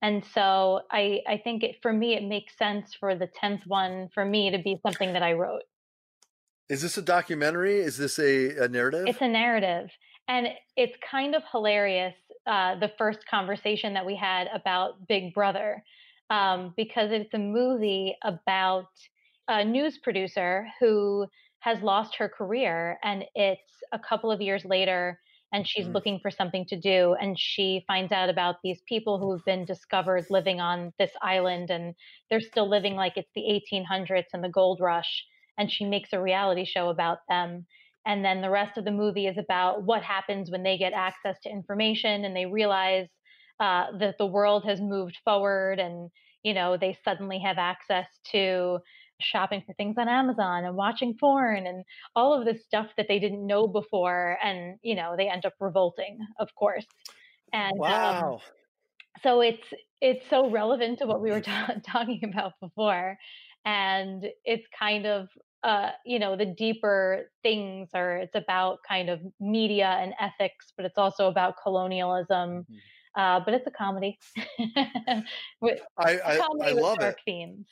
and 0.00 0.24
so 0.24 0.82
I, 0.90 1.20
I 1.26 1.40
think 1.42 1.64
it 1.64 1.76
for 1.82 1.92
me 1.92 2.14
it 2.14 2.22
makes 2.22 2.56
sense 2.56 2.94
for 2.94 3.14
the 3.14 3.26
tenth 3.26 3.62
one 3.66 4.08
for 4.14 4.24
me 4.24 4.50
to 4.50 4.58
be 4.58 4.78
something 4.82 5.12
that 5.12 5.22
I 5.22 5.32
wrote. 5.32 5.62
Is 6.68 6.80
this 6.80 6.96
a 6.96 7.02
documentary? 7.02 7.80
Is 7.80 7.98
this 7.98 8.18
a, 8.18 8.64
a 8.64 8.68
narrative? 8.68 9.06
It's 9.06 9.20
a 9.20 9.28
narrative, 9.28 9.90
and 10.28 10.48
it's 10.76 10.96
kind 11.08 11.34
of 11.34 11.42
hilarious. 11.50 12.14
Uh, 12.44 12.76
the 12.80 12.90
first 12.98 13.20
conversation 13.28 13.94
that 13.94 14.04
we 14.04 14.16
had 14.16 14.48
about 14.52 15.06
Big 15.06 15.32
Brother, 15.32 15.84
um, 16.30 16.74
because 16.76 17.12
it's 17.12 17.32
a 17.34 17.38
movie 17.38 18.16
about 18.24 18.88
a 19.48 19.64
news 19.64 19.98
producer 19.98 20.66
who 20.80 21.26
has 21.60 21.80
lost 21.82 22.16
her 22.16 22.28
career, 22.28 22.98
and 23.04 23.24
it's 23.34 23.60
a 23.92 23.98
couple 23.98 24.32
of 24.32 24.40
years 24.40 24.64
later, 24.64 25.20
and 25.52 25.66
she's 25.68 25.88
Mm. 25.88 25.94
looking 25.94 26.18
for 26.20 26.30
something 26.30 26.64
to 26.66 26.78
do, 26.80 27.14
and 27.14 27.38
she 27.38 27.84
finds 27.86 28.12
out 28.12 28.28
about 28.30 28.56
these 28.62 28.82
people 28.88 29.18
who 29.18 29.32
have 29.32 29.44
been 29.44 29.64
discovered 29.64 30.26
living 30.30 30.60
on 30.60 30.92
this 30.98 31.12
island, 31.22 31.70
and 31.70 31.94
they're 32.30 32.40
still 32.40 32.68
living 32.68 32.94
like 32.94 33.16
it's 33.16 33.30
the 33.34 33.48
1800s 33.50 34.30
and 34.32 34.42
the 34.44 34.48
gold 34.48 34.80
rush, 34.80 35.24
and 35.58 35.70
she 35.70 35.84
makes 35.84 36.12
a 36.12 36.20
reality 36.22 36.64
show 36.64 36.88
about 36.88 37.18
them 37.28 37.66
and 38.04 38.24
then 38.24 38.40
the 38.40 38.50
rest 38.50 38.76
of 38.76 38.84
the 38.84 38.90
movie 38.90 39.26
is 39.28 39.38
about 39.38 39.84
what 39.84 40.02
happens 40.02 40.50
when 40.50 40.64
they 40.64 40.76
get 40.76 40.92
access 40.92 41.38
to 41.40 41.48
information 41.50 42.24
and 42.24 42.34
they 42.34 42.46
realize 42.46 43.08
uh, 43.60 43.86
that 43.98 44.16
the 44.18 44.26
world 44.26 44.64
has 44.64 44.80
moved 44.80 45.18
forward 45.24 45.78
and 45.78 46.10
you 46.44 46.52
know, 46.54 46.76
they 46.76 46.98
suddenly 47.04 47.38
have 47.38 47.56
access 47.56 48.08
to 48.24 48.80
shopping 49.22 49.62
for 49.66 49.74
things 49.74 49.96
on 49.98 50.08
Amazon 50.08 50.64
and 50.64 50.76
watching 50.76 51.16
porn 51.18 51.66
and 51.66 51.84
all 52.16 52.34
of 52.38 52.44
this 52.44 52.64
stuff 52.64 52.90
that 52.96 53.06
they 53.08 53.18
didn't 53.18 53.46
know 53.46 53.66
before. 53.68 54.38
And, 54.42 54.78
you 54.82 54.94
know, 54.94 55.16
they 55.16 55.28
end 55.28 55.46
up 55.46 55.54
revolting, 55.60 56.20
of 56.38 56.48
course. 56.54 56.86
And 57.52 57.88
um, 57.90 58.22
Wow. 58.24 58.42
so 59.22 59.40
it's 59.40 59.72
it's 60.00 60.28
so 60.28 60.50
relevant 60.50 60.98
to 60.98 61.06
what 61.06 61.20
we 61.20 61.30
were 61.30 61.40
ta- 61.48 61.74
talking 61.86 62.20
about 62.24 62.52
before 62.60 63.18
and 63.64 64.26
it's 64.44 64.66
kind 64.78 65.06
of 65.06 65.28
uh 65.62 65.90
you 66.04 66.18
know 66.18 66.36
the 66.36 66.46
deeper 66.46 67.30
things 67.42 67.90
are 67.94 68.18
it's 68.18 68.34
about 68.34 68.78
kind 68.88 69.08
of 69.10 69.20
media 69.40 69.88
and 69.88 70.14
ethics 70.18 70.72
but 70.76 70.86
it's 70.86 70.98
also 70.98 71.28
about 71.28 71.54
colonialism 71.62 72.66
Mhm. 72.68 72.82
uh 73.16 73.40
but 73.44 73.54
it's 73.54 73.66
a 73.66 73.70
comedy 73.70 74.20
with 75.60 75.78
I, 75.98 76.18
I, 76.20 76.40
comedy 76.40 76.68
I 76.68 76.72
with 76.72 76.86
love 76.86 77.02
it. 77.02 77.16
themes 77.24 77.66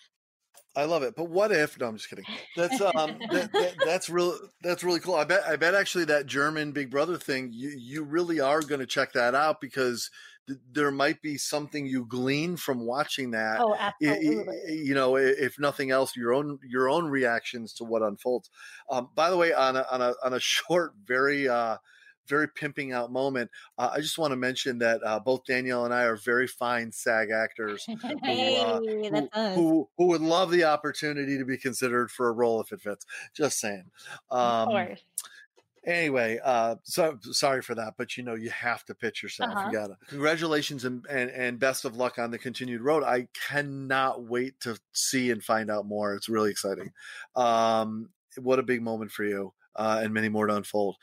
I 0.77 0.85
love 0.85 1.03
it. 1.03 1.15
But 1.17 1.29
what 1.29 1.51
if? 1.51 1.79
No, 1.79 1.89
I'm 1.89 1.97
just 1.97 2.09
kidding. 2.09 2.25
That's 2.57 2.81
um, 2.81 3.19
that, 3.31 3.53
that, 3.53 3.75
that's 3.85 4.09
real. 4.09 4.39
That's 4.63 4.85
really 4.85 5.01
cool. 5.01 5.17
I 5.17 5.25
bet. 5.25 5.43
I 5.47 5.57
bet 5.57 5.75
actually 5.75 6.05
that 6.07 6.27
German 6.27 6.73
Big 6.73 6.91
Brother 6.91 7.17
thing. 7.17 7.51
You 7.53 7.71
you 7.77 8.05
really 8.05 8.41
are 8.41 8.61
going 8.61 8.81
to 8.81 8.87
check 8.87 9.13
that 9.13 9.35
out 9.35 9.61
because 9.61 10.11
th- 10.47 10.61
there 10.73 10.93
might 10.93 11.23
be 11.23 11.37
something 11.37 11.87
you 11.87 12.07
glean 12.07 12.57
from 12.57 12.87
watching 12.87 13.33
that. 13.33 13.61
oh 13.61 13.75
absolutely 13.77 14.55
you 14.69 14.95
know, 14.95 15.17
if 15.17 15.59
nothing 15.59 15.91
else, 15.91 16.17
your 16.17 16.33
own 16.33 16.61
your 16.65 16.89
own 16.89 17.07
reactions 17.07 17.73
to 17.75 17.85
what 17.85 18.03
unfolds. 18.03 18.49
Um, 18.89 19.09
by 19.15 19.31
the 19.31 19.37
way, 19.37 19.53
on 19.53 19.77
a 19.77 19.85
on 19.91 20.01
a 20.01 20.15
on 20.23 20.35
a 20.35 20.41
short, 20.41 20.95
very 21.05 21.49
uh, 21.49 21.79
very 22.31 22.49
pimping 22.49 22.93
out 22.93 23.13
moment, 23.13 23.51
uh, 23.77 23.91
I 23.93 24.01
just 24.01 24.17
want 24.17 24.33
to 24.33 24.37
mention 24.37 24.79
that 24.79 25.03
uh, 25.05 25.21
both 25.21 25.45
Danielle 25.45 25.85
and 25.85 25.93
I 25.93 26.05
are 26.05 26.17
very 26.17 26.47
fine 26.47 26.93
SAG 26.93 27.31
actors 27.31 27.87
Hey, 28.23 28.59
uh, 28.59 28.81
who, 28.81 29.29
who 29.55 29.89
who 29.99 30.07
would 30.07 30.23
love 30.23 30.51
the 30.51 30.65
opportunity 30.65 31.37
to 31.37 31.45
be 31.45 31.59
considered 31.59 32.11
for 32.11 32.29
a 32.29 32.33
role 32.33 32.61
if 32.63 32.73
it 32.73 32.81
fits. 32.81 33.05
Just 33.35 33.61
saying. 33.61 33.91
of 34.31 34.39
Um, 34.39 34.69
course 34.69 35.01
anyway, 35.85 36.39
uh, 36.43 36.77
so 36.85 37.19
sorry 37.23 37.63
for 37.63 37.75
that, 37.75 37.95
but 37.97 38.17
you 38.17 38.23
know 38.23 38.35
you 38.35 38.51
have 38.51 38.85
to 38.87 38.95
pitch 38.95 39.23
yourself. 39.23 39.51
Uh-huh. 39.51 39.69
You 39.69 39.73
gotta. 39.73 39.99
Congratulations 40.09 40.85
and, 40.85 41.07
and 41.09 41.31
and 41.31 41.59
best 41.59 41.85
of 41.85 41.97
luck 41.97 42.19
on 42.19 42.31
the 42.31 42.39
continued 42.39 42.83
road. 42.83 43.03
I 43.05 43.29
cannot 43.49 44.25
wait 44.25 44.61
to 44.61 44.79
see 44.93 45.31
and 45.31 45.43
find 45.43 45.71
out 45.71 45.87
more. 45.87 46.15
It's 46.15 46.29
really 46.29 46.51
exciting. 46.51 46.93
Um, 47.37 48.11
what 48.39 48.59
a 48.59 48.63
big 48.63 48.83
moment 48.83 49.11
for 49.11 49.25
you, 49.25 49.53
uh, 49.77 50.01
and 50.03 50.15
many 50.15 50.29
more 50.29 50.47
to 50.47 50.57
unfold. 50.57 50.97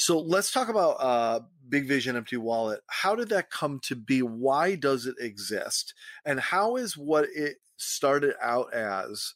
So 0.00 0.18
let's 0.18 0.50
talk 0.50 0.70
about 0.70 0.92
uh, 0.92 1.40
Big 1.68 1.86
Vision, 1.86 2.16
Empty 2.16 2.38
Wallet. 2.38 2.80
How 2.86 3.14
did 3.14 3.28
that 3.28 3.50
come 3.50 3.78
to 3.80 3.94
be? 3.94 4.22
Why 4.22 4.74
does 4.74 5.04
it 5.04 5.16
exist? 5.20 5.92
And 6.24 6.40
how 6.40 6.76
is 6.76 6.96
what 6.96 7.28
it 7.34 7.58
started 7.76 8.34
out 8.40 8.72
as 8.72 9.34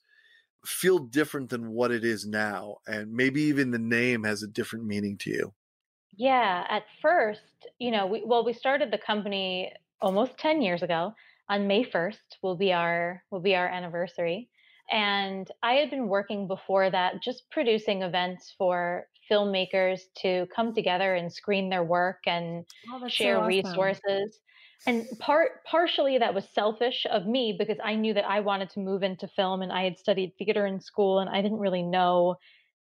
feel 0.64 1.00
different 1.00 1.50
than 1.50 1.72
what 1.72 1.92
it 1.92 2.04
is 2.04 2.26
now? 2.26 2.78
And 2.86 3.12
maybe 3.12 3.42
even 3.42 3.72
the 3.72 3.78
name 3.78 4.24
has 4.24 4.42
a 4.42 4.48
different 4.48 4.86
meaning 4.86 5.18
to 5.18 5.30
you. 5.30 5.54
Yeah, 6.16 6.66
at 6.68 6.84
first, 7.02 7.66
you 7.78 7.90
know, 7.90 8.06
we 8.06 8.22
well, 8.24 8.44
we 8.44 8.52
started 8.52 8.90
the 8.90 8.98
company 8.98 9.72
almost 10.00 10.38
10 10.38 10.62
years 10.62 10.82
ago. 10.82 11.14
On 11.48 11.66
May 11.66 11.84
1st 11.84 12.38
will 12.42 12.56
be 12.56 12.72
our 12.72 13.22
will 13.30 13.40
be 13.40 13.54
our 13.54 13.68
anniversary. 13.68 14.48
And 14.90 15.50
I 15.62 15.74
had 15.74 15.90
been 15.90 16.08
working 16.08 16.46
before 16.46 16.90
that 16.90 17.22
just 17.22 17.50
producing 17.50 18.02
events 18.02 18.54
for 18.56 19.08
filmmakers 19.30 20.00
to 20.22 20.46
come 20.54 20.74
together 20.74 21.14
and 21.14 21.32
screen 21.32 21.70
their 21.70 21.84
work 21.84 22.18
and 22.26 22.64
Oh, 22.88 22.98
that's 23.00 23.20
so 23.20 23.28
share 23.28 23.40
awesome. 23.40 23.98
resources. 24.02 24.40
And 24.86 25.06
part 25.18 25.64
partially 25.64 26.18
that 26.18 26.34
was 26.34 26.48
selfish 26.48 27.06
of 27.10 27.26
me 27.26 27.54
because 27.58 27.78
I 27.82 27.94
knew 27.94 28.12
that 28.14 28.26
I 28.26 28.40
wanted 28.40 28.70
to 28.70 28.80
move 28.80 29.02
into 29.02 29.26
film 29.28 29.62
and 29.62 29.72
I 29.72 29.84
had 29.84 29.98
studied 29.98 30.32
theater 30.38 30.66
in 30.66 30.80
school 30.80 31.18
and 31.20 31.30
I 31.30 31.40
didn't 31.40 31.58
really 31.58 31.82
know 31.82 32.36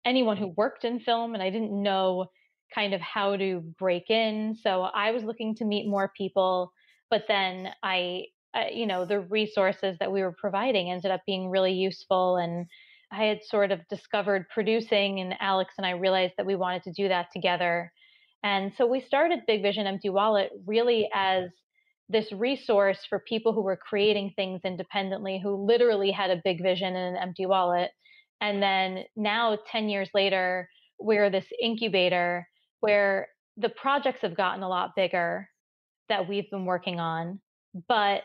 anyone 0.05 0.37
who 0.37 0.49
worked 0.49 0.85
in 0.85 1.01
film 1.01 1.35
and 1.35 1.43
I 1.43 1.51
didn't 1.51 1.73
know 1.83 2.27
kind 2.75 2.95
of 2.95 3.01
how 3.01 3.37
to 3.37 3.61
break 3.79 4.11
in. 4.11 4.55
So 4.55 4.83
I 4.83 5.11
was 5.11 5.25
looking 5.25 5.55
to 5.57 5.65
meet 5.65 5.89
more 5.89 6.13
people, 6.17 6.73
but 7.11 7.25
then 7.29 7.73
I, 7.83 8.27
uh, 8.55 8.67
you 8.73 8.87
know, 8.87 9.05
the 9.05 9.21
resources 9.21 9.97
that 9.99 10.13
we 10.13 10.23
were 10.23 10.35
providing 10.39 10.91
ended 10.91 11.11
up 11.11 11.23
being 11.27 11.49
really 11.49 11.73
useful. 11.73 12.37
And 12.37 12.67
I 13.13 13.25
had 13.25 13.43
sort 13.43 13.73
of 13.73 13.81
discovered 13.89 14.47
producing, 14.53 15.21
and 15.21 15.35
Alex 15.41 15.75
and 15.79 15.87
I 15.87 15.93
realized 15.93 16.35
that 16.37 16.47
we 16.47 16.57
wanted 16.57 16.83
to 16.85 16.93
do 16.93 17.09
that 17.09 17.29
together. 17.33 17.93
And 18.43 18.73
so 18.77 18.87
we 18.87 19.01
started 19.01 19.41
Big 19.47 19.63
Vision 19.63 19.87
Empty 19.87 20.11
Wallet 20.11 20.51
really 20.67 21.09
as 21.15 21.51
this 22.09 22.33
resource 22.33 23.01
for 23.09 23.19
people 23.19 23.53
who 23.53 23.63
were 23.63 23.77
creating 23.77 24.33
things 24.35 24.61
independently, 24.65 25.41
who 25.43 25.67
literally 25.67 26.11
had 26.11 26.31
a 26.31 26.41
big 26.43 26.63
vision 26.63 26.97
and 26.97 27.17
an 27.17 27.23
empty 27.23 27.47
wallet. 27.47 27.91
And 28.41 28.63
then 28.63 29.05
now, 29.17 29.59
10 29.71 29.89
years 29.89 30.09
later, 30.15 30.69
we're 30.99 31.31
this 31.31 31.47
incubator 31.61 32.49
where 32.81 33.29
the 33.57 33.69
projects 33.69 34.21
have 34.23 34.37
gotten 34.37 34.63
a 34.63 34.69
lot 34.69 34.95
bigger 34.97 35.49
that 36.09 36.29
we've 36.29 36.51
been 36.51 36.65
working 36.65 37.01
on. 37.01 37.41
But 37.89 38.23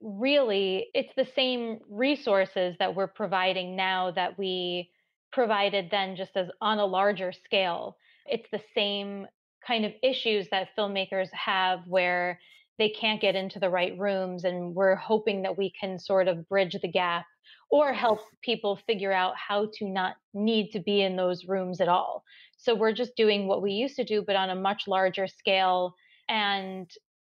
really, 0.00 0.88
it's 0.94 1.14
the 1.16 1.26
same 1.34 1.80
resources 1.88 2.76
that 2.78 2.94
we're 2.94 3.06
providing 3.06 3.76
now 3.76 4.10
that 4.12 4.38
we 4.38 4.90
provided 5.32 5.88
then 5.90 6.16
just 6.16 6.36
as 6.36 6.48
on 6.60 6.78
a 6.78 6.86
larger 6.86 7.32
scale. 7.32 7.96
It's 8.26 8.48
the 8.50 8.62
same 8.74 9.26
kind 9.66 9.84
of 9.84 9.92
issues 10.02 10.48
that 10.50 10.68
filmmakers 10.78 11.28
have 11.32 11.80
where 11.86 12.38
they 12.78 12.88
can't 12.88 13.20
get 13.20 13.34
into 13.34 13.58
the 13.58 13.70
right 13.70 13.96
rooms. 13.98 14.44
And 14.44 14.74
we're 14.74 14.96
hoping 14.96 15.42
that 15.42 15.58
we 15.58 15.72
can 15.78 15.98
sort 15.98 16.28
of 16.28 16.48
bridge 16.48 16.76
the 16.80 16.88
gap 16.88 17.26
or 17.70 17.92
help 17.92 18.20
people 18.42 18.78
figure 18.86 19.12
out 19.12 19.34
how 19.36 19.68
to 19.74 19.88
not 19.88 20.16
need 20.32 20.70
to 20.72 20.80
be 20.80 21.02
in 21.02 21.16
those 21.16 21.46
rooms 21.46 21.80
at 21.80 21.88
all. 21.88 22.24
So 22.56 22.74
we're 22.74 22.92
just 22.92 23.16
doing 23.16 23.46
what 23.46 23.62
we 23.62 23.72
used 23.72 23.96
to 23.96 24.04
do, 24.04 24.22
but 24.26 24.36
on 24.36 24.50
a 24.50 24.54
much 24.54 24.84
larger 24.86 25.26
scale. 25.26 25.94
And, 26.28 26.90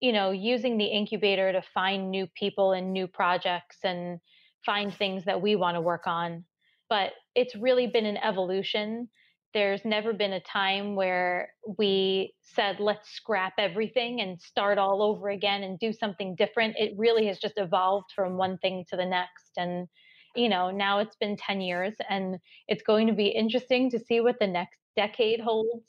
you 0.05 0.13
know, 0.13 0.33
using 0.33 0.77
the 0.77 0.85
incubator 0.85 1.51
to 1.51 1.63
find 1.73 2.11
new 2.11 2.27
people 2.39 2.73
and 2.73 2.93
new 2.93 3.07
projects 3.07 3.79
and 3.83 4.21
find 4.67 4.95
things 4.95 5.25
that 5.25 5.41
we 5.41 5.57
want 5.57 5.77
to 5.77 5.81
work 5.81 6.07
on. 6.07 6.45
But 6.91 7.13
it's 7.35 7.57
really 7.57 7.87
been 7.87 8.05
an 8.05 8.19
evolution. 8.19 9.09
There's 9.55 9.83
never 9.83 10.13
been 10.13 10.35
a 10.35 10.41
time 10.41 10.95
where 10.95 11.49
we 11.79 12.35
said, 12.43 12.81
let's 12.81 13.09
scrap 13.13 13.55
everything 13.57 14.21
and 14.21 14.39
start 14.39 14.77
all 14.77 15.01
over 15.03 15.31
again 15.31 15.63
and 15.63 15.79
do 15.79 15.91
something 15.91 16.35
different. 16.37 16.75
It 16.77 16.93
really 16.99 17.27
has 17.29 17.39
just 17.39 17.57
evolved 17.57 18.11
from 18.15 18.37
one 18.37 18.59
thing 18.59 18.85
to 18.91 18.99
the 18.99 19.07
next. 19.07 19.53
And, 19.57 19.89
you 20.37 20.51
know, 20.51 20.71
now 20.71 20.99
it's 20.99 21.17
been 21.17 21.39
10 21.39 21.63
years 21.63 21.95
and 22.11 22.37
it's 22.69 22.83
going 22.83 23.07
to 23.07 23.15
be 23.15 23.29
interesting 23.29 23.91
to 23.93 23.99
see 23.99 24.21
what 24.21 24.39
the 24.39 24.49
next 24.49 24.81
decade 24.97 25.41
holds. 25.41 25.87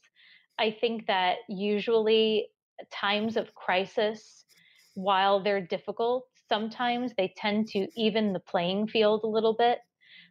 I 0.57 0.73
think 0.79 1.07
that 1.07 1.39
usually 1.49 2.47
times 2.91 3.37
of 3.37 3.53
crisis, 3.55 4.45
while 4.95 5.43
they're 5.43 5.65
difficult, 5.65 6.27
sometimes 6.49 7.13
they 7.17 7.33
tend 7.35 7.67
to 7.67 7.87
even 7.95 8.33
the 8.33 8.39
playing 8.39 8.87
field 8.87 9.21
a 9.23 9.27
little 9.27 9.55
bit. 9.55 9.79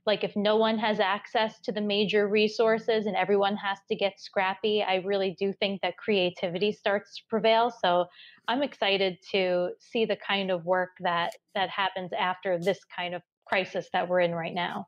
Like 0.07 0.23
if 0.23 0.37
no 0.37 0.57
one 0.57 0.79
has 0.79 1.01
access 1.01 1.61
to 1.61 1.73
the 1.73 1.81
major 1.81 2.29
resources 2.29 3.07
and 3.07 3.17
everyone 3.17 3.57
has 3.57 3.79
to 3.89 3.97
get 3.97 4.21
scrappy, 4.21 4.83
I 4.83 4.97
really 4.97 5.35
do 5.39 5.53
think 5.53 5.81
that 5.81 5.97
creativity 5.97 6.73
starts 6.73 7.17
to 7.17 7.23
prevail. 7.31 7.71
So 7.83 8.07
I'm 8.47 8.63
excited 8.63 9.17
to 9.33 9.71
see 9.81 10.05
the 10.05 10.17
kind 10.17 10.51
of 10.51 10.67
work 10.67 10.91
that 11.01 11.33
that 11.55 11.71
happens 11.71 12.13
after 12.13 12.59
this 12.59 12.81
kind 12.95 13.15
of 13.15 13.23
crisis 13.47 13.89
that 13.93 14.09
we're 14.09 14.21
in 14.21 14.35
right 14.35 14.55
now. 14.55 14.87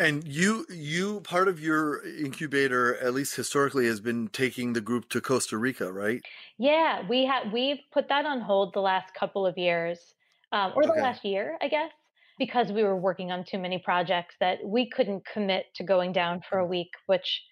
And 0.00 0.26
you, 0.26 0.66
you 0.68 1.20
part 1.20 1.46
of 1.46 1.60
your 1.60 2.04
incubator, 2.04 2.96
at 2.96 3.14
least 3.14 3.36
historically, 3.36 3.86
has 3.86 4.00
been 4.00 4.28
taking 4.28 4.72
the 4.72 4.80
group 4.80 5.08
to 5.10 5.20
Costa 5.20 5.58
Rica, 5.58 5.92
right? 5.92 6.24
Yeah, 6.58 7.06
we 7.08 7.24
have 7.26 7.52
we've 7.52 7.80
put 7.92 8.08
that 8.08 8.26
on 8.26 8.40
hold 8.40 8.74
the 8.74 8.80
last 8.80 9.14
couple 9.14 9.46
of 9.46 9.56
years, 9.58 10.14
um, 10.52 10.72
or 10.76 10.86
the 10.86 10.94
Okay. 10.94 11.02
last 11.02 11.24
year, 11.24 11.58
I 11.60 11.68
guess, 11.68 11.92
because 12.38 12.72
we 12.72 12.82
were 12.82 12.96
working 12.96 13.30
on 13.32 13.44
too 13.44 13.58
many 13.58 13.78
projects 13.78 14.36
that 14.40 14.58
we 14.64 14.88
couldn't 14.88 15.26
commit 15.26 15.66
to 15.76 15.84
going 15.84 16.12
down 16.12 16.42
for 16.48 16.58
a 16.58 16.66
week. 16.66 16.90
Which, 17.06 17.42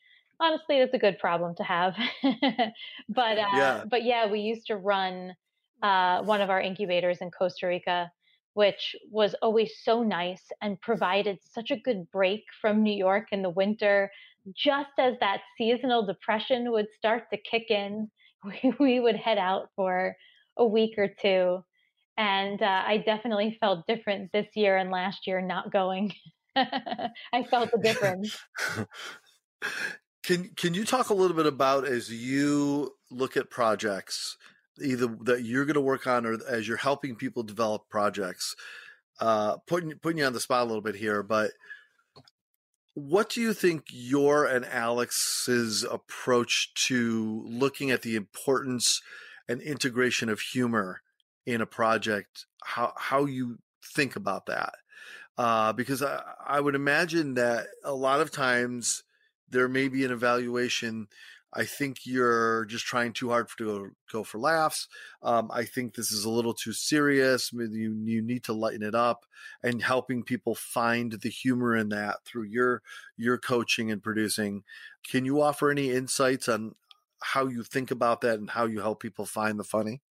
honestly, 0.40 0.78
that's 0.78 0.94
a 0.94 0.98
good 0.98 1.18
problem 1.18 1.54
to 1.56 1.64
have. 1.64 1.96
but 3.08 3.38
uh, 3.38 3.44
Yeah. 3.50 3.84
but 3.88 4.02
yeah, 4.04 4.30
we 4.30 4.40
used 4.40 4.66
to 4.66 4.76
run 4.76 5.34
uh, 5.82 6.22
one 6.22 6.40
of 6.40 6.50
our 6.50 6.60
incubators 6.60 7.18
in 7.20 7.30
Costa 7.30 7.66
Rica, 7.66 8.10
which 8.58 8.96
was 9.08 9.36
always 9.40 9.70
so 9.84 10.02
nice 10.02 10.42
and 10.60 10.80
provided 10.80 11.38
such 11.48 11.70
a 11.70 11.76
good 11.76 12.10
break 12.10 12.42
from 12.60 12.82
New 12.82 12.92
York 12.92 13.28
in 13.30 13.40
the 13.40 13.50
winter. 13.50 14.10
Just 14.52 14.90
as 14.98 15.14
that 15.20 15.42
seasonal 15.56 16.04
depression 16.04 16.72
would 16.72 16.88
start 16.96 17.30
to 17.30 17.36
kick 17.36 17.70
in, 17.70 18.10
we, 18.44 18.74
we 18.80 18.98
would 18.98 19.14
head 19.14 19.38
out 19.38 19.68
for 19.76 20.16
a 20.56 20.66
week 20.66 20.98
or 20.98 21.06
two. 21.06 21.62
And 22.16 22.60
uh, 22.60 22.82
I 22.84 22.96
definitely 23.06 23.56
felt 23.60 23.86
different 23.86 24.32
this 24.32 24.48
year 24.56 24.76
and 24.76 24.90
last 24.90 25.28
year 25.28 25.40
not 25.40 25.70
going. 25.72 26.12
I 26.56 27.44
felt 27.48 27.70
the 27.70 27.78
difference. 27.78 28.36
Can 30.24 30.50
can 30.56 30.74
you 30.74 30.84
talk 30.84 31.08
a 31.08 31.14
little 31.14 31.34
bit 31.34 31.46
about 31.46 31.86
as 31.86 32.12
you 32.12 32.92
look 33.10 33.34
at 33.34 33.48
projects 33.48 34.36
either 34.82 35.16
that 35.22 35.44
you're 35.44 35.64
going 35.64 35.74
to 35.74 35.80
work 35.80 36.06
on 36.06 36.26
or 36.26 36.38
as 36.48 36.66
you're 36.66 36.76
helping 36.76 37.14
people 37.14 37.42
develop 37.42 37.88
projects 37.88 38.54
uh 39.20 39.56
putting 39.66 39.92
putting 39.98 40.18
you 40.18 40.24
on 40.24 40.32
the 40.32 40.40
spot 40.40 40.62
a 40.62 40.66
little 40.66 40.82
bit 40.82 40.94
here 40.94 41.22
but 41.22 41.50
what 42.94 43.30
do 43.30 43.40
you 43.40 43.52
think 43.52 43.84
your 43.90 44.44
and 44.44 44.64
Alex's 44.64 45.84
approach 45.84 46.74
to 46.74 47.44
looking 47.46 47.92
at 47.92 48.02
the 48.02 48.16
importance 48.16 49.00
and 49.48 49.62
integration 49.62 50.28
of 50.28 50.40
humor 50.40 51.02
in 51.46 51.60
a 51.60 51.66
project 51.66 52.46
how 52.64 52.92
how 52.96 53.24
you 53.24 53.58
think 53.94 54.16
about 54.16 54.46
that? 54.46 54.74
Uh, 55.36 55.72
because 55.72 56.02
I, 56.02 56.22
I 56.44 56.60
would 56.60 56.74
imagine 56.74 57.34
that 57.34 57.68
a 57.84 57.94
lot 57.94 58.20
of 58.20 58.30
times 58.30 59.04
there 59.48 59.68
may 59.68 59.88
be 59.88 60.04
an 60.04 60.10
evaluation 60.10 61.06
I 61.52 61.64
think 61.64 62.04
you're 62.04 62.66
just 62.66 62.84
trying 62.84 63.12
too 63.12 63.30
hard 63.30 63.48
to 63.56 63.64
go, 63.64 63.90
go 64.12 64.24
for 64.24 64.38
laughs. 64.38 64.86
Um, 65.22 65.50
I 65.52 65.64
think 65.64 65.94
this 65.94 66.12
is 66.12 66.24
a 66.24 66.30
little 66.30 66.54
too 66.54 66.72
serious. 66.72 67.52
You, 67.52 67.94
you 68.04 68.22
need 68.22 68.44
to 68.44 68.52
lighten 68.52 68.82
it 68.82 68.94
up 68.94 69.24
and 69.62 69.82
helping 69.82 70.24
people 70.24 70.54
find 70.54 71.12
the 71.12 71.30
humor 71.30 71.74
in 71.74 71.88
that 71.88 72.24
through 72.24 72.44
your 72.44 72.82
your 73.16 73.38
coaching 73.38 73.90
and 73.90 74.02
producing. 74.02 74.64
Can 75.08 75.24
you 75.24 75.40
offer 75.40 75.70
any 75.70 75.90
insights 75.90 76.48
on 76.48 76.74
how 77.22 77.46
you 77.46 77.62
think 77.62 77.90
about 77.90 78.20
that 78.20 78.38
and 78.38 78.50
how 78.50 78.66
you 78.66 78.80
help 78.80 79.00
people 79.00 79.24
find 79.24 79.58
the 79.58 79.64
funny? 79.64 80.02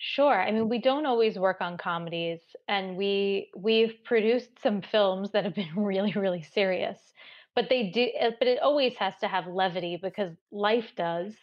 Sure. 0.00 0.40
I 0.40 0.52
mean, 0.52 0.68
we 0.68 0.78
don't 0.78 1.06
always 1.06 1.38
work 1.38 1.60
on 1.60 1.76
comedies, 1.76 2.40
and 2.68 2.96
we 2.96 3.50
we've 3.56 3.94
produced 4.04 4.60
some 4.62 4.80
films 4.80 5.32
that 5.32 5.44
have 5.44 5.54
been 5.54 5.74
really, 5.76 6.12
really 6.12 6.42
serious 6.42 7.12
but 7.58 7.68
they 7.68 7.90
do 7.90 8.06
eh, 8.20 8.30
but 8.38 8.46
it 8.46 8.60
always 8.62 8.94
has 8.98 9.14
to 9.20 9.26
have 9.26 9.48
levity 9.48 9.98
because 10.00 10.32
life 10.52 10.92
does. 10.96 11.34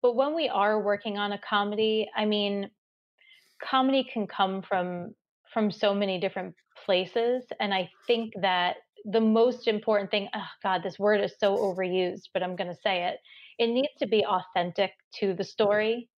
But 0.00 0.14
when 0.14 0.32
we 0.36 0.48
are 0.48 0.80
working 0.80 1.18
on 1.18 1.32
a 1.32 1.38
comedy 1.38 2.08
i 2.16 2.24
mean 2.24 2.70
comedy 3.60 4.04
can 4.04 4.28
come 4.28 4.62
from 4.62 5.12
from 5.52 5.72
so 5.72 5.92
many 5.92 6.20
different 6.20 6.54
places 6.84 7.42
and 7.58 7.74
i 7.74 7.90
think 8.06 8.32
that 8.40 8.76
the 9.06 9.20
most 9.20 9.66
important 9.66 10.08
thing 10.12 10.28
oh 10.36 10.50
god 10.62 10.84
this 10.84 11.00
word 11.00 11.20
is 11.20 11.32
so 11.40 11.56
overused 11.56 12.28
but 12.32 12.44
i'm 12.44 12.54
going 12.54 12.70
to 12.70 12.80
say 12.86 13.04
it 13.08 13.16
it 13.58 13.66
needs 13.66 13.94
to 13.98 14.06
be 14.06 14.24
authentic 14.24 14.92
to 15.18 15.34
the 15.34 15.44
story. 15.44 16.08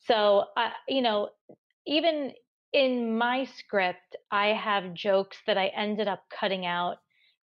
So 0.00 0.46
you 0.88 1.02
know 1.02 1.28
even 1.86 2.32
in 2.72 3.16
my 3.16 3.44
script 3.44 4.16
i 4.32 4.48
have 4.48 4.94
jokes 4.94 5.36
that 5.46 5.58
i 5.58 5.66
ended 5.68 6.08
up 6.08 6.24
cutting 6.40 6.66
out 6.66 6.96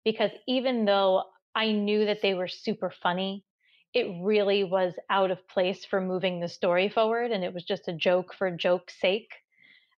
because 0.05 0.31
even 0.47 0.85
though 0.85 1.23
I 1.55 1.71
knew 1.71 2.05
that 2.05 2.21
they 2.21 2.33
were 2.33 2.49
super 2.49 2.91
funny. 3.01 3.45
It 3.93 4.07
really 4.21 4.65
was 4.65 4.93
out 5.09 5.31
of 5.31 5.47
place 5.47 5.85
for 5.85 6.01
moving 6.01 6.39
the 6.39 6.49
story 6.49 6.89
forward, 6.89 7.31
and 7.31 7.43
it 7.43 7.53
was 7.53 7.63
just 7.63 7.87
a 7.87 7.93
joke 7.93 8.33
for 8.33 8.51
joke's 8.51 8.99
sake. 8.99 9.31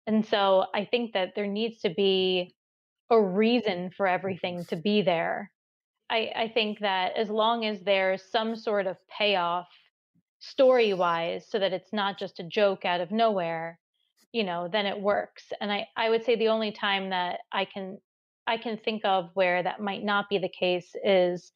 And 0.06 0.24
so 0.24 0.66
I 0.74 0.84
think 0.84 1.14
that 1.14 1.34
there 1.34 1.46
needs 1.46 1.80
to 1.80 1.90
be 1.90 2.54
a 3.10 3.20
reason 3.20 3.90
for 3.96 4.06
everything 4.06 4.64
to 4.66 4.76
be 4.76 5.02
there. 5.02 5.50
I, 6.10 6.30
I 6.36 6.48
think 6.52 6.80
that 6.80 7.16
as 7.16 7.30
long 7.30 7.64
as 7.64 7.80
there's 7.80 8.22
some 8.30 8.54
sort 8.54 8.86
of 8.86 8.96
payoff 9.08 9.68
story 10.38 10.92
wise, 10.92 11.46
so 11.48 11.58
that 11.58 11.72
it's 11.72 11.92
not 11.92 12.18
just 12.18 12.38
a 12.38 12.44
joke 12.44 12.84
out 12.84 13.00
of 13.00 13.10
nowhere, 13.10 13.78
you 14.32 14.44
know, 14.44 14.68
then 14.70 14.86
it 14.86 15.00
works. 15.00 15.52
And 15.60 15.72
I, 15.72 15.88
I 15.96 16.10
would 16.10 16.24
say 16.24 16.36
the 16.36 16.48
only 16.48 16.70
time 16.70 17.10
that 17.10 17.40
I 17.50 17.64
can 17.64 17.98
I 18.46 18.56
can 18.56 18.78
think 18.78 19.04
of 19.04 19.30
where 19.34 19.62
that 19.62 19.80
might 19.80 20.04
not 20.04 20.28
be 20.28 20.38
the 20.38 20.48
case 20.48 20.94
is 21.04 21.52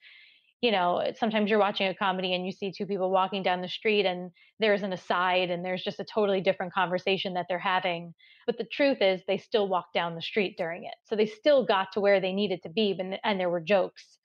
you 0.61 0.71
know, 0.71 1.03
sometimes 1.19 1.49
you're 1.49 1.59
watching 1.59 1.89
a 1.89 1.95
comedy 1.95 2.35
and 2.35 2.45
you 2.45 2.53
see 2.53 2.71
two 2.71 2.85
people 2.85 3.11
walking 3.11 3.43
down 3.43 3.63
the 3.63 3.69
street 3.69 4.05
and 4.05 4.31
there's 4.59 4.83
an 4.83 4.93
aside 4.93 5.51
and 5.51 5.65
there's 5.65 5.83
just 5.83 6.01
a 6.01 6.05
totally 6.05 6.43
different 6.43 6.75
conversation 6.75 7.33
that 7.35 7.47
they're 7.49 7.59
having. 7.59 8.13
But 8.47 8.59
the 8.59 8.67
truth 8.71 8.99
is, 9.01 9.23
they 9.27 9.39
still 9.39 9.69
walked 9.69 9.95
down 9.95 10.15
the 10.15 10.23
street 10.23 10.57
during 10.59 10.85
it. 10.85 10.95
So 11.05 11.17
they 11.17 11.25
still 11.25 11.65
got 11.65 11.93
to 11.93 12.01
where 12.01 12.21
they 12.21 12.33
needed 12.33 12.63
to 12.65 12.69
be, 12.69 12.95
and 12.99 13.19
and 13.25 13.41
there 13.41 13.49
were 13.49 13.61
jokes. 13.61 14.19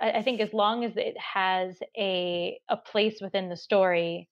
I, 0.00 0.12
I 0.12 0.22
think 0.22 0.40
as 0.40 0.54
long 0.54 0.84
as 0.84 0.96
it 0.96 1.14
has 1.18 1.78
a 1.98 2.58
a 2.70 2.76
place 2.76 3.18
within 3.20 3.50
the 3.50 3.56
story, 3.56 4.28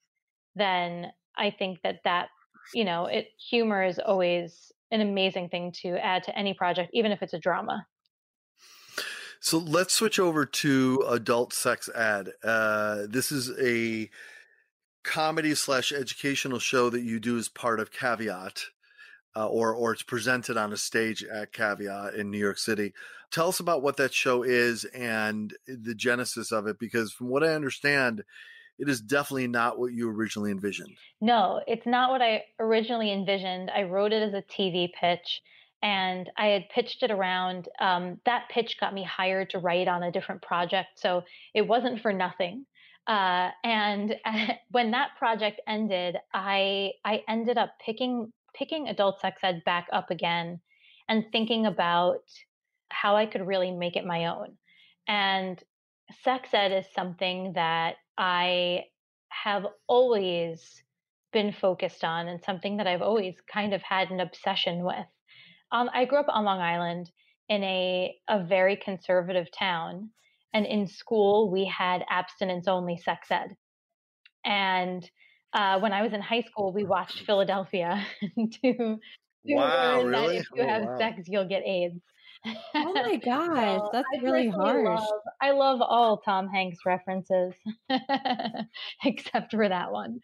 then 0.56 1.12
I 1.36 1.50
think 1.50 1.80
that 1.82 2.00
that 2.04 2.28
you 2.74 2.84
know, 2.84 3.06
it 3.06 3.28
humor 3.50 3.84
is 3.84 3.98
always 3.98 4.72
an 4.90 5.00
amazing 5.00 5.48
thing 5.48 5.72
to 5.82 5.96
add 6.04 6.22
to 6.24 6.38
any 6.38 6.54
project, 6.54 6.90
even 6.92 7.12
if 7.12 7.22
it's 7.22 7.34
a 7.34 7.38
drama. 7.38 7.86
So 9.40 9.58
let's 9.58 9.94
switch 9.94 10.18
over 10.18 10.44
to 10.44 11.04
adult 11.08 11.54
sex 11.54 11.88
ed. 11.94 12.28
Uh, 12.44 13.06
this 13.08 13.32
is 13.32 13.50
a 13.58 14.10
comedy 15.02 15.54
slash 15.54 15.92
educational 15.92 16.58
show 16.58 16.90
that 16.90 17.00
you 17.00 17.18
do 17.18 17.38
as 17.38 17.48
part 17.48 17.80
of 17.80 17.90
Caveat, 17.90 18.64
uh, 19.34 19.48
or 19.48 19.72
or 19.72 19.92
it's 19.92 20.02
presented 20.02 20.58
on 20.58 20.72
a 20.74 20.76
stage 20.76 21.24
at 21.24 21.54
Caveat 21.54 22.14
in 22.14 22.30
New 22.30 22.38
York 22.38 22.58
City. 22.58 22.92
Tell 23.30 23.48
us 23.48 23.60
about 23.60 23.82
what 23.82 23.96
that 23.96 24.12
show 24.12 24.42
is 24.42 24.84
and 24.86 25.54
the 25.66 25.94
genesis 25.94 26.52
of 26.52 26.66
it, 26.66 26.78
because 26.78 27.12
from 27.12 27.28
what 27.28 27.44
I 27.44 27.54
understand, 27.54 28.24
it 28.80 28.88
is 28.88 29.02
definitely 29.02 29.46
not 29.46 29.78
what 29.78 29.92
you 29.92 30.08
originally 30.08 30.50
envisioned. 30.50 30.96
No, 31.20 31.60
it's 31.66 31.86
not 31.86 32.10
what 32.10 32.22
I 32.22 32.44
originally 32.58 33.12
envisioned. 33.12 33.70
I 33.70 33.82
wrote 33.82 34.12
it 34.12 34.22
as 34.22 34.32
a 34.32 34.42
TV 34.42 34.88
pitch 34.98 35.42
and 35.82 36.30
I 36.38 36.46
had 36.46 36.68
pitched 36.74 37.02
it 37.02 37.10
around. 37.10 37.68
Um, 37.78 38.18
that 38.24 38.48
pitch 38.50 38.80
got 38.80 38.94
me 38.94 39.04
hired 39.04 39.50
to 39.50 39.58
write 39.58 39.86
on 39.86 40.02
a 40.02 40.10
different 40.10 40.40
project. 40.40 40.88
So 40.96 41.24
it 41.54 41.68
wasn't 41.68 42.00
for 42.00 42.12
nothing. 42.12 42.64
Uh, 43.06 43.50
and 43.64 44.16
when 44.70 44.92
that 44.92 45.10
project 45.18 45.60
ended, 45.68 46.16
I 46.32 46.92
I 47.04 47.22
ended 47.28 47.58
up 47.58 47.74
picking 47.84 48.32
picking 48.54 48.88
adult 48.88 49.20
sex 49.20 49.40
ed 49.42 49.62
back 49.66 49.88
up 49.92 50.10
again 50.10 50.58
and 51.08 51.26
thinking 51.32 51.66
about 51.66 52.22
how 52.88 53.14
I 53.14 53.26
could 53.26 53.46
really 53.46 53.72
make 53.72 53.96
it 53.96 54.06
my 54.06 54.26
own. 54.26 54.56
And 55.06 55.62
sex 56.24 56.48
ed 56.52 56.72
is 56.72 56.86
something 56.94 57.52
that 57.54 57.96
I 58.20 58.84
have 59.30 59.66
always 59.88 60.84
been 61.32 61.52
focused 61.52 62.04
on 62.04 62.28
and 62.28 62.42
something 62.44 62.78
that 62.78 62.88
I've 62.88 63.02
always 63.02 63.36
kind 63.52 63.74
of 63.74 63.82
had 63.82 64.10
an 64.12 64.20
obsession 64.20 64.84
with. 64.84 65.06
Um, 65.72 65.90
I 65.94 66.06
grew 66.06 66.20
up 66.20 66.26
on 66.28 66.44
Long 66.44 66.60
Island 66.60 67.10
in 67.48 67.64
a, 67.64 68.16
a 68.28 68.44
very 68.44 68.76
conservative 68.76 69.48
town. 69.58 70.12
And 70.54 70.66
in 70.66 70.86
school, 70.88 71.50
we 71.50 71.66
had 71.66 72.04
abstinence 72.10 72.68
only 72.68 72.98
sex 72.98 73.30
ed. 73.32 73.56
And 74.44 75.10
uh, 75.54 75.80
when 75.80 75.92
I 75.92 76.02
was 76.02 76.12
in 76.14 76.20
high 76.22 76.42
school, 76.42 76.72
we 76.72 76.84
watched 76.84 77.24
Philadelphia 77.26 78.06
to, 78.36 78.74
to 78.74 78.98
wow, 79.44 79.74
learn 79.80 80.10
really? 80.10 80.36
that 80.36 80.42
if 80.42 80.48
you 80.54 80.64
Oh, 80.64 80.68
have 80.68 80.84
wow. 80.84 80.98
sex, 80.98 81.24
you'll 81.28 81.48
get 81.48 81.64
AIDS. 81.64 82.00
Oh 82.82 82.96
my 82.98 83.16
gosh, 83.16 83.82
So 83.82 83.90
that's 83.92 84.16
really 84.22 84.48
harsh. 84.48 85.12
Love, 85.12 85.20
I 85.42 85.50
love 85.52 85.80
all 85.82 86.18
Tom 86.18 86.48
Hanks 86.48 86.78
references, 86.86 87.54
except 89.04 89.52
for 89.52 89.68
that 89.68 89.92
one. 89.92 90.20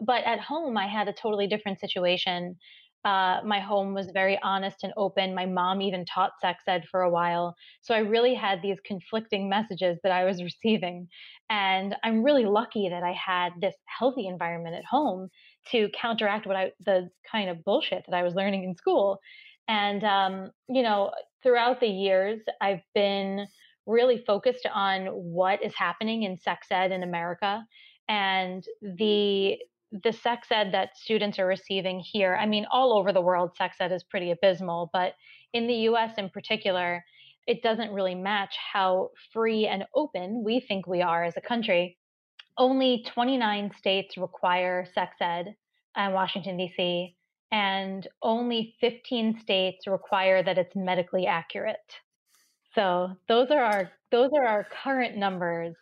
But 0.00 0.24
at 0.24 0.40
home, 0.40 0.76
I 0.78 0.88
had 0.88 1.08
a 1.08 1.12
totally 1.12 1.46
different 1.46 1.80
situation. 1.80 2.56
Uh, 3.04 3.40
my 3.44 3.60
home 3.60 3.94
was 3.94 4.10
very 4.12 4.38
honest 4.42 4.78
and 4.82 4.92
open. 4.96 5.34
My 5.34 5.46
mom 5.46 5.82
even 5.82 6.04
taught 6.06 6.32
sex 6.40 6.64
ed 6.66 6.86
for 6.90 7.02
a 7.02 7.10
while. 7.10 7.54
So 7.82 7.94
I 7.94 7.98
really 7.98 8.34
had 8.34 8.62
these 8.62 8.80
conflicting 8.84 9.48
messages 9.48 9.98
that 10.02 10.12
I 10.12 10.24
was 10.24 10.42
receiving. 10.44 11.08
And 11.50 11.96
I'm 12.04 12.24
really 12.24 12.46
lucky 12.46 12.88
that 12.90 13.02
I 13.04 13.12
had 13.12 13.52
this 13.60 13.76
healthy 13.86 14.26
environment 14.26 14.76
at 14.76 14.84
home 14.84 15.28
to 15.70 15.88
counteract 15.90 16.46
what 16.46 16.56
I, 16.56 16.72
the 16.80 17.10
kind 17.30 17.50
of 17.50 17.64
bullshit 17.64 18.04
that 18.08 18.16
I 18.16 18.22
was 18.22 18.34
learning 18.34 18.64
in 18.64 18.76
school. 18.76 19.20
And, 19.68 20.04
um, 20.04 20.50
you 20.68 20.82
know, 20.82 21.12
throughout 21.44 21.78
the 21.78 21.86
years, 21.86 22.40
I've 22.60 22.82
been 22.94 23.46
really 23.86 24.24
focused 24.26 24.66
on 24.74 25.06
what 25.06 25.62
is 25.62 25.74
happening 25.76 26.24
in 26.24 26.38
sex 26.38 26.66
ed 26.70 26.90
in 26.90 27.04
America 27.04 27.64
and 28.08 28.64
mm-hmm. 28.82 28.96
the 28.96 29.58
the 30.02 30.12
sex 30.12 30.48
ed 30.50 30.72
that 30.72 30.96
students 30.96 31.38
are 31.38 31.46
receiving 31.46 32.00
here. 32.00 32.34
I 32.34 32.46
mean, 32.46 32.66
all 32.72 32.98
over 32.98 33.12
the 33.12 33.20
world, 33.20 33.54
sex 33.56 33.76
ed 33.78 33.92
is 33.92 34.02
pretty 34.02 34.32
abysmal, 34.32 34.90
but 34.92 35.14
in 35.52 35.68
the 35.68 35.88
US 35.90 36.14
in 36.18 36.30
particular, 36.30 37.04
it 37.46 37.62
doesn't 37.62 37.92
really 37.92 38.16
match 38.16 38.56
how 38.72 39.10
free 39.32 39.68
and 39.68 39.84
open 39.94 40.42
we 40.42 40.58
think 40.58 40.88
we 40.88 41.00
are 41.00 41.22
as 41.22 41.36
a 41.36 41.40
country. 41.40 41.96
Only 42.58 43.04
29 43.14 43.70
states 43.78 44.16
require 44.16 44.84
sex 44.94 45.14
ed 45.20 45.54
and 45.94 46.12
Washington, 46.12 46.56
D.C., 46.56 47.14
and 47.54 48.08
only 48.20 48.74
15 48.80 49.38
states 49.38 49.86
require 49.86 50.42
that 50.42 50.58
it's 50.58 50.74
medically 50.74 51.24
accurate. 51.26 51.76
So 52.74 53.10
those 53.28 53.52
are 53.52 53.62
our 53.62 53.92
those 54.10 54.30
are 54.36 54.44
our 54.44 54.66
current 54.82 55.16
numbers. 55.16 55.76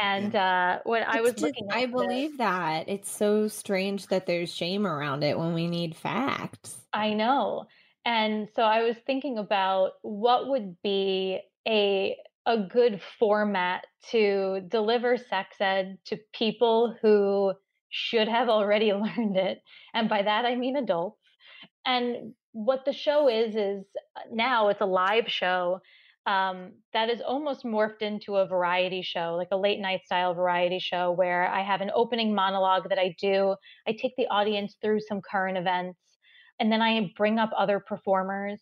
And 0.00 0.36
uh, 0.36 0.80
when 0.84 1.04
I 1.04 1.22
was 1.22 1.30
just- 1.32 1.42
looking, 1.42 1.68
I 1.70 1.86
believe 1.86 2.36
that. 2.36 2.90
It's 2.90 3.10
so 3.10 3.48
strange 3.48 4.08
that 4.08 4.26
there's 4.26 4.54
shame 4.54 4.86
around 4.86 5.24
it 5.24 5.38
when 5.38 5.54
we 5.54 5.68
need 5.68 5.96
facts. 5.96 6.76
I 6.92 7.14
know. 7.14 7.64
And 8.04 8.48
so 8.54 8.62
I 8.62 8.82
was 8.82 8.96
thinking 9.06 9.38
about 9.38 9.92
what 10.02 10.48
would 10.48 10.76
be 10.82 11.40
a 11.66 12.16
a 12.44 12.58
good 12.58 13.00
format 13.18 13.86
to 14.10 14.60
deliver 14.68 15.16
sex 15.16 15.56
ed 15.60 15.98
to 16.04 16.18
people 16.32 16.94
who 17.00 17.54
should 17.90 18.28
have 18.28 18.48
already 18.48 18.92
learned 18.92 19.36
it. 19.36 19.62
And 19.94 20.08
by 20.08 20.22
that, 20.22 20.44
I 20.44 20.56
mean 20.56 20.76
adults. 20.76 21.20
And 21.84 22.34
what 22.52 22.84
the 22.84 22.92
show 22.92 23.28
is, 23.28 23.54
is 23.54 23.84
uh, 24.16 24.22
now 24.32 24.68
it's 24.68 24.80
a 24.80 24.86
live 24.86 25.28
show 25.28 25.80
um, 26.26 26.72
that 26.92 27.08
is 27.08 27.20
almost 27.20 27.64
morphed 27.64 28.02
into 28.02 28.36
a 28.36 28.46
variety 28.46 29.02
show, 29.02 29.36
like 29.36 29.48
a 29.52 29.56
late 29.56 29.78
night 29.78 30.00
style 30.04 30.34
variety 30.34 30.80
show, 30.80 31.12
where 31.12 31.48
I 31.48 31.62
have 31.62 31.80
an 31.80 31.92
opening 31.94 32.34
monologue 32.34 32.88
that 32.88 32.98
I 32.98 33.14
do. 33.20 33.54
I 33.86 33.92
take 33.92 34.16
the 34.16 34.26
audience 34.26 34.76
through 34.82 35.00
some 35.00 35.20
current 35.20 35.56
events, 35.56 36.00
and 36.58 36.72
then 36.72 36.82
I 36.82 37.12
bring 37.16 37.38
up 37.38 37.50
other 37.56 37.78
performers 37.78 38.60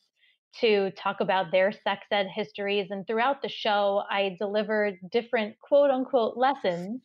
to 0.61 0.91
talk 0.93 1.21
about 1.21 1.51
their 1.51 1.73
sex 1.73 2.07
ed 2.11 2.29
histories. 2.33 2.89
And 2.91 3.07
throughout 3.07 3.41
the 3.41 3.49
show, 3.49 4.03
I 4.11 4.37
delivered 4.39 4.99
different 5.11 5.57
quote 5.61 5.91
unquote 5.91 6.37
lessons 6.37 7.01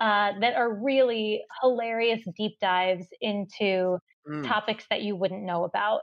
uh, 0.00 0.32
that 0.40 0.54
are 0.54 0.72
really 0.82 1.42
hilarious 1.62 2.20
deep 2.36 2.58
dives 2.60 3.06
into 3.20 3.98
mm. 4.28 4.46
topics 4.46 4.84
that 4.90 5.02
you 5.02 5.16
wouldn't 5.16 5.42
know 5.42 5.64
about. 5.64 6.00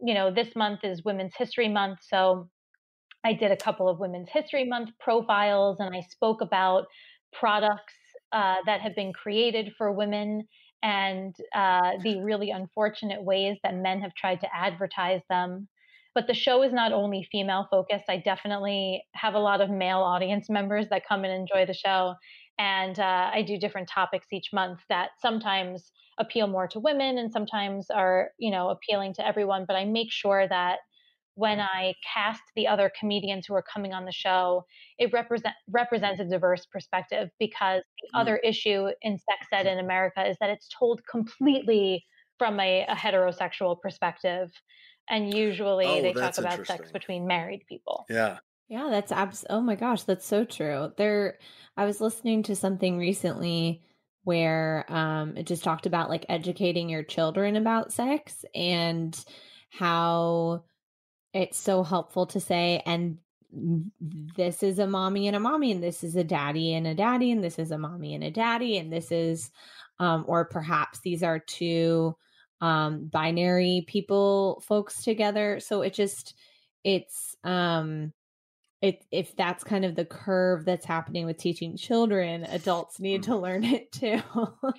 You 0.00 0.14
know, 0.14 0.32
this 0.32 0.54
month 0.56 0.80
is 0.84 1.04
Women's 1.04 1.34
History 1.36 1.68
Month. 1.68 1.98
So 2.02 2.48
I 3.24 3.32
did 3.32 3.52
a 3.52 3.56
couple 3.56 3.88
of 3.88 3.98
Women's 3.98 4.28
History 4.30 4.64
Month 4.64 4.90
profiles 5.00 5.78
and 5.80 5.94
I 5.94 6.00
spoke 6.00 6.40
about 6.40 6.86
products 7.32 7.94
uh, 8.32 8.56
that 8.66 8.80
have 8.80 8.94
been 8.94 9.12
created 9.12 9.72
for 9.76 9.92
women 9.92 10.46
and 10.82 11.34
uh, 11.54 11.92
the 12.02 12.20
really 12.22 12.50
unfortunate 12.50 13.22
ways 13.22 13.56
that 13.62 13.74
men 13.74 14.00
have 14.00 14.14
tried 14.14 14.40
to 14.40 14.48
advertise 14.54 15.20
them. 15.28 15.68
But 16.14 16.26
the 16.26 16.34
show 16.34 16.62
is 16.62 16.72
not 16.72 16.92
only 16.92 17.26
female 17.30 17.68
focused. 17.70 18.04
I 18.08 18.18
definitely 18.18 19.04
have 19.14 19.34
a 19.34 19.38
lot 19.38 19.60
of 19.60 19.70
male 19.70 20.00
audience 20.00 20.50
members 20.50 20.88
that 20.90 21.06
come 21.08 21.24
and 21.24 21.32
enjoy 21.32 21.66
the 21.66 21.74
show. 21.74 22.14
And 22.58 22.98
uh, 22.98 23.30
I 23.32 23.42
do 23.42 23.58
different 23.58 23.88
topics 23.88 24.26
each 24.32 24.50
month 24.52 24.80
that 24.88 25.10
sometimes 25.20 25.90
appeal 26.18 26.46
more 26.46 26.68
to 26.68 26.80
women 26.80 27.18
and 27.18 27.32
sometimes 27.32 27.88
are, 27.90 28.30
you 28.38 28.50
know, 28.50 28.68
appealing 28.68 29.14
to 29.14 29.26
everyone. 29.26 29.64
But 29.66 29.76
I 29.76 29.84
make 29.84 30.12
sure 30.12 30.46
that 30.48 30.78
when 31.34 31.60
I 31.60 31.94
cast 32.12 32.42
the 32.54 32.68
other 32.68 32.92
comedians 32.98 33.46
who 33.46 33.54
are 33.54 33.62
coming 33.62 33.94
on 33.94 34.04
the 34.04 34.12
show, 34.12 34.66
it 34.98 35.12
represent 35.12 35.54
represents 35.70 36.20
a 36.20 36.24
diverse 36.24 36.66
perspective 36.66 37.30
because 37.38 37.82
the 38.02 38.08
mm. 38.16 38.20
other 38.20 38.36
issue 38.36 38.88
in 39.00 39.18
sex 39.18 39.46
ed 39.50 39.66
in 39.66 39.78
America 39.78 40.28
is 40.28 40.36
that 40.40 40.50
it's 40.50 40.68
told 40.78 41.00
completely 41.10 42.04
from 42.38 42.60
a, 42.60 42.84
a 42.86 42.94
heterosexual 42.94 43.80
perspective. 43.80 44.50
And 45.08 45.34
usually 45.34 45.86
oh, 45.86 46.02
they 46.02 46.12
talk 46.12 46.38
about 46.38 46.66
sex 46.66 46.92
between 46.92 47.26
married 47.26 47.62
people. 47.68 48.04
Yeah. 48.08 48.38
Yeah, 48.72 48.88
that's 48.88 49.12
abs 49.12 49.44
oh 49.50 49.60
my 49.60 49.74
gosh, 49.74 50.04
that's 50.04 50.24
so 50.24 50.46
true. 50.46 50.92
There 50.96 51.36
I 51.76 51.84
was 51.84 52.00
listening 52.00 52.42
to 52.44 52.56
something 52.56 52.96
recently 52.96 53.82
where 54.24 54.86
um 54.88 55.36
it 55.36 55.46
just 55.46 55.62
talked 55.62 55.84
about 55.84 56.08
like 56.08 56.24
educating 56.30 56.88
your 56.88 57.02
children 57.02 57.56
about 57.56 57.92
sex 57.92 58.46
and 58.54 59.22
how 59.68 60.64
it's 61.34 61.58
so 61.58 61.82
helpful 61.82 62.26
to 62.28 62.40
say 62.40 62.82
and 62.86 63.18
this 64.36 64.62
is 64.62 64.78
a 64.78 64.86
mommy 64.86 65.26
and 65.26 65.36
a 65.36 65.40
mommy 65.40 65.72
and 65.72 65.82
this 65.82 66.02
is 66.02 66.16
a 66.16 66.24
daddy 66.24 66.72
and 66.74 66.86
a 66.86 66.94
daddy 66.94 67.30
and 67.30 67.44
this 67.44 67.58
is 67.58 67.72
a 67.72 67.78
mommy 67.78 68.14
and 68.14 68.24
a 68.24 68.30
daddy 68.30 68.78
and 68.78 68.90
this 68.92 69.12
is 69.12 69.50
um 69.98 70.24
or 70.28 70.46
perhaps 70.46 71.00
these 71.00 71.22
are 71.22 71.38
two 71.40 72.16
um 72.62 73.06
binary 73.08 73.84
people 73.86 74.62
folks 74.66 75.04
together 75.04 75.60
so 75.60 75.82
it 75.82 75.92
just 75.92 76.34
it's 76.84 77.36
um 77.44 78.12
it, 78.82 79.04
if 79.12 79.34
that's 79.36 79.62
kind 79.62 79.84
of 79.84 79.94
the 79.94 80.04
curve 80.04 80.64
that's 80.64 80.84
happening 80.84 81.24
with 81.24 81.38
teaching 81.38 81.76
children, 81.76 82.44
adults 82.44 82.98
need 82.98 83.22
to 83.24 83.36
learn 83.36 83.64
it 83.64 83.92
too. 83.92 84.20
well, 84.34 84.74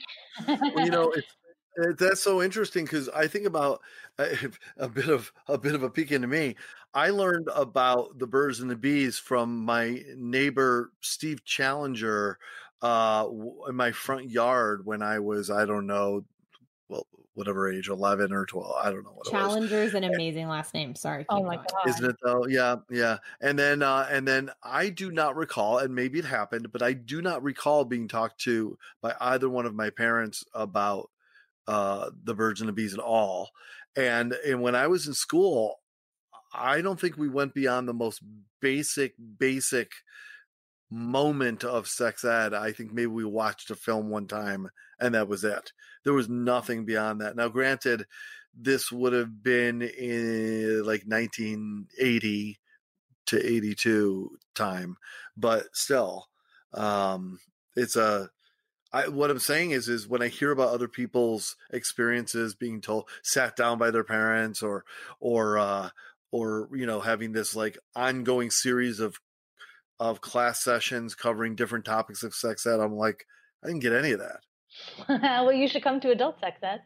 you 0.75 0.91
know, 0.91 1.11
it's 1.11 1.35
that's 1.97 2.21
so 2.21 2.41
interesting 2.41 2.83
because 2.83 3.07
I 3.09 3.27
think 3.27 3.47
about 3.47 3.81
uh, 4.19 4.27
a 4.77 4.89
bit 4.89 5.07
of 5.07 5.31
a 5.47 5.57
bit 5.57 5.73
of 5.73 5.83
a 5.83 5.89
peek 5.89 6.11
into 6.11 6.27
me. 6.27 6.55
I 6.93 7.09
learned 7.09 7.47
about 7.55 8.19
the 8.19 8.27
birds 8.27 8.59
and 8.59 8.69
the 8.69 8.75
bees 8.75 9.17
from 9.17 9.65
my 9.65 10.03
neighbor 10.15 10.91
Steve 10.99 11.43
Challenger 11.45 12.37
uh, 12.81 13.25
in 13.69 13.75
my 13.75 13.93
front 13.93 14.29
yard 14.29 14.85
when 14.85 15.01
I 15.01 15.19
was 15.19 15.49
I 15.49 15.65
don't 15.65 15.87
know, 15.87 16.25
well, 16.89 17.07
whatever 17.35 17.71
age, 17.71 17.89
eleven 17.89 18.31
or 18.31 18.45
twelve, 18.45 18.75
I 18.83 18.91
don't 18.91 19.03
know 19.03 19.11
what. 19.11 19.27
Challenger 19.27 19.81
is 19.81 19.93
an 19.93 20.03
amazing 20.03 20.47
last 20.47 20.73
name. 20.73 20.95
Sorry. 20.95 21.25
Oh 21.29 21.43
my 21.43 21.57
god, 21.57 21.87
isn't 21.87 22.05
it 22.05 22.15
though? 22.23 22.45
Yeah, 22.47 22.77
yeah. 22.89 23.17
And 23.41 23.57
then 23.57 23.81
uh, 23.81 24.07
and 24.09 24.27
then 24.27 24.51
I 24.61 24.89
do 24.89 25.11
not 25.11 25.35
recall, 25.35 25.79
and 25.79 25.95
maybe 25.95 26.19
it 26.19 26.25
happened, 26.25 26.71
but 26.71 26.81
I 26.81 26.93
do 26.93 27.21
not 27.21 27.43
recall 27.43 27.85
being 27.85 28.07
talked 28.07 28.41
to 28.41 28.77
by 29.01 29.15
either 29.19 29.49
one 29.49 29.65
of 29.65 29.73
my 29.75 29.89
parents 29.89 30.43
about 30.53 31.09
uh, 31.67 32.09
the 32.23 32.35
birds 32.35 32.61
and 32.61 32.67
the 32.67 32.73
bees 32.73 32.93
at 32.93 32.99
all. 32.99 33.49
And 33.95 34.33
and 34.45 34.61
when 34.61 34.75
I 34.75 34.87
was 34.87 35.07
in 35.07 35.13
school, 35.13 35.79
I 36.53 36.81
don't 36.81 36.99
think 36.99 37.17
we 37.17 37.29
went 37.29 37.53
beyond 37.53 37.87
the 37.87 37.93
most 37.93 38.21
basic 38.59 39.13
basic 39.37 39.91
moment 40.93 41.63
of 41.63 41.87
sex 41.87 42.23
ed. 42.23 42.53
I 42.53 42.71
think 42.71 42.93
maybe 42.93 43.07
we 43.07 43.25
watched 43.25 43.71
a 43.71 43.75
film 43.75 44.09
one 44.09 44.27
time 44.27 44.69
and 44.99 45.15
that 45.15 45.27
was 45.27 45.43
it. 45.43 45.73
There 46.03 46.13
was 46.13 46.29
nothing 46.29 46.85
beyond 46.85 47.21
that. 47.21 47.35
Now, 47.35 47.49
granted, 47.49 48.05
this 48.55 48.91
would 48.91 49.13
have 49.13 49.41
been 49.41 49.81
in 49.81 50.83
like 50.85 51.03
1980 51.05 52.59
to 53.25 53.45
82 53.55 54.37
time, 54.53 54.97
but 55.35 55.63
still, 55.73 56.27
um, 56.73 57.39
it's 57.75 57.95
a 57.95 58.29
I, 58.93 59.07
what 59.07 59.31
I'm 59.31 59.39
saying 59.39 59.71
is, 59.71 59.89
is 59.89 60.07
when 60.07 60.21
I 60.21 60.27
hear 60.27 60.51
about 60.51 60.69
other 60.69 60.87
people's 60.87 61.55
experiences 61.71 62.53
being 62.53 62.79
told, 62.79 63.09
sat 63.23 63.55
down 63.55 63.79
by 63.79 63.89
their 63.89 64.03
parents, 64.03 64.61
or, 64.61 64.85
or, 65.19 65.57
uh, 65.57 65.89
or 66.31 66.69
you 66.75 66.85
know, 66.85 66.99
having 66.99 67.31
this 67.31 67.55
like 67.55 67.79
ongoing 67.95 68.51
series 68.51 68.99
of, 68.99 69.19
of 69.99 70.21
class 70.21 70.63
sessions 70.63 71.15
covering 71.15 71.55
different 71.55 71.85
topics 71.85 72.23
of 72.23 72.33
sex 72.33 72.65
ed, 72.65 72.79
I'm 72.79 72.95
like, 72.95 73.25
I 73.63 73.67
didn't 73.67 73.81
get 73.81 73.93
any 73.93 74.11
of 74.11 74.19
that. 74.19 74.39
well, 75.09 75.53
you 75.53 75.67
should 75.67 75.83
come 75.83 75.99
to 76.01 76.11
adult 76.11 76.39
sex 76.39 76.57
ed. 76.63 76.81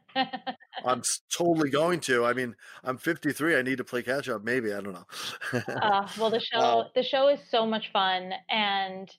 I'm 0.85 1.01
totally 1.35 1.69
going 1.69 1.99
to. 2.01 2.25
I 2.25 2.33
mean, 2.33 2.55
I'm 2.83 2.97
53. 2.97 3.55
I 3.55 3.61
need 3.61 3.77
to 3.77 3.83
play 3.83 4.03
catch 4.03 4.29
up. 4.29 4.43
Maybe 4.43 4.73
I 4.73 4.81
don't 4.81 4.93
know. 4.93 5.61
uh, 5.81 6.07
well, 6.19 6.29
the 6.29 6.39
show 6.53 6.59
uh, 6.59 6.87
the 6.95 7.03
show 7.03 7.29
is 7.29 7.39
so 7.49 7.65
much 7.65 7.91
fun, 7.93 8.33
and 8.49 9.09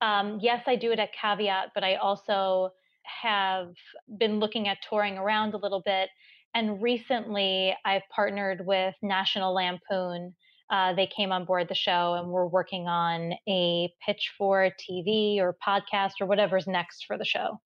um, 0.00 0.38
yes, 0.40 0.62
I 0.66 0.76
do 0.76 0.92
it 0.92 0.98
at 0.98 1.10
Caveat, 1.20 1.72
but 1.74 1.84
I 1.84 1.96
also 1.96 2.70
have 3.04 3.74
been 4.18 4.40
looking 4.40 4.68
at 4.68 4.78
touring 4.88 5.18
around 5.18 5.54
a 5.54 5.58
little 5.58 5.82
bit. 5.84 6.08
And 6.54 6.80
recently, 6.80 7.74
I've 7.84 8.02
partnered 8.14 8.64
with 8.64 8.94
National 9.02 9.52
Lampoon. 9.54 10.34
Uh, 10.70 10.94
they 10.94 11.06
came 11.06 11.30
on 11.30 11.44
board 11.44 11.68
the 11.68 11.74
show 11.74 12.14
and 12.14 12.30
we're 12.30 12.46
working 12.46 12.88
on 12.88 13.34
a 13.48 13.92
pitch 14.04 14.32
for 14.38 14.70
TV 14.80 15.38
or 15.38 15.56
podcast 15.66 16.12
or 16.20 16.26
whatever's 16.26 16.66
next 16.66 17.04
for 17.06 17.18
the 17.18 17.24
show. 17.24 17.60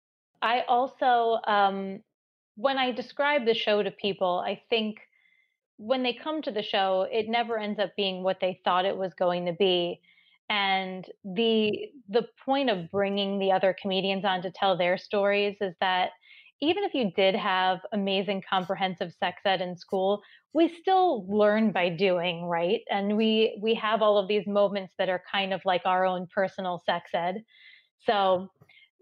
I 0.41 0.61
also, 0.67 1.39
um, 1.47 1.99
when 2.55 2.77
I 2.77 2.91
describe 2.91 3.45
the 3.45 3.53
show 3.53 3.83
to 3.83 3.91
people, 3.91 4.41
I 4.45 4.61
think 4.69 4.97
when 5.77 6.03
they 6.03 6.13
come 6.13 6.41
to 6.43 6.51
the 6.51 6.63
show, 6.63 7.05
it 7.11 7.27
never 7.27 7.57
ends 7.57 7.79
up 7.79 7.91
being 7.97 8.23
what 8.23 8.37
they 8.39 8.61
thought 8.63 8.85
it 8.85 8.95
was 8.95 9.13
going 9.13 9.45
to 9.47 9.53
be 9.53 9.99
and 10.49 11.05
the 11.23 11.89
the 12.09 12.27
point 12.45 12.69
of 12.69 12.91
bringing 12.91 13.39
the 13.39 13.51
other 13.51 13.75
comedians 13.81 14.25
on 14.25 14.41
to 14.43 14.51
tell 14.51 14.77
their 14.77 14.97
stories 14.97 15.55
is 15.59 15.73
that 15.81 16.11
even 16.61 16.83
if 16.83 16.93
you 16.93 17.11
did 17.15 17.35
have 17.35 17.79
amazing 17.93 18.41
comprehensive 18.49 19.13
sex 19.19 19.41
ed 19.45 19.61
in 19.61 19.75
school 19.75 20.21
we 20.53 20.73
still 20.81 21.25
learn 21.27 21.71
by 21.71 21.89
doing 21.89 22.45
right 22.45 22.81
and 22.89 23.15
we 23.17 23.59
we 23.61 23.73
have 23.73 24.01
all 24.01 24.17
of 24.17 24.27
these 24.27 24.45
moments 24.47 24.93
that 24.97 25.09
are 25.09 25.21
kind 25.31 25.53
of 25.53 25.61
like 25.65 25.81
our 25.85 26.05
own 26.05 26.27
personal 26.33 26.81
sex 26.85 27.11
ed 27.13 27.43
so 28.05 28.49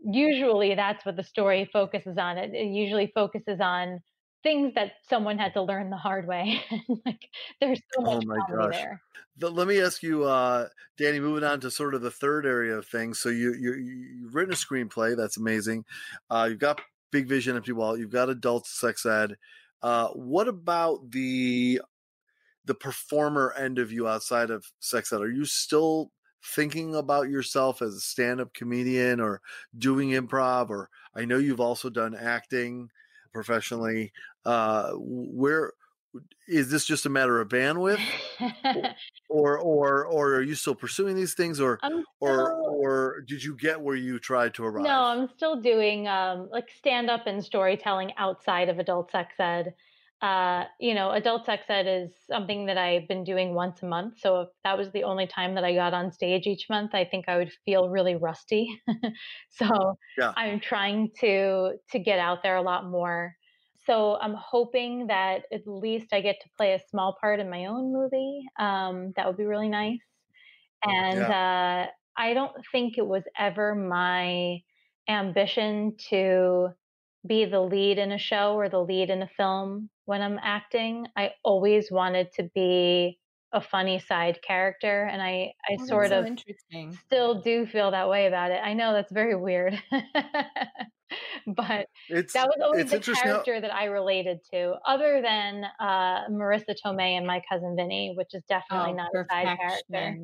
usually 0.06 0.76
that's 0.76 1.06
what 1.06 1.16
the 1.16 1.24
story 1.24 1.70
focuses 1.72 2.18
on 2.18 2.38
it, 2.38 2.54
it 2.54 2.68
usually 2.68 3.12
focuses 3.14 3.60
on 3.60 4.00
things 4.44 4.74
that 4.76 4.92
someone 5.10 5.38
had 5.38 5.54
to 5.54 5.62
learn 5.62 5.90
the 5.90 5.98
hard 5.98 6.28
way. 6.28 6.62
like 7.06 7.30
there's 7.60 7.82
so 7.96 8.02
much 8.02 8.24
oh 8.24 8.28
my 8.28 8.38
gosh. 8.54 8.74
there. 8.74 9.02
But 9.40 9.54
let 9.54 9.68
me 9.68 9.82
ask 9.82 10.04
you, 10.04 10.26
uh, 10.26 10.68
Danny, 10.98 11.20
moving 11.20 11.44
on 11.44 11.60
to 11.62 11.72
sort 11.72 11.96
of 11.96 12.02
the 12.02 12.12
third 12.12 12.46
area 12.46 12.78
of 12.78 12.86
things. 12.86 13.20
So 13.20 13.30
you, 13.30 13.54
you 13.54 13.74
you've 13.74 14.36
written 14.36 14.54
a 14.54 14.58
screenplay. 14.58 15.18
That's 15.18 15.38
amazing. 15.38 15.86
Uh, 16.30 16.48
you've 16.52 16.60
got 16.60 16.82
Big 17.14 17.28
Vision, 17.28 17.56
Empty 17.56 17.72
Wall. 17.72 17.96
You've 17.96 18.10
got 18.10 18.30
adult 18.30 18.66
sex 18.66 19.06
ed. 19.06 19.38
Uh, 19.82 20.08
what 20.10 20.48
about 20.48 21.12
the 21.12 21.80
the 22.66 22.74
performer 22.74 23.54
end 23.58 23.78
of 23.78 23.92
you 23.92 24.08
outside 24.08 24.50
of 24.50 24.66
sex 24.80 25.14
ed? 25.14 25.22
Are 25.22 25.32
you 25.32 25.46
still 25.46 26.12
thinking 26.44 26.96
about 26.96 27.30
yourself 27.30 27.82
as 27.82 27.94
a 27.94 28.00
stand-up 28.00 28.54
comedian 28.54 29.20
or 29.20 29.42
doing 29.78 30.10
improv? 30.10 30.70
Or 30.70 30.90
I 31.16 31.26
know 31.26 31.38
you've 31.38 31.62
also 31.62 31.90
done 31.90 32.16
acting 32.16 32.90
professionally. 33.32 34.12
Uh, 34.44 34.92
where 34.96 35.74
is 36.48 36.70
this 36.70 36.86
just 36.86 37.06
a 37.06 37.10
matter 37.10 37.40
of 37.40 37.50
bandwidth 37.50 38.02
or 39.30 39.58
or 39.60 40.06
or 40.06 40.36
are 40.36 40.42
you 40.42 40.56
still 40.56 40.76
pursuing 40.76 41.16
these 41.16 41.34
things 41.34 41.60
or 41.60 41.80
I'm 41.82 42.04
or 42.20 42.54
or 42.54 43.22
did 43.28 43.44
you 43.44 43.56
get 43.56 43.82
where 43.82 43.96
you 43.96 44.20
tried 44.20 44.54
to 44.56 44.66
arrive 44.66 44.84
No, 44.84 45.04
I'm 45.04 45.28
still 45.28 45.62
doing 45.62 46.08
um, 46.08 46.50
like 46.52 46.70
stand 46.70 47.10
up 47.10 47.28
and 47.28 47.44
storytelling 47.44 48.12
outside 48.18 48.70
of 48.70 48.80
adult 48.80 49.12
sex 49.12 49.36
ed. 49.40 49.74
Uh, 50.22 50.64
you 50.80 50.94
know, 50.94 51.12
adult 51.12 51.46
sex 51.46 51.66
ed 51.68 51.86
is 51.86 52.12
something 52.30 52.68
that 52.68 52.78
I've 52.78 53.10
been 53.10 53.26
doing 53.26 53.54
once 53.54 53.84
a 53.84 53.86
month. 53.86 54.20
So 54.20 54.42
if 54.42 54.50
that 54.64 54.78
was 54.78 54.92
the 54.94 55.04
only 55.04 55.28
time 55.28 55.56
that 55.56 55.66
I 55.66 55.74
got 55.74 55.94
on 55.94 56.14
stage 56.14 56.48
each 56.48 56.70
month, 56.70 56.96
I 56.96 57.04
think 57.04 57.26
I 57.28 57.38
would 57.38 57.52
feel 57.66 57.90
really 57.90 58.16
rusty. 58.16 58.82
so 59.50 59.98
Yeah. 60.18 60.32
I'm 60.38 60.62
trying 60.62 61.12
to 61.20 61.74
to 61.92 62.00
get 62.00 62.20
out 62.20 62.42
there 62.42 62.56
a 62.56 62.62
lot 62.62 62.90
more. 62.90 63.36
So 63.86 64.18
I'm 64.20 64.36
hoping 64.36 65.08
that 65.08 65.44
at 65.52 65.68
least 65.68 66.14
I 66.14 66.22
get 66.22 66.40
to 66.42 66.50
play 66.58 66.74
a 66.74 66.80
small 66.90 67.18
part 67.20 67.40
in 67.40 67.50
my 67.50 67.66
own 67.66 67.94
movie. 67.94 68.46
Um, 68.60 69.14
that 69.16 69.28
would 69.28 69.38
be 69.38 69.46
really 69.46 69.70
nice. 69.70 70.00
And 70.84 71.30
uh, 71.32 71.88
I 72.18 72.34
don't 72.34 72.56
think 72.72 72.98
it 72.98 73.08
was 73.08 73.24
ever 73.38 73.76
my 73.76 74.60
ambition 75.10 75.96
to 76.10 76.70
be 77.26 77.46
the 77.46 77.62
lead 77.62 77.98
in 77.98 78.12
a 78.12 78.18
show 78.18 78.56
or 78.56 78.70
the 78.70 78.80
lead 78.82 79.10
in 79.10 79.22
a 79.22 79.30
film 79.38 79.90
when 80.06 80.22
I'm 80.22 80.40
acting. 80.42 81.08
I 81.16 81.34
always 81.44 81.92
wanted 81.92 82.32
to 82.34 82.50
be 82.54 83.20
a 83.54 83.62
funny 83.62 84.00
side 84.00 84.40
character, 84.42 85.06
and 85.06 85.22
I, 85.22 85.54
I 85.70 85.78
Oh, 85.78 85.86
sort 85.88 86.12
so 86.12 86.24
of 86.24 86.26
interesting. 86.26 87.00
still 87.08 87.42
do 87.42 87.66
feel 87.68 87.92
that 87.92 88.10
way 88.10 88.28
about 88.28 88.52
it. 88.52 88.60
I 88.64 88.74
know 88.74 88.94
that's 88.94 89.12
very 89.12 89.36
weird, 89.36 89.82
but 91.48 91.88
it's 92.08 92.34
that 92.34 92.48
was 92.48 92.58
always 92.64 92.90
the 92.90 93.00
interesting 93.00 93.30
how- 93.32 93.46
character 93.46 93.62
that 93.62 93.74
I 93.74 93.86
related 93.86 94.40
to, 94.54 94.76
other 94.86 95.22
than 95.22 95.66
uh, 95.80 96.28
Marisa 96.30 96.76
Tomei 96.84 97.18
and 97.18 97.28
my 97.28 97.42
cousin 97.50 97.76
Vinny, 97.76 98.14
which 98.18 98.34
is 98.34 98.44
definitely 98.50 98.94
Oh, 98.94 98.94
not 98.94 99.12
a 99.14 99.20
side 99.32 99.52
character. 99.60 100.18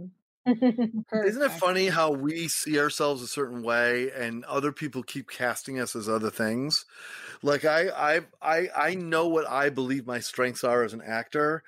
Isn't 1.22 1.42
it 1.42 1.52
funny 1.52 1.88
how 1.88 2.12
we 2.12 2.48
see 2.48 2.80
ourselves 2.80 3.22
a 3.22 3.28
certain 3.28 3.62
way 3.62 4.10
and 4.12 4.46
other 4.46 4.72
people 4.72 5.04
keep 5.04 5.30
casting 5.30 5.78
us 5.80 5.96
as 5.96 6.08
other 6.08 6.30
things? 6.30 6.86
Like 7.44 7.66
I 7.66 7.90
I 8.18 8.22
I 8.42 8.70
I 8.76 8.96
know 8.96 9.28
what 9.28 9.48
I 9.50 9.70
believe 9.70 10.08
my 10.08 10.20
strengths 10.20 10.64
are 10.64 10.84
as 10.84 10.94
an 10.94 11.02
actor, 11.02 11.64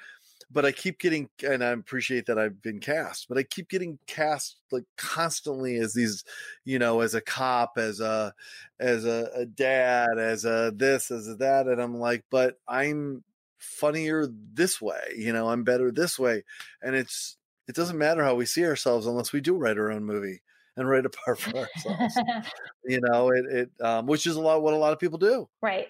but 0.51 0.65
I 0.65 0.71
keep 0.71 0.99
getting 0.99 1.29
and 1.47 1.63
I 1.63 1.69
appreciate 1.69 2.25
that 2.25 2.37
I've 2.37 2.61
been 2.61 2.79
cast, 2.79 3.27
but 3.27 3.37
I 3.37 3.43
keep 3.43 3.69
getting 3.69 3.97
cast 4.07 4.57
like 4.71 4.83
constantly 4.97 5.77
as 5.77 5.93
these, 5.93 6.23
you 6.65 6.79
know, 6.79 7.01
as 7.01 7.13
a 7.15 7.21
cop, 7.21 7.73
as 7.77 7.99
a 7.99 8.33
as 8.79 9.05
a, 9.05 9.29
a 9.35 9.45
dad, 9.45 10.17
as 10.17 10.45
a 10.45 10.73
this, 10.75 11.11
as 11.11 11.27
a 11.27 11.35
that, 11.35 11.67
and 11.67 11.81
I'm 11.81 11.97
like, 11.97 12.23
but 12.29 12.59
I'm 12.67 13.23
funnier 13.59 14.27
this 14.53 14.81
way, 14.81 15.13
you 15.15 15.31
know, 15.31 15.49
I'm 15.49 15.63
better 15.63 15.91
this 15.91 16.19
way. 16.19 16.43
And 16.81 16.95
it's 16.95 17.37
it 17.67 17.75
doesn't 17.75 17.97
matter 17.97 18.23
how 18.23 18.35
we 18.35 18.45
see 18.45 18.65
ourselves 18.65 19.05
unless 19.07 19.31
we 19.31 19.41
do 19.41 19.55
write 19.55 19.77
our 19.77 19.91
own 19.91 20.03
movie 20.03 20.41
and 20.75 20.89
write 20.89 21.05
a 21.05 21.09
part 21.09 21.39
for 21.39 21.57
ourselves. 21.57 22.19
you 22.85 22.99
know, 23.01 23.29
it 23.29 23.45
it 23.45 23.71
um, 23.81 24.07
which 24.07 24.27
is 24.27 24.35
a 24.35 24.41
lot 24.41 24.61
what 24.61 24.73
a 24.73 24.77
lot 24.77 24.93
of 24.93 24.99
people 24.99 25.19
do. 25.19 25.47
right. 25.61 25.87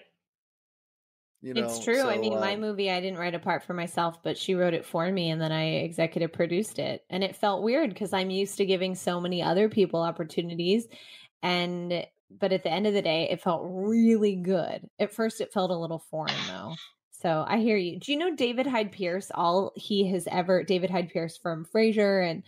You 1.42 1.54
know, 1.54 1.64
it's 1.64 1.80
true. 1.80 2.02
I 2.02 2.14
so, 2.14 2.20
mean, 2.20 2.38
my 2.38 2.54
um, 2.54 2.60
movie, 2.60 2.90
I 2.90 3.00
didn't 3.00 3.18
write 3.18 3.34
a 3.34 3.40
part 3.40 3.64
for 3.64 3.74
myself, 3.74 4.22
but 4.22 4.38
she 4.38 4.54
wrote 4.54 4.74
it 4.74 4.86
for 4.86 5.10
me, 5.10 5.30
and 5.30 5.40
then 5.40 5.50
I 5.50 5.64
executive 5.80 6.32
produced 6.32 6.78
it. 6.78 7.04
And 7.10 7.24
it 7.24 7.34
felt 7.34 7.64
weird 7.64 7.90
because 7.90 8.12
I'm 8.12 8.30
used 8.30 8.56
to 8.58 8.66
giving 8.66 8.94
so 8.94 9.20
many 9.20 9.42
other 9.42 9.68
people 9.68 10.00
opportunities. 10.00 10.86
And, 11.42 12.06
but 12.30 12.52
at 12.52 12.62
the 12.62 12.70
end 12.70 12.86
of 12.86 12.94
the 12.94 13.02
day, 13.02 13.28
it 13.28 13.42
felt 13.42 13.62
really 13.64 14.36
good. 14.36 14.88
At 15.00 15.12
first, 15.12 15.40
it 15.40 15.52
felt 15.52 15.72
a 15.72 15.76
little 15.76 15.98
foreign, 15.98 16.34
though. 16.46 16.74
So 17.10 17.44
I 17.46 17.58
hear 17.58 17.76
you. 17.76 17.98
Do 17.98 18.12
you 18.12 18.18
know 18.18 18.34
David 18.34 18.66
Hyde 18.66 18.92
Pierce? 18.92 19.30
All 19.34 19.72
he 19.76 20.08
has 20.10 20.28
ever, 20.30 20.62
David 20.62 20.90
Hyde 20.90 21.08
Pierce 21.08 21.36
from 21.36 21.64
Frasier 21.64 22.28
and 22.28 22.42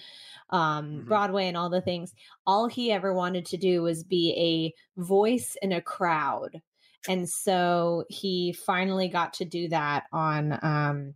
um, 0.51 1.03
Mhm. 1.03 1.07
Broadway 1.07 1.49
and 1.49 1.57
all 1.57 1.71
the 1.71 1.81
things, 1.81 2.15
all 2.47 2.69
he 2.69 2.93
ever 2.93 3.13
wanted 3.13 3.47
to 3.47 3.57
do 3.57 3.83
was 3.83 4.05
be 4.05 4.75
a 4.97 5.01
voice 5.01 5.57
in 5.63 5.73
a 5.73 5.81
crowd 5.81 6.61
and 7.09 7.29
so 7.29 8.05
he 8.09 8.53
finally 8.53 9.09
got 9.09 9.35
to 9.35 9.45
do 9.45 9.69
that 9.69 10.05
on 10.13 10.59
um 10.63 11.15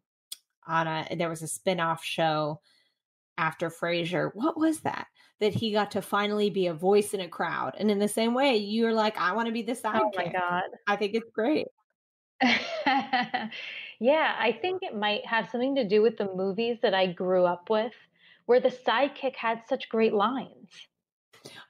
on 0.66 0.86
a 0.86 1.16
there 1.16 1.28
was 1.28 1.42
a 1.42 1.48
spin-off 1.48 2.04
show 2.04 2.60
after 3.38 3.70
Frasier. 3.70 4.30
What 4.34 4.58
was 4.58 4.80
that? 4.80 5.06
That 5.40 5.54
he 5.54 5.72
got 5.72 5.92
to 5.92 6.02
finally 6.02 6.50
be 6.50 6.66
a 6.66 6.74
voice 6.74 7.14
in 7.14 7.20
a 7.20 7.28
crowd. 7.28 7.76
And 7.78 7.90
in 7.90 8.00
the 8.00 8.08
same 8.08 8.34
way, 8.34 8.56
you're 8.56 8.92
like, 8.92 9.16
I 9.16 9.32
want 9.32 9.46
to 9.46 9.52
be 9.52 9.62
the 9.62 9.72
sidekick. 9.72 10.00
Oh 10.00 10.10
my 10.16 10.32
god. 10.32 10.64
I 10.86 10.96
think 10.96 11.14
it's 11.14 11.30
great. 11.30 11.68
yeah, 14.00 14.34
I 14.38 14.58
think 14.60 14.82
it 14.82 14.96
might 14.96 15.24
have 15.24 15.48
something 15.48 15.76
to 15.76 15.88
do 15.88 16.02
with 16.02 16.18
the 16.18 16.32
movies 16.34 16.78
that 16.82 16.94
I 16.94 17.06
grew 17.06 17.44
up 17.44 17.70
with, 17.70 17.94
where 18.46 18.60
the 18.60 18.70
sidekick 18.70 19.36
had 19.36 19.62
such 19.68 19.88
great 19.88 20.12
lines. 20.12 20.68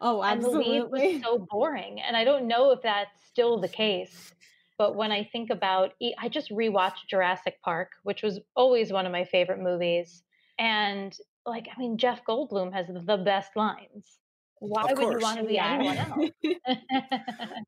Oh, 0.00 0.22
And 0.28 0.44
the 0.44 0.50
lead 0.50 0.84
absolutely. 0.84 0.90
was 0.90 1.04
so 1.22 1.46
boring. 1.50 2.00
And 2.00 2.16
I 2.16 2.24
don't 2.24 2.46
know 2.48 2.70
if 2.70 2.82
that's 2.82 3.24
still 3.26 3.60
the 3.60 3.68
case. 3.68 4.34
But 4.76 4.94
when 4.94 5.10
I 5.10 5.24
think 5.24 5.50
about, 5.50 5.94
I 6.18 6.28
just 6.28 6.50
rewatched 6.50 7.08
Jurassic 7.08 7.60
Park, 7.62 7.92
which 8.04 8.22
was 8.22 8.40
always 8.54 8.92
one 8.92 9.06
of 9.06 9.12
my 9.12 9.24
favorite 9.24 9.60
movies. 9.60 10.22
And 10.58 11.16
like, 11.44 11.66
I 11.74 11.78
mean, 11.78 11.98
Jeff 11.98 12.24
Goldblum 12.24 12.72
has 12.72 12.86
the 12.88 13.16
best 13.18 13.56
lines. 13.56 14.18
Why 14.60 14.92
Of 14.92 14.94
would 14.94 15.12
you 15.12 15.20
want 15.20 15.38
to 15.40 15.44
be 15.44 15.58
Yeah. 15.58 15.58
anyone 15.58 15.98
else? 15.98 16.32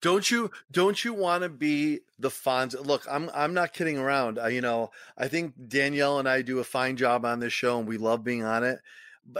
Don't 0.01 0.31
you 0.31 0.51
don't 0.71 1.05
you 1.05 1.13
want 1.13 1.43
to 1.43 1.49
be 1.49 2.01
the 2.19 2.29
Fonz? 2.31 2.75
Look, 2.75 3.05
I'm 3.11 3.29
I'm 3.35 3.53
not 3.55 3.73
kidding 3.73 3.99
around. 3.99 4.39
I, 4.39 4.49
you 4.49 4.61
know, 4.61 4.91
I 5.17 5.29
think 5.29 5.55
Danielle 5.69 6.19
and 6.19 6.29
I 6.29 6.43
do 6.43 6.59
a 6.59 6.65
fine 6.65 6.97
job 6.97 7.25
on 7.25 7.41
this 7.41 7.53
show, 7.53 7.79
and 7.79 7.89
we 7.89 7.99
love 7.99 8.25
being 8.25 8.43
on 8.43 8.65
it. 8.65 8.81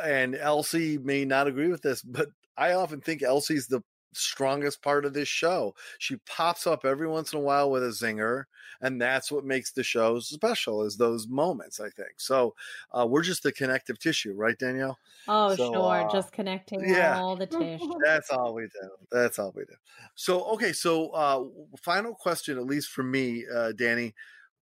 And 0.03 0.35
Elsie 0.35 0.99
may 0.99 1.25
not 1.25 1.47
agree 1.47 1.69
with 1.69 1.83
this, 1.83 2.03
but 2.03 2.29
I 2.61 2.75
often 2.75 3.01
think 3.01 3.23
Elsie's 3.23 3.67
the 3.69 3.83
strongest 4.13 4.83
part 4.83 5.05
of 5.05 5.15
this 5.15 5.29
show. 5.29 5.75
She 5.99 6.17
pops 6.27 6.67
up 6.67 6.85
every 6.85 7.07
once 7.09 7.33
in 7.33 7.39
a 7.39 7.43
while 7.43 7.71
with 7.71 7.85
a 7.85 7.89
zinger, 7.89 8.45
and 8.81 9.01
that's 9.01 9.31
what 9.31 9.45
makes 9.45 9.73
the 9.73 9.85
show 9.85 10.19
special. 10.21 10.83
Is 10.83 10.97
those 10.97 11.29
moments? 11.29 11.81
I 11.81 11.91
think 11.91 12.19
so. 12.21 12.55
Uh, 12.93 13.07
we're 13.09 13.23
just 13.23 13.43
the 13.45 13.53
connective 13.53 13.99
tissue, 13.99 14.35
right, 14.35 14.59
Danielle? 14.59 14.99
oh, 15.29 15.57
So, 15.57 15.73
sure. 15.73 16.09
uh, 16.09 16.13
Just 16.13 16.33
connecting 16.33 16.85
yeah. 16.89 17.19
all 17.19 17.37
the 17.37 17.47
tissue. 17.47 17.93
That's 18.05 18.31
all 18.31 18.55
we 18.55 18.65
do. 18.65 18.91
That's 19.11 19.39
all 19.39 19.53
we 19.55 19.65
do. 19.65 19.75
So, 20.15 20.45
okay. 20.55 20.73
So, 20.73 21.11
uh, 21.11 21.45
final 21.79 22.15
question, 22.15 22.59
at 22.59 22.65
least 22.67 22.91
for 22.91 23.03
me, 23.03 23.45
uh, 23.47 23.73
Dani, 23.73 24.13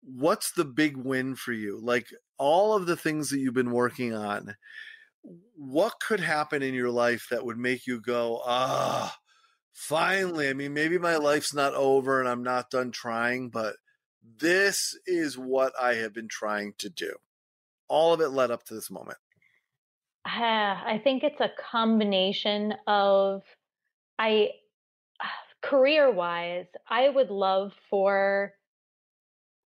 what's 0.03 0.53
the 0.53 0.65
big 0.65 0.97
win 0.97 1.35
for 1.37 1.53
you? 1.53 1.79
Like 1.81 2.09
all 2.39 2.75
of 2.75 2.87
the 2.87 2.97
things 2.97 3.31
that 3.31 3.39
you've 3.41 3.55
been 3.55 3.73
working 3.73 4.15
on, 4.15 4.57
what 5.23 6.01
could 6.01 6.21
happen 6.21 6.63
in 6.63 6.75
your 6.75 6.91
life 6.91 7.27
that 7.31 7.45
would 7.45 7.59
make 7.59 7.87
you 7.87 8.01
go, 8.01 8.41
ah, 8.45 9.17
finally? 9.73 10.49
I 10.49 10.55
mean, 10.55 10.73
maybe 10.73 10.99
my 10.99 11.17
life's 11.17 11.55
not 11.55 11.75
over 11.75 12.21
and 12.21 12.29
I'm 12.29 12.43
not 12.43 12.71
done 12.71 12.91
trying, 12.91 13.51
but 13.51 13.77
this 14.23 14.99
is 15.07 15.37
what 15.37 15.73
I 15.81 15.95
have 15.95 16.15
been 16.15 16.29
trying 16.29 16.75
to 16.79 16.89
do. 16.89 17.15
All 17.89 18.13
of 18.13 18.21
it 18.21 18.29
led 18.29 18.51
up 18.51 18.65
to 18.65 18.75
this 18.75 18.91
moment. 18.91 19.19
Ah, 20.27 20.83
I 20.85 21.01
think 21.03 21.23
it's 21.23 21.41
a 21.41 21.51
combination 21.71 22.75
of 22.87 23.43
I 24.19 24.51
career 25.63 26.11
wise, 26.11 26.67
I 26.89 27.09
would 27.09 27.31
love 27.31 27.73
for 27.89 28.53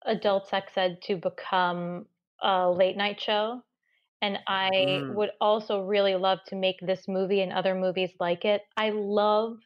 adult 0.05 0.47
sex 0.49 0.73
ed 0.75 1.01
to 1.03 1.15
become 1.15 2.05
a 2.41 2.69
late 2.69 2.97
night 2.97 3.21
show. 3.21 3.63
And 4.23 4.39
I 4.47 4.71
Mm. 4.79 5.09
would 5.09 5.31
also 5.41 5.81
really 5.83 6.15
love 6.15 6.39
to 6.47 6.57
make 6.57 6.77
this 6.81 7.07
movie 7.07 7.41
and 7.41 7.53
other 7.53 7.75
movies 7.75 8.13
like 8.19 8.45
it. 8.45 8.63
I 8.77 8.91
love 8.91 9.59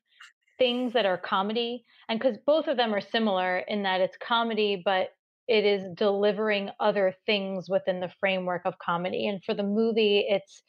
things 0.58 0.94
that 0.94 1.06
are 1.06 1.18
comedy. 1.18 1.86
And 2.10 2.20
because 2.20 2.38
both 2.46 2.68
of 2.68 2.78
them 2.78 2.94
are 2.94 3.02
similar 3.02 3.60
in 3.60 3.84
that 3.84 4.02
it's 4.02 4.18
comedy, 4.18 4.82
but 4.84 5.10
it 5.48 5.66
is 5.66 5.84
delivering 5.96 6.72
other 6.80 7.16
things 7.26 7.70
within 7.70 8.00
the 8.02 8.14
framework 8.20 8.64
of 8.66 8.80
comedy. 8.80 9.28
And 9.28 9.44
for 9.44 9.54
the 9.54 9.64
movie, 9.64 10.26
it's 10.30 10.64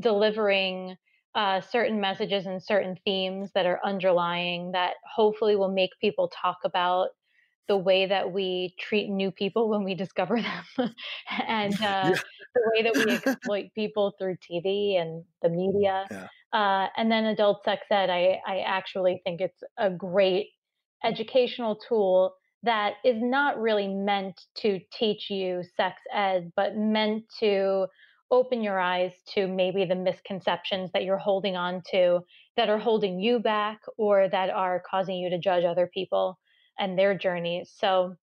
delivering 0.00 0.96
uh, 1.34 1.60
certain 1.60 2.00
messages 2.00 2.46
and 2.46 2.62
certain 2.62 2.96
themes 3.04 3.52
that 3.54 3.66
are 3.66 3.80
underlying 3.84 4.72
that 4.72 4.96
hopefully 5.14 5.56
will 5.56 5.72
make 5.72 5.90
people 6.00 6.28
talk 6.28 6.58
about 6.64 7.10
the 7.68 7.76
way 7.76 8.06
that 8.06 8.32
we 8.32 8.74
treat 8.78 9.08
new 9.08 9.30
people 9.30 9.68
when 9.70 9.84
we 9.84 9.94
discover 9.96 10.40
them 10.40 10.94
and 11.48 11.82
uh, 11.82 12.12
Yeah. 12.12 12.18
The 12.54 12.70
way 12.74 12.82
that 12.82 12.96
we 12.96 13.12
exploit 13.26 13.66
people 13.74 14.14
through 14.18 14.36
TV 14.36 15.00
and 15.00 15.24
the 15.42 15.48
media. 15.48 16.06
Yeah. 16.10 16.28
Uh, 16.52 16.88
and 16.96 17.10
then 17.10 17.24
adult 17.24 17.64
sex 17.64 17.82
ed, 17.90 18.10
I, 18.10 18.40
I 18.46 18.60
actually 18.60 19.20
think 19.24 19.40
it's 19.40 19.62
a 19.76 19.90
great 19.90 20.48
educational 21.04 21.76
tool 21.76 22.34
that 22.62 22.94
is 23.04 23.16
not 23.20 23.60
really 23.60 23.88
meant 23.88 24.40
to 24.56 24.80
teach 24.92 25.28
you 25.30 25.62
sex 25.76 26.00
ed, 26.12 26.52
but 26.56 26.76
meant 26.76 27.24
to 27.40 27.86
open 28.30 28.62
your 28.62 28.80
eyes 28.80 29.12
to 29.34 29.46
maybe 29.46 29.84
the 29.84 29.94
misconceptions 29.94 30.90
that 30.92 31.04
you're 31.04 31.18
holding 31.18 31.56
on 31.56 31.82
to 31.90 32.20
that 32.56 32.70
are 32.70 32.78
holding 32.78 33.20
you 33.20 33.38
back 33.38 33.80
or 33.98 34.28
that 34.28 34.50
are 34.50 34.82
causing 34.90 35.16
you 35.16 35.28
to 35.30 35.38
judge 35.38 35.64
other 35.64 35.88
people 35.92 36.38
and 36.78 36.98
their 36.98 37.16
journeys. 37.16 37.70
So 37.76 38.16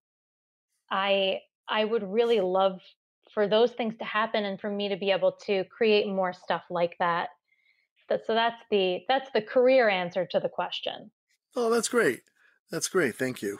I 0.89 1.39
I 1.69 1.85
would 1.85 2.03
really 2.03 2.41
love 2.41 2.79
for 3.33 3.47
those 3.47 3.71
things 3.71 3.95
to 3.97 4.05
happen 4.05 4.45
and 4.45 4.59
for 4.59 4.69
me 4.69 4.89
to 4.89 4.97
be 4.97 5.11
able 5.11 5.33
to 5.45 5.63
create 5.65 6.07
more 6.07 6.33
stuff 6.33 6.63
like 6.69 6.95
that. 6.99 7.29
That- 8.09 8.25
So 8.25 8.33
that's 8.33 8.61
the 8.69 9.03
that's 9.07 9.29
the 9.31 9.41
career 9.41 9.89
answer 9.89 10.25
to 10.27 10.39
the 10.39 10.49
question. 10.49 11.11
Oh, 11.55 11.69
that's 11.69 11.87
great. 11.89 12.21
That's 12.69 12.87
great. 12.87 13.15
Thank 13.15 13.41
you. 13.41 13.59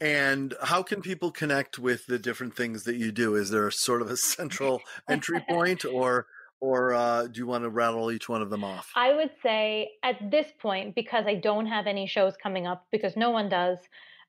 And 0.00 0.54
how 0.62 0.82
can 0.82 1.00
people 1.00 1.30
connect 1.30 1.78
with 1.78 2.06
the 2.06 2.18
different 2.18 2.54
things 2.54 2.84
that 2.84 2.96
you 2.96 3.12
do? 3.12 3.34
Is 3.34 3.50
there 3.50 3.70
sort 3.70 4.02
of 4.02 4.10
a 4.10 4.16
central 4.16 4.82
entry 5.08 5.42
point, 5.48 5.84
or 5.92 6.26
or 6.60 6.94
uh, 6.94 7.26
do 7.26 7.38
you 7.38 7.46
want 7.46 7.64
to 7.64 7.70
rattle 7.70 8.10
each 8.10 8.28
one 8.28 8.42
of 8.42 8.50
them 8.50 8.64
off? 8.64 8.90
I 8.94 9.14
would 9.14 9.30
say 9.42 9.92
at 10.02 10.30
this 10.30 10.46
point, 10.60 10.94
because 10.94 11.24
I 11.26 11.34
don't 11.34 11.66
have 11.66 11.86
any 11.86 12.06
shows 12.06 12.34
coming 12.42 12.66
up, 12.66 12.86
because 12.90 13.16
no 13.16 13.30
one 13.30 13.48
does, 13.48 13.78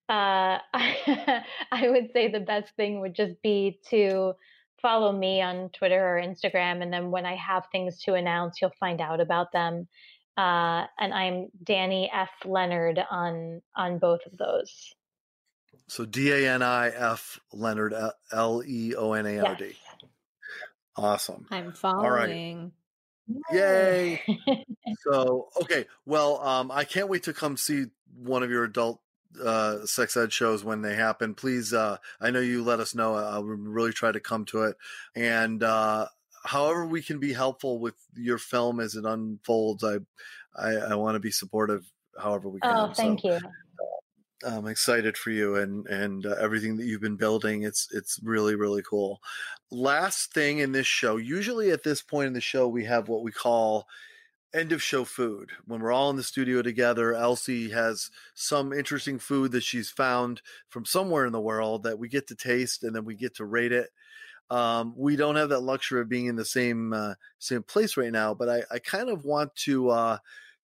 uh, 0.09 0.59
I, 0.73 1.43
would 1.83 2.11
say 2.13 2.29
the 2.29 2.39
best 2.39 2.75
thing 2.75 2.99
would 2.99 3.13
just 3.13 3.41
be 3.41 3.79
to 3.89 4.33
follow 4.81 5.11
me 5.11 5.41
on 5.41 5.69
Twitter 5.69 6.17
or 6.17 6.21
Instagram. 6.21 6.81
And 6.81 6.91
then 6.91 7.11
when 7.11 7.25
I 7.25 7.35
have 7.35 7.65
things 7.71 7.99
to 8.03 8.13
announce, 8.13 8.61
you'll 8.61 8.73
find 8.79 9.01
out 9.01 9.19
about 9.19 9.51
them. 9.51 9.87
Uh, 10.37 10.85
and 10.99 11.13
I'm 11.13 11.47
Dani 11.63 12.09
F. 12.13 12.29
Leonard 12.45 12.99
on 13.09 13.61
on 13.75 13.97
both 13.97 14.21
of 14.25 14.37
those. 14.37 14.93
So 15.87 16.05
D 16.05 16.31
A 16.31 16.53
N 16.53 16.61
I 16.61 16.89
F 16.89 17.39
Leonard 17.51 17.95
L 18.31 18.61
E 18.65 18.93
O 18.95 19.13
N 19.13 19.25
A 19.25 19.39
R 19.39 19.55
D. 19.55 19.65
Yes. 19.65 19.75
Awesome. 20.95 21.45
I'm 21.49 21.67
right. 21.67 21.77
following. 21.77 22.71
Yay. 23.51 24.21
So 25.03 25.49
okay, 25.61 25.85
well, 26.05 26.41
um, 26.41 26.71
I 26.71 26.85
can't 26.85 27.09
wait 27.09 27.23
to 27.23 27.33
come 27.33 27.57
see 27.57 27.87
one 28.15 28.41
of 28.41 28.49
your 28.49 28.63
adult 28.63 29.01
uh, 29.43 29.85
sex 29.85 30.17
ed 30.17 30.31
shows 30.31 30.63
when 30.63 30.81
they 30.81 30.95
happen. 30.95 31.33
Please, 31.33 31.73
uh, 31.73 31.97
I 32.19 32.31
know 32.31 32.39
you 32.39 32.63
let 32.63 32.79
us 32.79 32.95
know. 32.95 33.15
I'll 33.15 33.43
really 33.43 33.93
try 33.93 34.11
to 34.11 34.19
come 34.19 34.45
to 34.45 34.63
it, 34.63 34.77
and 35.15 35.63
uh, 35.63 36.07
however 36.43 36.85
we 36.85 37.01
can 37.01 37.19
be 37.19 37.33
helpful 37.33 37.79
with 37.79 37.95
your 38.15 38.37
film 38.37 38.79
as 38.79 38.95
it 38.95 39.05
unfolds, 39.05 39.83
I 39.83 39.97
I, 40.55 40.73
I 40.75 40.95
want 40.95 41.15
to 41.15 41.19
be 41.19 41.31
supportive. 41.31 41.83
However 42.19 42.49
we 42.49 42.59
can. 42.59 42.75
oh, 42.75 42.93
thank 42.93 43.21
so, 43.21 43.33
you. 43.33 43.39
I'm 44.45 44.67
excited 44.67 45.17
for 45.17 45.31
you 45.31 45.55
and 45.55 45.87
and 45.87 46.25
uh, 46.25 46.35
everything 46.39 46.77
that 46.77 46.85
you've 46.85 47.01
been 47.01 47.15
building. 47.15 47.63
It's 47.63 47.87
it's 47.91 48.19
really 48.23 48.55
really 48.55 48.83
cool. 48.87 49.19
Last 49.71 50.33
thing 50.33 50.59
in 50.59 50.71
this 50.71 50.87
show, 50.87 51.17
usually 51.17 51.71
at 51.71 51.83
this 51.83 52.01
point 52.01 52.27
in 52.27 52.33
the 52.33 52.41
show, 52.41 52.67
we 52.67 52.85
have 52.85 53.09
what 53.09 53.23
we 53.23 53.31
call 53.31 53.87
end 54.53 54.71
of 54.71 54.81
show 54.81 55.03
food. 55.03 55.51
When 55.65 55.81
we're 55.81 55.91
all 55.91 56.09
in 56.09 56.15
the 56.15 56.23
studio 56.23 56.61
together, 56.61 57.13
Elsie 57.13 57.69
has 57.71 58.09
some 58.33 58.73
interesting 58.73 59.19
food 59.19 59.51
that 59.51 59.63
she's 59.63 59.89
found 59.89 60.41
from 60.69 60.85
somewhere 60.85 61.25
in 61.25 61.33
the 61.33 61.41
world 61.41 61.83
that 61.83 61.99
we 61.99 62.07
get 62.09 62.27
to 62.27 62.35
taste 62.35 62.83
and 62.83 62.95
then 62.95 63.05
we 63.05 63.15
get 63.15 63.35
to 63.35 63.45
rate 63.45 63.71
it. 63.71 63.89
Um, 64.49 64.93
we 64.95 65.17
don't 65.17 65.35
have 65.35 65.49
that 65.49 65.59
luxury 65.59 66.01
of 66.01 66.09
being 66.09 66.27
in 66.27 66.37
the 66.37 66.45
same 66.45 66.93
uh, 66.93 67.15
same 67.37 67.63
place 67.63 67.97
right 67.97 68.11
now, 68.11 68.33
but 68.33 68.47
I, 68.47 68.63
I 68.71 68.79
kind 68.79 69.09
of 69.09 69.25
want 69.25 69.53
to 69.57 69.89
uh, 69.89 70.17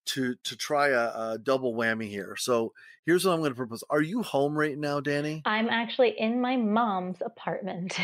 to 0.05 0.35
to 0.43 0.55
try 0.55 0.89
a, 0.89 1.31
a 1.31 1.39
double 1.41 1.73
whammy 1.73 2.07
here. 2.07 2.35
So 2.37 2.73
here's 3.05 3.25
what 3.25 3.33
I'm 3.33 3.39
going 3.39 3.51
to 3.51 3.55
propose. 3.55 3.83
Are 3.89 4.01
you 4.01 4.23
home 4.23 4.57
right 4.57 4.77
now, 4.77 4.99
Dani? 4.99 5.41
I'm 5.45 5.69
actually 5.69 6.19
in 6.19 6.39
my 6.41 6.55
mom's 6.55 7.21
apartment. 7.21 7.97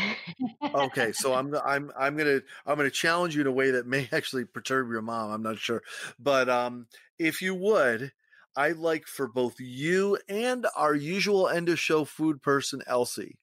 okay 0.74 1.12
so 1.12 1.34
i'm 1.34 1.54
i'm 1.64 1.90
i'm 1.98 2.16
gonna 2.16 2.40
i'm 2.66 2.76
gonna 2.76 2.90
challenge 2.90 3.34
you 3.34 3.40
in 3.40 3.46
a 3.46 3.52
way 3.52 3.70
that 3.72 3.86
may 3.86 4.08
actually 4.12 4.44
perturb 4.44 4.90
your 4.90 5.02
mom 5.02 5.30
i'm 5.30 5.42
not 5.42 5.58
sure 5.58 5.82
but 6.18 6.48
um 6.48 6.86
if 7.18 7.42
you 7.42 7.54
would 7.54 8.12
i'd 8.56 8.76
like 8.76 9.06
for 9.06 9.26
both 9.26 9.58
you 9.58 10.18
and 10.28 10.66
our 10.76 10.94
usual 10.94 11.48
end 11.48 11.68
of 11.68 11.78
show 11.78 12.04
food 12.04 12.42
person 12.42 12.80
elsie 12.86 13.38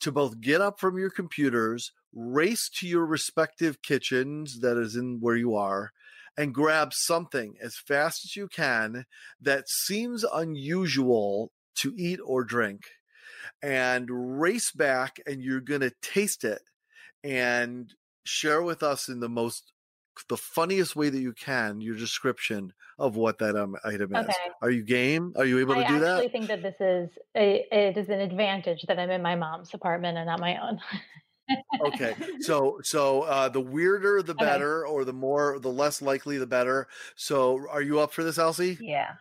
to 0.00 0.12
both 0.12 0.40
get 0.40 0.60
up 0.60 0.78
from 0.78 0.98
your 0.98 1.10
computers 1.10 1.92
race 2.12 2.68
to 2.68 2.86
your 2.86 3.04
respective 3.04 3.82
kitchens 3.82 4.60
that 4.60 4.76
is 4.76 4.96
in 4.96 5.18
where 5.20 5.36
you 5.36 5.54
are 5.54 5.92
and 6.38 6.54
grab 6.54 6.94
something 6.94 7.56
as 7.60 7.76
fast 7.76 8.24
as 8.24 8.36
you 8.36 8.46
can 8.46 9.04
that 9.40 9.68
seems 9.68 10.22
unusual 10.22 11.50
to 11.74 11.92
eat 11.98 12.20
or 12.24 12.44
drink 12.44 12.82
and 13.60 14.08
race 14.40 14.70
back 14.70 15.18
and 15.26 15.42
you're 15.42 15.60
going 15.60 15.80
to 15.80 15.92
taste 16.00 16.44
it 16.44 16.62
and 17.24 17.92
share 18.24 18.62
with 18.62 18.84
us 18.84 19.08
in 19.08 19.18
the 19.18 19.28
most 19.28 19.72
the 20.28 20.36
funniest 20.36 20.96
way 20.96 21.08
that 21.08 21.20
you 21.20 21.32
can 21.32 21.80
your 21.80 21.94
description 21.96 22.72
of 22.98 23.14
what 23.14 23.38
that 23.38 23.56
um, 23.56 23.76
item 23.84 24.14
is. 24.14 24.24
Okay. 24.24 24.32
Are 24.60 24.70
you 24.70 24.82
game? 24.82 25.32
Are 25.36 25.44
you 25.44 25.60
able 25.60 25.76
to 25.76 25.86
do 25.86 26.00
that? 26.00 26.08
I 26.08 26.24
actually 26.24 26.28
think 26.28 26.48
that 26.48 26.62
this 26.62 26.74
is 26.80 27.10
a, 27.36 27.64
it 27.70 27.96
is 27.96 28.08
an 28.08 28.20
advantage 28.20 28.82
that 28.88 28.98
I'm 28.98 29.10
in 29.10 29.22
my 29.22 29.36
mom's 29.36 29.72
apartment 29.74 30.18
and 30.18 30.26
not 30.26 30.40
my 30.40 30.56
own. 30.60 30.80
Okay. 31.80 32.14
So 32.40 32.80
so 32.82 33.22
uh 33.22 33.48
the 33.48 33.60
weirder 33.60 34.22
the 34.22 34.32
Okay. 34.32 34.44
better 34.44 34.86
or 34.86 35.04
the 35.04 35.12
more 35.12 35.58
the 35.58 35.68
less 35.70 36.00
likely 36.00 36.38
the 36.38 36.46
better. 36.46 36.86
So 37.16 37.66
are 37.70 37.82
you 37.82 38.00
up 38.00 38.12
for 38.12 38.22
this, 38.24 38.38
Elsie? 38.38 38.78
Yeah. 38.80 39.14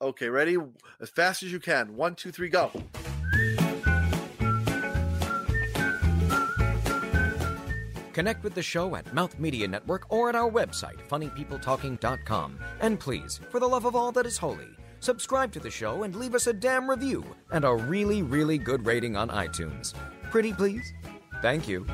Okay, 0.00 0.28
ready? 0.28 0.56
As 1.00 1.10
fast 1.10 1.42
as 1.42 1.50
you 1.52 1.58
can. 1.60 1.96
One, 1.96 2.14
two, 2.14 2.30
three, 2.30 2.48
go. 2.48 2.70
Connect 8.12 8.42
with 8.42 8.54
the 8.54 8.62
show 8.62 8.96
at 8.96 9.12
Mouth 9.14 9.38
Media 9.38 9.68
Network 9.68 10.10
or 10.12 10.28
at 10.28 10.34
our 10.34 10.50
website, 10.50 10.98
funnypeopletalking.com. 11.08 12.58
And 12.80 12.98
please, 12.98 13.38
for 13.48 13.60
the 13.60 13.68
love 13.68 13.84
of 13.84 13.94
all 13.94 14.10
that 14.12 14.26
is 14.26 14.36
holy, 14.36 14.66
subscribe 14.98 15.52
to 15.52 15.60
the 15.60 15.70
show 15.70 16.02
and 16.02 16.16
leave 16.16 16.34
us 16.34 16.48
a 16.48 16.52
damn 16.52 16.90
review 16.90 17.24
and 17.52 17.64
a 17.64 17.72
really, 17.74 18.22
really 18.24 18.58
good 18.58 18.84
rating 18.84 19.16
on 19.16 19.28
iTunes. 19.28 19.94
Pretty 20.32 20.52
please? 20.52 20.92
Thank 21.40 21.68
you. 21.68 21.86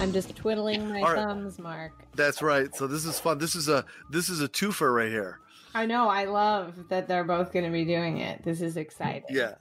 I'm 0.00 0.12
just 0.12 0.34
twiddling 0.36 0.88
my 0.88 1.00
right. 1.00 1.14
thumbs, 1.14 1.58
Mark. 1.58 1.92
That's 2.16 2.42
right. 2.42 2.74
So 2.74 2.86
this 2.86 3.04
is 3.06 3.18
fun. 3.18 3.38
This 3.38 3.54
is 3.54 3.68
a 3.68 3.84
this 4.10 4.28
is 4.28 4.42
a 4.42 4.48
twofer 4.48 4.94
right 4.94 5.10
here. 5.10 5.38
I 5.74 5.86
know. 5.86 6.08
I 6.08 6.24
love 6.24 6.88
that 6.88 7.08
they're 7.08 7.24
both 7.24 7.52
going 7.52 7.64
to 7.64 7.70
be 7.70 7.84
doing 7.84 8.18
it. 8.18 8.44
This 8.44 8.60
is 8.60 8.76
exciting. 8.76 9.24
Yeah. 9.30 9.54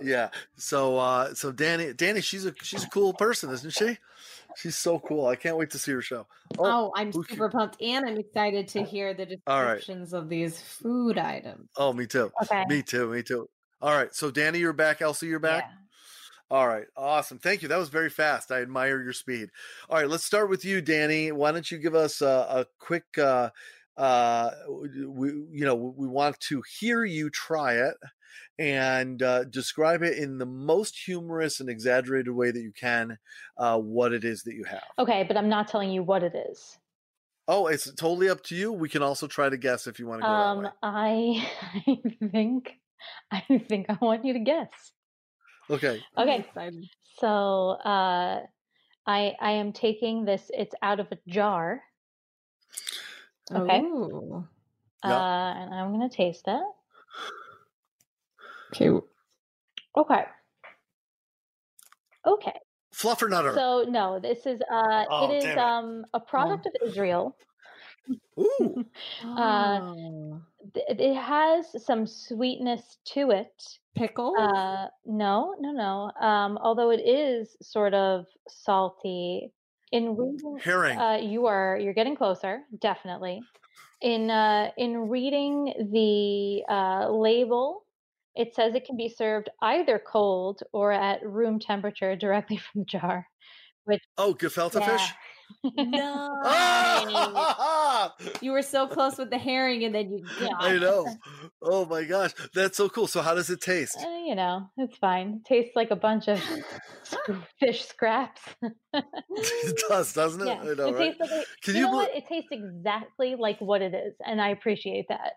Yeah. 0.00 0.28
So 0.56 0.98
uh 0.98 1.34
so 1.34 1.52
Dani 1.52 1.94
Dani 1.94 2.22
she's 2.22 2.44
a 2.44 2.54
she's 2.62 2.84
a 2.84 2.88
cool 2.88 3.14
person, 3.14 3.50
isn't 3.50 3.72
she? 3.72 3.98
She's 4.56 4.76
so 4.76 4.98
cool. 4.98 5.26
I 5.26 5.36
can't 5.36 5.56
wait 5.56 5.70
to 5.70 5.78
see 5.78 5.92
her 5.92 6.02
show. 6.02 6.26
Oh, 6.58 6.92
I'm 6.96 7.12
who 7.12 7.22
ca- 7.22 7.34
super 7.34 7.50
pumped, 7.50 7.80
and 7.82 8.06
I'm 8.06 8.16
excited 8.16 8.68
to 8.68 8.82
hear 8.82 9.14
the 9.14 9.38
All 9.46 9.62
right. 9.62 9.74
descriptions 9.76 10.12
of 10.12 10.28
these 10.28 10.60
food 10.60 11.18
items. 11.18 11.68
Oh, 11.76 11.92
me 11.92 12.06
too. 12.06 12.32
okay. 12.42 12.64
Me 12.68 12.82
too. 12.82 13.10
Me 13.10 13.22
too. 13.22 13.48
All 13.82 13.92
right. 13.92 14.14
So 14.14 14.30
Dani, 14.30 14.58
you're 14.58 14.72
back. 14.72 15.02
Elsie, 15.02 15.26
you're 15.26 15.38
back. 15.38 15.64
Yeah. 15.68 16.56
All 16.56 16.66
right. 16.66 16.86
Awesome. 16.96 17.38
Thank 17.38 17.62
you. 17.62 17.68
That 17.68 17.78
was 17.78 17.88
very 17.88 18.08
fast. 18.08 18.50
I 18.50 18.62
admire 18.62 19.02
your 19.02 19.12
speed. 19.12 19.50
All 19.90 19.98
right. 19.98 20.08
Let's 20.08 20.24
start 20.24 20.48
with 20.48 20.64
you, 20.64 20.80
Dani. 20.80 21.32
Why 21.32 21.52
don't 21.52 21.70
you 21.70 21.78
give 21.78 21.94
us 21.94 22.22
a, 22.22 22.46
a 22.48 22.66
quick, 22.78 23.04
uh, 23.18 23.50
uh, 23.96 24.50
we, 24.68 25.28
you 25.50 25.64
know, 25.64 25.74
we 25.74 26.06
want 26.06 26.38
to 26.40 26.62
hear 26.78 27.04
you 27.04 27.30
try 27.30 27.74
it 27.74 27.96
and 28.58 29.22
uh, 29.22 29.44
describe 29.44 30.02
it 30.02 30.18
in 30.18 30.38
the 30.38 30.46
most 30.46 30.98
humorous 30.98 31.60
and 31.60 31.68
exaggerated 31.68 32.32
way 32.32 32.50
that 32.50 32.60
you 32.60 32.72
can, 32.72 33.18
uh, 33.58 33.78
what 33.78 34.12
it 34.12 34.24
is 34.24 34.42
that 34.44 34.54
you 34.54 34.64
have. 34.64 34.82
Okay, 34.98 35.24
but 35.24 35.36
I'm 35.36 35.48
not 35.48 35.68
telling 35.68 35.90
you 35.90 36.02
what 36.02 36.22
it 36.22 36.34
is. 36.34 36.78
Oh, 37.48 37.68
it's 37.68 37.92
totally 37.94 38.28
up 38.28 38.42
to 38.44 38.56
you. 38.56 38.72
We 38.72 38.88
can 38.88 39.02
also 39.02 39.26
try 39.28 39.48
to 39.48 39.56
guess 39.56 39.86
if 39.86 39.98
you 40.00 40.06
want 40.06 40.20
to 40.22 40.26
go 40.26 40.32
Um. 40.32 40.68
I, 40.82 41.48
I 41.86 42.28
think, 42.32 42.80
I 43.30 43.40
think 43.68 43.86
I 43.88 43.98
want 44.00 44.24
you 44.24 44.32
to 44.32 44.40
guess. 44.40 44.92
Okay. 45.70 46.02
Okay. 46.18 46.46
So, 47.18 47.70
uh, 47.70 48.42
I, 49.06 49.36
I 49.40 49.52
am 49.52 49.72
taking 49.72 50.24
this. 50.24 50.50
It's 50.52 50.74
out 50.82 51.00
of 51.00 51.06
a 51.12 51.18
jar, 51.28 51.82
Okay. 53.50 53.80
Ooh. 53.80 54.46
uh, 55.02 55.08
Yeah. 55.08 55.62
and 55.62 55.74
I'm 55.74 55.92
gonna 55.92 56.10
taste 56.10 56.46
it. 58.80 58.90
Okay. 58.90 59.02
Okay. 59.96 60.24
Okay. 62.26 62.58
Fluffernutter. 62.94 63.54
So 63.54 63.84
no, 63.88 64.18
this 64.18 64.46
is 64.46 64.60
uh, 64.72 65.04
Oh, 65.10 65.30
it 65.30 65.36
is 65.38 65.44
it. 65.44 65.58
um 65.58 66.04
a 66.14 66.20
product 66.20 66.66
of 66.66 66.72
Israel. 66.86 67.36
Ooh. 68.38 68.84
Uh, 69.24 69.80
Oh. 69.82 70.40
Th- 70.74 70.86
It 70.88 71.14
has 71.14 71.84
some 71.84 72.06
sweetness 72.06 72.98
to 73.14 73.30
it. 73.30 73.52
Pickle? 73.94 74.34
Uh, 74.38 74.88
no, 75.06 75.54
no, 75.60 75.70
no. 75.72 76.10
Um, 76.26 76.58
although 76.60 76.90
it 76.90 77.00
is 77.00 77.56
sort 77.62 77.94
of 77.94 78.26
salty. 78.48 79.52
In 79.92 80.16
reading, 80.16 80.58
Herring. 80.60 80.98
uh, 80.98 81.18
you 81.22 81.46
are 81.46 81.78
you're 81.80 81.94
getting 81.94 82.16
closer, 82.16 82.62
definitely. 82.80 83.40
In 84.02 84.28
uh, 84.30 84.70
in 84.76 85.08
reading 85.08 85.72
the 85.92 86.64
uh, 86.68 87.08
label, 87.08 87.84
it 88.36 88.54
says 88.54 88.74
it 88.74 88.84
can 88.84 88.96
be 88.96 89.08
served 89.08 89.48
either 89.62 89.98
cold 90.06 90.60
or 90.72 90.92
at 90.92 91.24
room 91.24 91.58
temperature 91.58 92.16
directly 92.16 92.56
from 92.72 92.82
the 92.82 92.84
jar. 92.86 93.26
oh, 94.18 94.34
gefilte 94.34 94.80
Yeah. 94.80 94.96
fish. 94.96 95.12
No. 95.76 96.42
Ah! 96.48 98.12
you 98.40 98.50
were 98.52 98.62
so 98.62 98.86
close 98.88 99.16
with 99.18 99.30
the 99.30 99.38
herring 99.38 99.84
and 99.84 99.94
then 99.94 100.10
you 100.10 100.24
got 100.40 100.54
I 100.58 100.76
know. 100.76 101.06
Oh 101.62 101.84
my 101.86 102.02
gosh, 102.04 102.32
that's 102.54 102.76
so 102.76 102.88
cool. 102.88 103.06
So, 103.06 103.22
how 103.22 103.34
does 103.34 103.48
it 103.50 103.60
taste? 103.60 103.96
Uh, 103.98 104.08
you 104.26 104.34
know, 104.34 104.68
it's 104.76 104.96
fine. 104.98 105.42
tastes 105.46 105.76
like 105.76 105.90
a 105.92 105.96
bunch 105.96 106.28
of 106.28 106.40
fish 107.60 107.84
scraps. 107.84 108.40
it 108.92 109.82
does, 109.88 110.12
doesn't 110.12 110.40
it? 110.42 110.46
yeah, 110.46 110.60
I 110.62 110.74
know, 110.74 110.86
it 110.88 110.94
right? 110.94 110.98
tastes 110.98 111.20
like 111.20 111.30
a- 111.30 111.44
Can 111.62 111.74
you, 111.74 111.80
you 111.80 111.86
know 111.86 111.90
bel- 111.92 112.00
what? 112.00 112.14
It 112.16 112.26
tastes 112.28 112.48
exactly 112.50 113.36
like 113.38 113.60
what 113.60 113.82
it 113.82 113.94
is, 113.94 114.14
and 114.24 114.40
I 114.40 114.48
appreciate 114.50 115.06
that. 115.08 115.32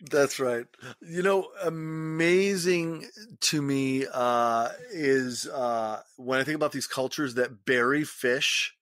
That's 0.00 0.38
right. 0.40 0.66
You 1.00 1.22
know, 1.22 1.48
amazing 1.62 3.06
to 3.42 3.62
me 3.62 4.06
uh, 4.12 4.70
is 4.90 5.46
uh, 5.46 6.02
when 6.16 6.40
I 6.40 6.44
think 6.44 6.56
about 6.56 6.72
these 6.72 6.86
cultures 6.86 7.34
that 7.34 7.64
bury 7.64 8.04
fish, 8.04 8.74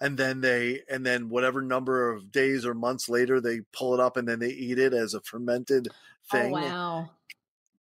and 0.00 0.16
then 0.16 0.40
they, 0.40 0.80
and 0.90 1.04
then 1.04 1.28
whatever 1.28 1.62
number 1.62 2.10
of 2.10 2.32
days 2.32 2.64
or 2.64 2.74
months 2.74 3.08
later, 3.08 3.40
they 3.40 3.60
pull 3.72 3.94
it 3.94 4.00
up 4.00 4.16
and 4.16 4.26
then 4.26 4.38
they 4.38 4.48
eat 4.50 4.78
it 4.78 4.94
as 4.94 5.14
a 5.14 5.20
fermented 5.20 5.88
thing. 6.30 6.54
Oh 6.54 6.56
thing. 6.56 6.70
wow. 6.70 7.10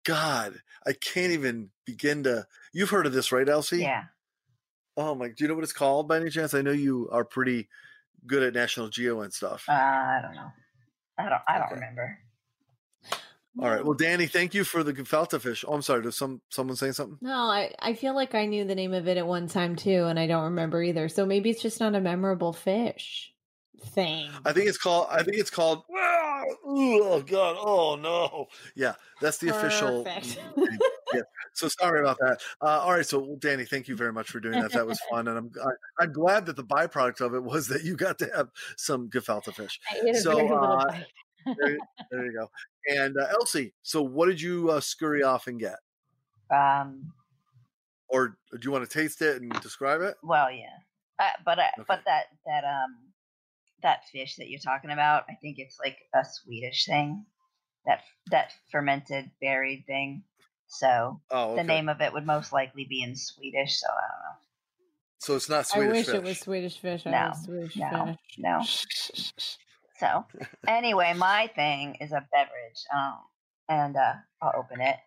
God, 0.06 0.62
I 0.86 0.94
can't 0.94 1.34
even 1.34 1.72
begin 1.86 2.24
to. 2.24 2.48
You've 2.74 2.92
heard 2.92 3.06
of 3.06 3.14
this, 3.14 3.32
right, 3.32 3.50
Elsie? 3.50 3.80
Yeah. 3.80 4.06
Oh 4.96 5.14
my! 5.16 5.28
Do 5.28 5.36
you 5.40 5.48
know 5.48 5.56
what 5.56 5.64
it's 5.64 5.74
called 5.74 6.08
by 6.08 6.18
any 6.18 6.30
chance? 6.30 6.54
I 6.54 6.62
know 6.62 6.72
you 6.72 7.10
are 7.12 7.26
pretty 7.26 7.68
good 8.26 8.44
at 8.44 8.54
National 8.54 8.90
Geo 8.90 9.22
and 9.22 9.34
stuff. 9.34 9.66
Uh, 9.68 9.74
I 9.74 10.20
don't 10.22 10.36
know. 10.36 10.52
I 11.18 11.30
don't. 11.30 11.42
I 11.48 11.58
don't 11.58 11.66
Okay. 11.66 11.76
remember. 11.76 12.20
All 13.60 13.70
right. 13.70 13.84
Well, 13.84 13.98
Dani, 13.98 14.30
thank 14.30 14.54
you 14.54 14.64
for 14.64 14.84
the 14.84 14.94
gefilte 14.94 15.40
fish. 15.42 15.66
Oh, 15.68 15.74
I'm 15.74 15.82
sorry. 15.82 16.04
Does 16.04 16.16
some 16.16 16.42
someone 16.50 16.76
saying 16.76 16.94
something? 16.94 17.18
No, 17.22 17.34
I, 17.34 17.74
I 17.80 17.94
feel 17.94 18.14
like 18.14 18.36
I 18.36 18.46
knew 18.46 18.66
the 18.66 18.76
name 18.76 18.94
of 18.94 19.08
it 19.08 19.18
at 19.18 19.26
one 19.26 19.48
time 19.48 19.76
too, 19.76 20.06
and 20.06 20.20
I 20.20 20.28
don't 20.28 20.44
remember 20.44 20.84
either. 20.84 21.10
So 21.10 21.26
maybe 21.26 21.50
it's 21.50 21.62
just 21.62 21.80
not 21.80 21.96
a 21.96 22.02
memorable 22.02 22.54
fish 22.54 23.34
thing. 23.80 24.30
I 24.46 24.54
think 24.54 24.68
it's 24.68 24.78
called. 24.78 25.08
I 25.10 25.24
think 25.24 25.38
it's 25.38 25.50
called. 25.50 25.84
Oh 26.70 27.22
God! 27.26 27.58
Oh 27.60 27.96
no! 27.96 28.46
Yeah, 28.76 28.94
that's 29.20 29.38
the 29.38 29.50
official. 29.50 30.04
Perfect. 30.04 30.40
yeah. 31.14 31.22
So 31.54 31.68
sorry 31.68 32.02
about 32.02 32.18
that. 32.20 32.40
Uh, 32.62 32.80
all 32.80 32.92
right. 32.92 33.06
So 33.06 33.38
Dani, 33.40 33.68
thank 33.68 33.88
you 33.88 33.96
very 33.96 34.14
much 34.14 34.30
for 34.30 34.40
doing 34.40 34.62
that. 34.62 34.72
That 34.72 34.86
was 34.86 35.00
fun, 35.10 35.28
and 35.28 35.38
I'm 35.38 35.52
I, 35.62 36.04
I'm 36.04 36.14
glad 36.14 36.46
that 36.46 36.56
the 36.56 36.64
byproduct 36.64 37.22
of 37.22 37.34
it 37.34 37.44
was 37.44 37.68
that 37.70 37.84
you 37.84 37.96
got 37.96 38.20
to 38.20 38.30
have 38.36 38.50
some 38.78 39.10
gefilte 39.10 39.54
fish. 39.54 39.80
So, 40.22 40.48
uh. 40.56 41.00
There, 41.60 41.78
there 42.12 42.26
you 42.26 42.34
go. 42.34 42.50
And 42.90 43.16
uh, 43.18 43.28
Elsie, 43.32 43.74
so 43.82 44.02
what 44.02 44.28
did 44.28 44.40
you 44.40 44.70
uh, 44.72 44.80
scurry 44.80 45.24
off 45.24 45.48
and 45.48 45.60
get, 45.60 45.76
Um. 46.50 47.12
or 48.08 48.38
do 48.54 48.60
you 48.62 48.72
want 48.72 48.90
to 48.90 48.94
taste 49.00 49.22
it 49.22 49.42
and 49.42 49.52
describe 49.62 50.02
it? 50.02 50.16
Well, 50.24 50.50
yeah. 50.52 50.78
Uh, 51.20 51.30
but 51.44 51.60
I, 51.60 51.70
Okay. 51.80 51.86
but 51.88 52.02
that 52.06 52.26
that 52.46 52.64
um 52.64 52.96
that 53.84 54.06
fish 54.12 54.36
that 54.38 54.50
you're 54.50 54.60
talking 54.60 54.92
about, 54.92 55.26
I 55.30 55.34
think 55.42 55.60
it's 55.60 55.80
like 55.80 55.98
a 56.16 56.24
Swedish 56.24 56.86
thing. 56.86 57.26
That 57.86 58.02
that 58.32 58.52
fermented 58.72 59.32
buried 59.42 59.86
thing. 59.88 60.24
So 60.68 61.22
Oh, 61.32 61.52
okay. 61.54 61.62
the 61.62 61.68
name 61.68 61.90
of 61.90 62.02
it 62.02 62.12
would 62.14 62.26
most 62.26 62.52
likely 62.54 62.86
be 62.86 63.02
in 63.02 63.16
Swedish. 63.16 63.80
So 63.80 63.88
I 63.88 64.02
don't 64.02 64.24
know. 64.24 64.38
So 65.20 65.36
it's 65.36 65.50
not 65.50 65.66
Swedish. 65.68 65.88
I 65.90 65.92
wish 65.94 66.06
fish. 66.06 66.16
it 66.16 66.24
was 66.24 66.40
Swedish 66.40 66.78
fish. 66.80 67.08
I 67.08 67.12
No, 67.12 67.32
Swedish 67.44 67.76
no, 67.78 68.06
fish. 68.06 68.38
know. 68.38 68.62
So 70.00 70.26
anyway, 70.68 71.14
my 71.16 71.50
thing 71.56 71.96
is 72.02 72.12
a 72.12 72.26
beverage. 72.32 72.84
Um, 72.96 73.18
and 73.70 73.96
uh, 73.96 74.14
I'll 74.42 74.54
open 74.60 74.82
it. 74.82 74.98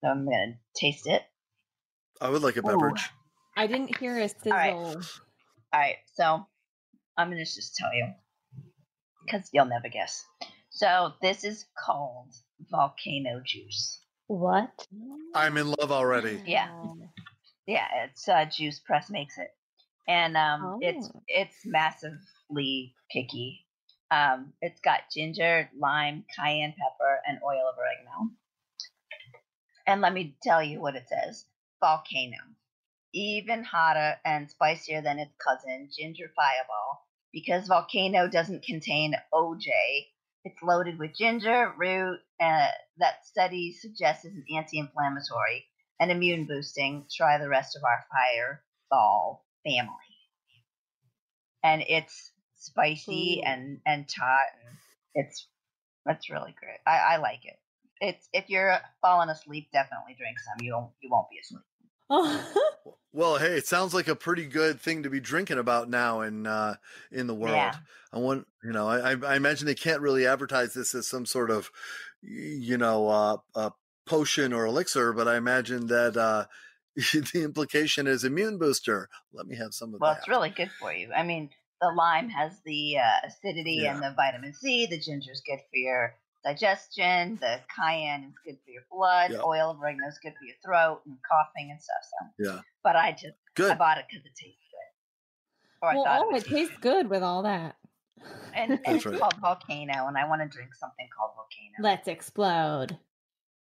So 0.00 0.08
I'm 0.10 0.24
gonna 0.24 0.58
taste 0.74 1.06
it. 1.06 1.22
I 2.20 2.30
would 2.30 2.42
like 2.42 2.56
a 2.56 2.60
Ooh. 2.60 2.68
beverage. 2.68 3.10
I 3.56 3.66
didn't 3.66 3.96
hear 3.98 4.18
a 4.18 4.28
sizzle. 4.28 4.52
right. 4.52 4.74
All 4.74 5.80
right, 5.80 5.96
so 6.14 6.46
I'm 7.16 7.28
gonna 7.30 7.44
just 7.44 7.76
tell 7.76 7.92
you 7.92 8.06
because 9.24 9.50
you'll 9.52 9.66
never 9.66 9.88
guess. 9.88 10.24
So 10.70 11.12
this 11.20 11.44
is 11.44 11.66
called 11.84 12.32
volcano 12.70 13.42
juice. 13.44 14.00
What? 14.28 14.86
I'm 15.34 15.56
in 15.58 15.68
love 15.78 15.92
already. 15.92 16.40
Yeah. 16.46 16.68
Yeah, 17.66 17.86
it's 18.04 18.26
uh, 18.28 18.46
Juice 18.46 18.80
Press 18.80 19.10
makes 19.10 19.36
it, 19.36 19.50
and 20.08 20.38
um, 20.38 20.78
it's 20.80 21.10
Oh. 21.14 21.22
it's 21.26 21.56
massively 21.66 22.94
kicky. 23.10 23.66
Um, 24.10 24.52
it's 24.62 24.80
got 24.80 25.10
ginger, 25.12 25.70
lime, 25.78 26.24
cayenne 26.34 26.74
pepper, 26.78 27.20
and 27.26 27.38
oil 27.44 27.68
of 27.68 27.76
oregano. 27.78 28.32
And 29.86 30.00
let 30.00 30.12
me 30.12 30.36
tell 30.42 30.62
you 30.62 30.80
what 30.80 30.96
it 30.96 31.08
says: 31.08 31.44
volcano, 31.80 32.36
even 33.12 33.64
hotter 33.64 34.16
and 34.24 34.50
spicier 34.50 35.02
than 35.02 35.18
its 35.18 35.34
cousin, 35.36 35.90
ginger 35.96 36.30
fireball. 36.36 37.06
Because 37.32 37.68
volcano 37.68 38.28
doesn't 38.28 38.64
contain 38.64 39.14
OJ, 39.34 39.68
it's 40.44 40.62
loaded 40.62 40.98
with 40.98 41.16
ginger 41.16 41.72
root 41.76 42.20
uh, 42.40 42.68
that 42.98 43.26
studies 43.26 43.82
suggest 43.82 44.24
is 44.24 44.32
an 44.32 44.44
anti-inflammatory 44.56 45.66
and 46.00 46.10
immune 46.10 46.46
boosting. 46.46 47.04
Try 47.10 47.38
the 47.38 47.48
rest 47.48 47.76
of 47.76 47.82
our 47.84 48.04
fireball 48.10 49.44
family. 49.64 49.92
And 51.62 51.82
it's 51.86 52.32
spicy 52.68 53.40
Ooh. 53.42 53.48
and 53.48 53.80
and 53.86 54.06
hot 54.18 54.38
and 54.64 54.76
it's 55.14 55.48
it's 56.06 56.30
really 56.30 56.54
great. 56.58 56.78
I, 56.86 57.14
I 57.14 57.16
like 57.18 57.44
it. 57.44 57.56
It's 58.00 58.28
if 58.32 58.48
you're 58.48 58.78
falling 59.02 59.28
asleep, 59.28 59.68
definitely 59.72 60.16
drink 60.16 60.38
some. 60.38 60.64
You 60.64 60.74
won't 60.74 60.90
you 61.00 61.10
won't 61.10 61.28
be 61.30 61.38
asleep. 61.38 61.64
Well, 63.12 63.38
hey, 63.38 63.56
it 63.56 63.66
sounds 63.66 63.94
like 63.94 64.06
a 64.06 64.14
pretty 64.14 64.46
good 64.46 64.80
thing 64.80 65.02
to 65.02 65.10
be 65.10 65.18
drinking 65.18 65.58
about 65.58 65.88
now 65.88 66.20
in 66.20 66.46
uh, 66.46 66.74
in 67.10 67.26
the 67.26 67.34
world. 67.34 67.56
Yeah. 67.56 67.74
I 68.12 68.18
want, 68.18 68.46
you 68.62 68.72
know, 68.72 68.88
I, 68.88 69.14
I 69.14 69.36
imagine 69.36 69.66
they 69.66 69.74
can't 69.74 70.02
really 70.02 70.26
advertise 70.26 70.74
this 70.74 70.94
as 70.94 71.08
some 71.08 71.26
sort 71.26 71.50
of, 71.50 71.70
you 72.22 72.76
know, 72.76 73.08
uh, 73.08 73.36
a 73.54 73.72
potion 74.06 74.52
or 74.52 74.66
elixir, 74.66 75.12
but 75.12 75.26
I 75.26 75.36
imagine 75.36 75.86
that 75.86 76.16
uh, 76.16 76.44
the 77.32 77.42
implication 77.42 78.06
is 78.06 78.24
immune 78.24 78.58
booster. 78.58 79.08
Let 79.32 79.46
me 79.46 79.56
have 79.56 79.72
some 79.72 79.94
of 79.94 80.00
Well, 80.00 80.10
that. 80.10 80.12
Well, 80.12 80.18
it's 80.18 80.28
really 80.28 80.50
good 80.50 80.70
for 80.78 80.92
you. 80.92 81.10
I 81.12 81.22
mean, 81.22 81.50
the 81.80 81.88
lime 81.88 82.28
has 82.28 82.52
the 82.64 82.98
uh, 82.98 83.26
acidity 83.26 83.86
and 83.86 84.02
the 84.02 84.12
vitamin 84.16 84.52
C. 84.54 84.86
The 84.86 84.98
ginger 84.98 85.32
is 85.32 85.42
good 85.46 85.60
for 85.70 85.76
your 85.76 86.14
digestion. 86.44 87.38
The 87.40 87.60
cayenne 87.74 88.24
is 88.24 88.34
good 88.44 88.58
for 88.64 88.70
your 88.70 88.82
blood. 88.90 89.32
Yeah. 89.32 89.42
Oil 89.44 89.70
of 89.70 89.80
oregano 89.80 90.08
is 90.08 90.18
good 90.22 90.34
for 90.38 90.44
your 90.44 90.56
throat 90.64 91.02
and 91.06 91.16
coughing 91.28 91.70
and 91.70 91.80
stuff. 91.80 92.02
So, 92.36 92.52
Yeah. 92.52 92.60
but 92.82 92.96
I 92.96 93.12
just 93.12 93.36
I 93.58 93.74
bought 93.74 93.98
it 93.98 94.06
because 94.08 94.24
it 94.24 94.32
tastes 94.34 94.62
good. 94.70 95.82
Or 95.82 95.90
I 95.90 95.94
well, 95.94 96.04
thought 96.04 96.26
oh, 96.26 96.34
it, 96.34 96.46
it 96.46 96.48
tastes 96.48 96.76
good 96.80 97.08
with 97.08 97.22
all 97.22 97.42
that. 97.42 97.76
and, 98.54 98.72
and 98.84 98.96
it's 98.96 99.06
right. 99.06 99.18
called 99.18 99.36
volcano, 99.40 100.06
and 100.06 100.16
I 100.16 100.28
want 100.28 100.42
to 100.42 100.48
drink 100.48 100.74
something 100.74 101.08
called 101.16 101.32
volcano. 101.36 101.76
Let's 101.80 102.08
explode. 102.08 102.98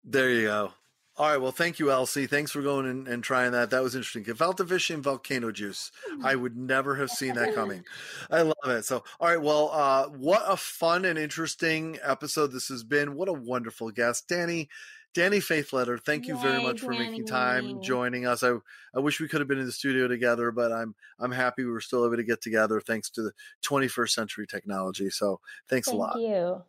There 0.05 0.31
you 0.31 0.43
go. 0.43 0.73
All 1.17 1.29
right. 1.29 1.41
Well, 1.41 1.53
thank 1.53 1.79
you, 1.79 1.91
Elsie. 1.91 2.27
Thanks 2.27 2.53
for 2.53 2.63
going 2.63 2.87
and, 2.87 3.07
and 3.07 3.23
trying 3.23 3.53
that. 3.53 3.69
That 3.69 3.83
was 3.83 3.95
interesting. 3.95 4.25
Gefilte 4.25 4.67
fish 4.67 4.89
and 4.89 5.03
volcano 5.03 5.53
juice. 5.53 5.93
I 6.23 6.35
would 6.35 6.57
never 6.57 6.97
have 6.97 7.11
seen 7.11 7.35
that 7.35 7.55
coming. 7.55 7.85
I 8.31 8.43
love 8.43 8.55
it. 8.65 8.87
So, 8.87 9.05
all 9.21 9.29
right. 9.29 9.41
Well, 9.41 9.71
uh, 9.73 10.09
what 10.09 10.43
a 10.47 10.57
fun 10.57 11.05
and 11.05 11.19
interesting 11.19 11.99
episode 12.03 12.49
this 12.49 12.69
has 12.69 12.83
been. 12.83 13.15
What 13.15 13.29
a 13.29 13.35
wonderful 13.35 13.91
guest, 13.91 14.27
Dani. 14.27 14.69
Danny 15.15 15.41
Faithletter, 15.41 16.03
thank 16.03 16.27
you 16.27 16.39
very 16.39 16.59
Yay, 16.59 16.63
much 16.63 16.81
for 16.81 16.93
making 16.93 17.27
time 17.27 17.83
joining 17.83 18.27
us. 18.27 18.43
I 18.43 18.55
I 18.95 19.01
wish 19.01 19.21
we 19.21 19.29
could 19.29 19.41
have 19.41 19.49
been 19.49 19.59
in 19.59 19.67
the 19.67 19.73
studio 19.73 20.09
together, 20.09 20.51
but 20.51 20.73
I'm 20.73 20.95
I'm 21.19 21.33
happy 21.33 21.65
we 21.65 21.71
were 21.71 21.83
still 21.83 22.07
able 22.07 22.17
to 22.17 22.25
get 22.25 22.41
together 22.41 22.81
thanks 22.81 23.11
to 23.11 23.23
the 23.23 23.33
21st 23.63 24.09
century 24.09 24.47
technology. 24.47 25.11
So 25.11 25.41
thanks 25.69 25.93
a 25.93 25.97
Thank 25.97 26.01
lot. 26.01 26.19
you. 26.19 26.63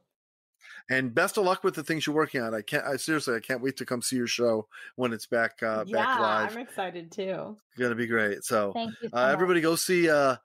And 0.90 1.16
best 1.16 1.38
of 1.38 1.46
luck 1.46 1.64
with 1.64 1.76
the 1.76 1.84
things 1.84 2.06
you're 2.06 2.16
working 2.16 2.42
on. 2.42 2.54
I 2.54 2.62
can't. 2.62 2.86
I 2.86 2.98
seriously, 2.98 3.36
I 3.36 3.40
can't 3.40 3.62
wait 3.62 3.78
to 3.78 3.86
come 3.86 4.02
see 4.02 4.18
your 4.18 4.28
show 4.28 4.68
when 4.96 5.14
it's 5.14 5.26
back 5.26 5.64
uh, 5.64 5.86
yeah, 5.88 5.96
back 5.96 6.20
live. 6.20 6.52
I'm 6.52 6.58
excited 6.58 7.12
too. 7.12 7.58
It's 7.72 7.80
Gonna 7.80 7.96
be 7.96 8.08
great. 8.08 8.44
So, 8.44 8.74
Thank 8.74 8.94
you. 9.02 9.10
So 9.10 9.18
uh, 9.18 9.30
everybody, 9.32 9.62
go 9.62 9.76
see. 9.76 10.10
Uh, 10.10 10.36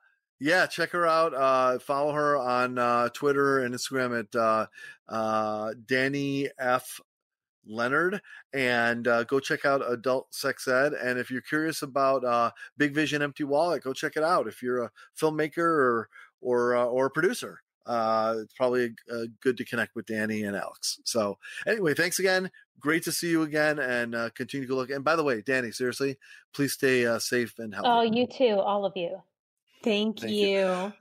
yeah, 0.40 0.66
check 0.66 0.90
her 0.90 1.06
out. 1.06 1.34
Uh, 1.34 1.78
follow 1.80 2.12
her 2.12 2.36
on 2.36 2.78
uh, 2.78 3.08
Twitter 3.08 3.64
and 3.64 3.74
Instagram 3.74 4.20
at 4.20 4.36
uh, 4.36 4.66
uh, 5.08 5.72
Dani 5.86 6.48
F. 6.58 7.00
Leonard, 7.70 8.20
and 8.54 9.06
uh, 9.06 9.24
go 9.24 9.38
check 9.40 9.64
out 9.64 9.82
Adult 9.90 10.32
Sex 10.34 10.66
Ed. 10.66 10.94
And 10.94 11.18
if 11.18 11.30
you're 11.30 11.42
curious 11.42 11.82
about 11.82 12.24
uh, 12.24 12.50
Big 12.78 12.94
Vision 12.94 13.20
Empty 13.20 13.44
Wallet, 13.44 13.82
go 13.82 13.92
check 13.92 14.16
it 14.16 14.22
out. 14.22 14.48
If 14.48 14.62
you're 14.62 14.84
a 14.84 14.90
filmmaker 15.20 15.58
or 15.58 16.08
or 16.40 16.76
uh, 16.76 16.84
or 16.84 17.06
a 17.06 17.10
producer, 17.10 17.60
uh, 17.88 18.34
it's 18.42 18.52
probably 18.52 18.94
uh, 19.12 19.24
good 19.42 19.56
to 19.56 19.64
connect 19.64 19.96
with 19.96 20.06
Dani 20.06 20.46
and 20.46 20.56
Alex. 20.56 21.00
So 21.04 21.38
anyway, 21.66 21.94
thanks 21.94 22.18
again. 22.18 22.50
Great 22.78 23.02
to 23.04 23.12
see 23.12 23.30
you 23.30 23.42
again, 23.42 23.80
and 23.80 24.14
uh, 24.14 24.30
continue 24.30 24.68
to 24.68 24.74
look. 24.76 24.90
And 24.90 25.02
by 25.02 25.16
the 25.16 25.24
way, 25.24 25.42
Dani, 25.42 25.74
seriously, 25.74 26.16
please 26.54 26.74
stay 26.74 27.06
uh, 27.06 27.18
safe 27.18 27.58
and 27.58 27.74
healthy. 27.74 27.88
Oh, 27.90 28.02
you 28.02 28.26
too, 28.26 28.60
all 28.60 28.84
of 28.84 28.92
you. 28.96 29.20
Thank, 29.82 30.20
Thank 30.20 30.32
you. 30.32 30.48
you. 30.48 30.92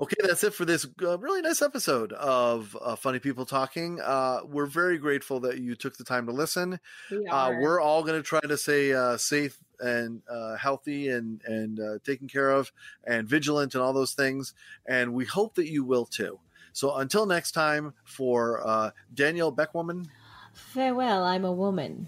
Okay, 0.00 0.14
that's 0.22 0.44
it 0.44 0.54
for 0.54 0.64
this 0.64 0.86
uh, 1.02 1.18
really 1.18 1.42
nice 1.42 1.60
episode 1.60 2.12
of 2.12 2.76
uh, 2.80 2.94
Funny 2.94 3.18
People 3.18 3.44
Talking. 3.44 4.00
Uh, 4.00 4.40
we're 4.44 4.66
very 4.66 4.96
grateful 4.96 5.40
that 5.40 5.58
you 5.58 5.74
took 5.74 5.96
the 5.96 6.04
time 6.04 6.26
to 6.26 6.32
listen. 6.32 6.78
We 7.10 7.26
Uh, 7.26 7.34
are. 7.34 7.60
we're 7.60 7.80
all 7.80 8.04
going 8.04 8.14
to 8.16 8.22
try 8.22 8.38
to 8.40 8.56
stay 8.56 8.92
uh, 8.92 9.16
safe 9.16 9.58
and 9.80 10.22
uh, 10.30 10.54
healthy 10.56 11.08
and 11.08 11.42
and 11.44 11.80
uh, 11.80 11.98
taken 12.04 12.28
care 12.28 12.50
of 12.50 12.70
and 13.04 13.28
vigilant 13.28 13.74
and 13.74 13.82
all 13.82 13.92
those 13.92 14.12
things. 14.12 14.54
And 14.86 15.14
we 15.14 15.24
hope 15.24 15.56
that 15.56 15.66
you 15.68 15.82
will 15.82 16.06
too. 16.06 16.38
So 16.72 16.94
until 16.94 17.26
next 17.26 17.50
time, 17.52 17.92
for 18.04 18.64
uh, 18.64 18.90
Danielle 19.12 19.52
Beckwoman 19.52 20.06
Farewell, 20.52 21.24
I'm 21.24 21.44
a 21.44 21.52
woman. 21.52 22.06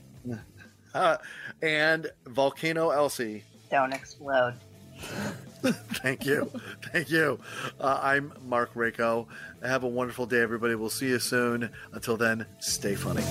uh, 0.94 1.16
and 1.62 2.06
Volcano 2.24 2.90
Elsie. 2.90 3.42
Don't 3.68 3.92
explode. 3.92 4.54
Thank 5.62 6.24
you. 6.24 6.50
Thank 6.92 7.10
you. 7.10 7.38
Uh, 7.78 8.00
I'm 8.02 8.32
Mark 8.42 8.74
Rako. 8.74 9.26
Have 9.62 9.84
a 9.84 9.88
wonderful 9.88 10.26
day, 10.26 10.40
everybody. 10.40 10.74
We'll 10.74 10.90
see 10.90 11.08
you 11.08 11.18
soon. 11.18 11.70
Until 11.92 12.16
then, 12.16 12.46
stay 12.60 12.94
funny. 12.94 13.22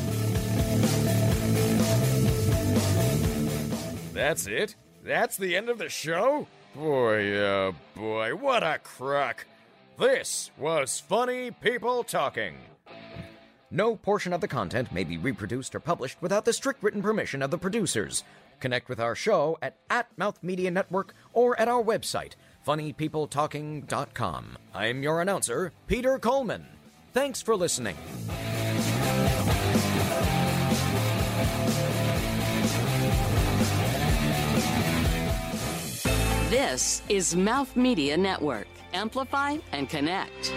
That's 4.13 4.47
it? 4.47 4.75
That's 5.03 5.37
the 5.37 5.55
end 5.55 5.69
of 5.69 5.77
the 5.77 5.89
show? 5.89 6.45
Boy, 6.75 7.35
oh 7.37 7.75
boy, 7.95 8.35
what 8.35 8.63
a 8.63 8.77
crock. 8.79 9.45
This 9.97 10.51
was 10.57 10.99
Funny 10.99 11.51
People 11.51 12.03
Talking. 12.03 12.57
No 13.71 13.95
portion 13.95 14.33
of 14.33 14.41
the 14.41 14.47
content 14.47 14.91
may 14.91 15.03
be 15.03 15.17
reproduced 15.17 15.73
or 15.73 15.79
published 15.79 16.21
without 16.21 16.45
the 16.45 16.53
strict 16.53 16.83
written 16.83 17.01
permission 17.01 17.41
of 17.41 17.51
the 17.51 17.57
producers. 17.57 18.23
Connect 18.59 18.89
with 18.89 18.99
our 18.99 19.15
show 19.15 19.57
at, 19.61 19.77
at 19.89 20.15
Mouth 20.17 20.39
Media 20.41 20.71
Network 20.71 21.13
or 21.33 21.59
at 21.59 21.67
our 21.67 21.83
website, 21.83 22.33
funnypeopletalking.com. 22.65 24.57
I'm 24.73 25.03
your 25.03 25.21
announcer, 25.21 25.71
Peter 25.87 26.19
Coleman. 26.19 26.67
Thanks 27.13 27.41
for 27.41 27.55
listening. 27.55 27.97
This 36.49 37.03
is 37.09 37.35
Mouth 37.35 37.75
Media 37.75 38.17
Network. 38.17 38.67
Amplify 38.93 39.57
and 39.71 39.87
connect. 39.87 40.51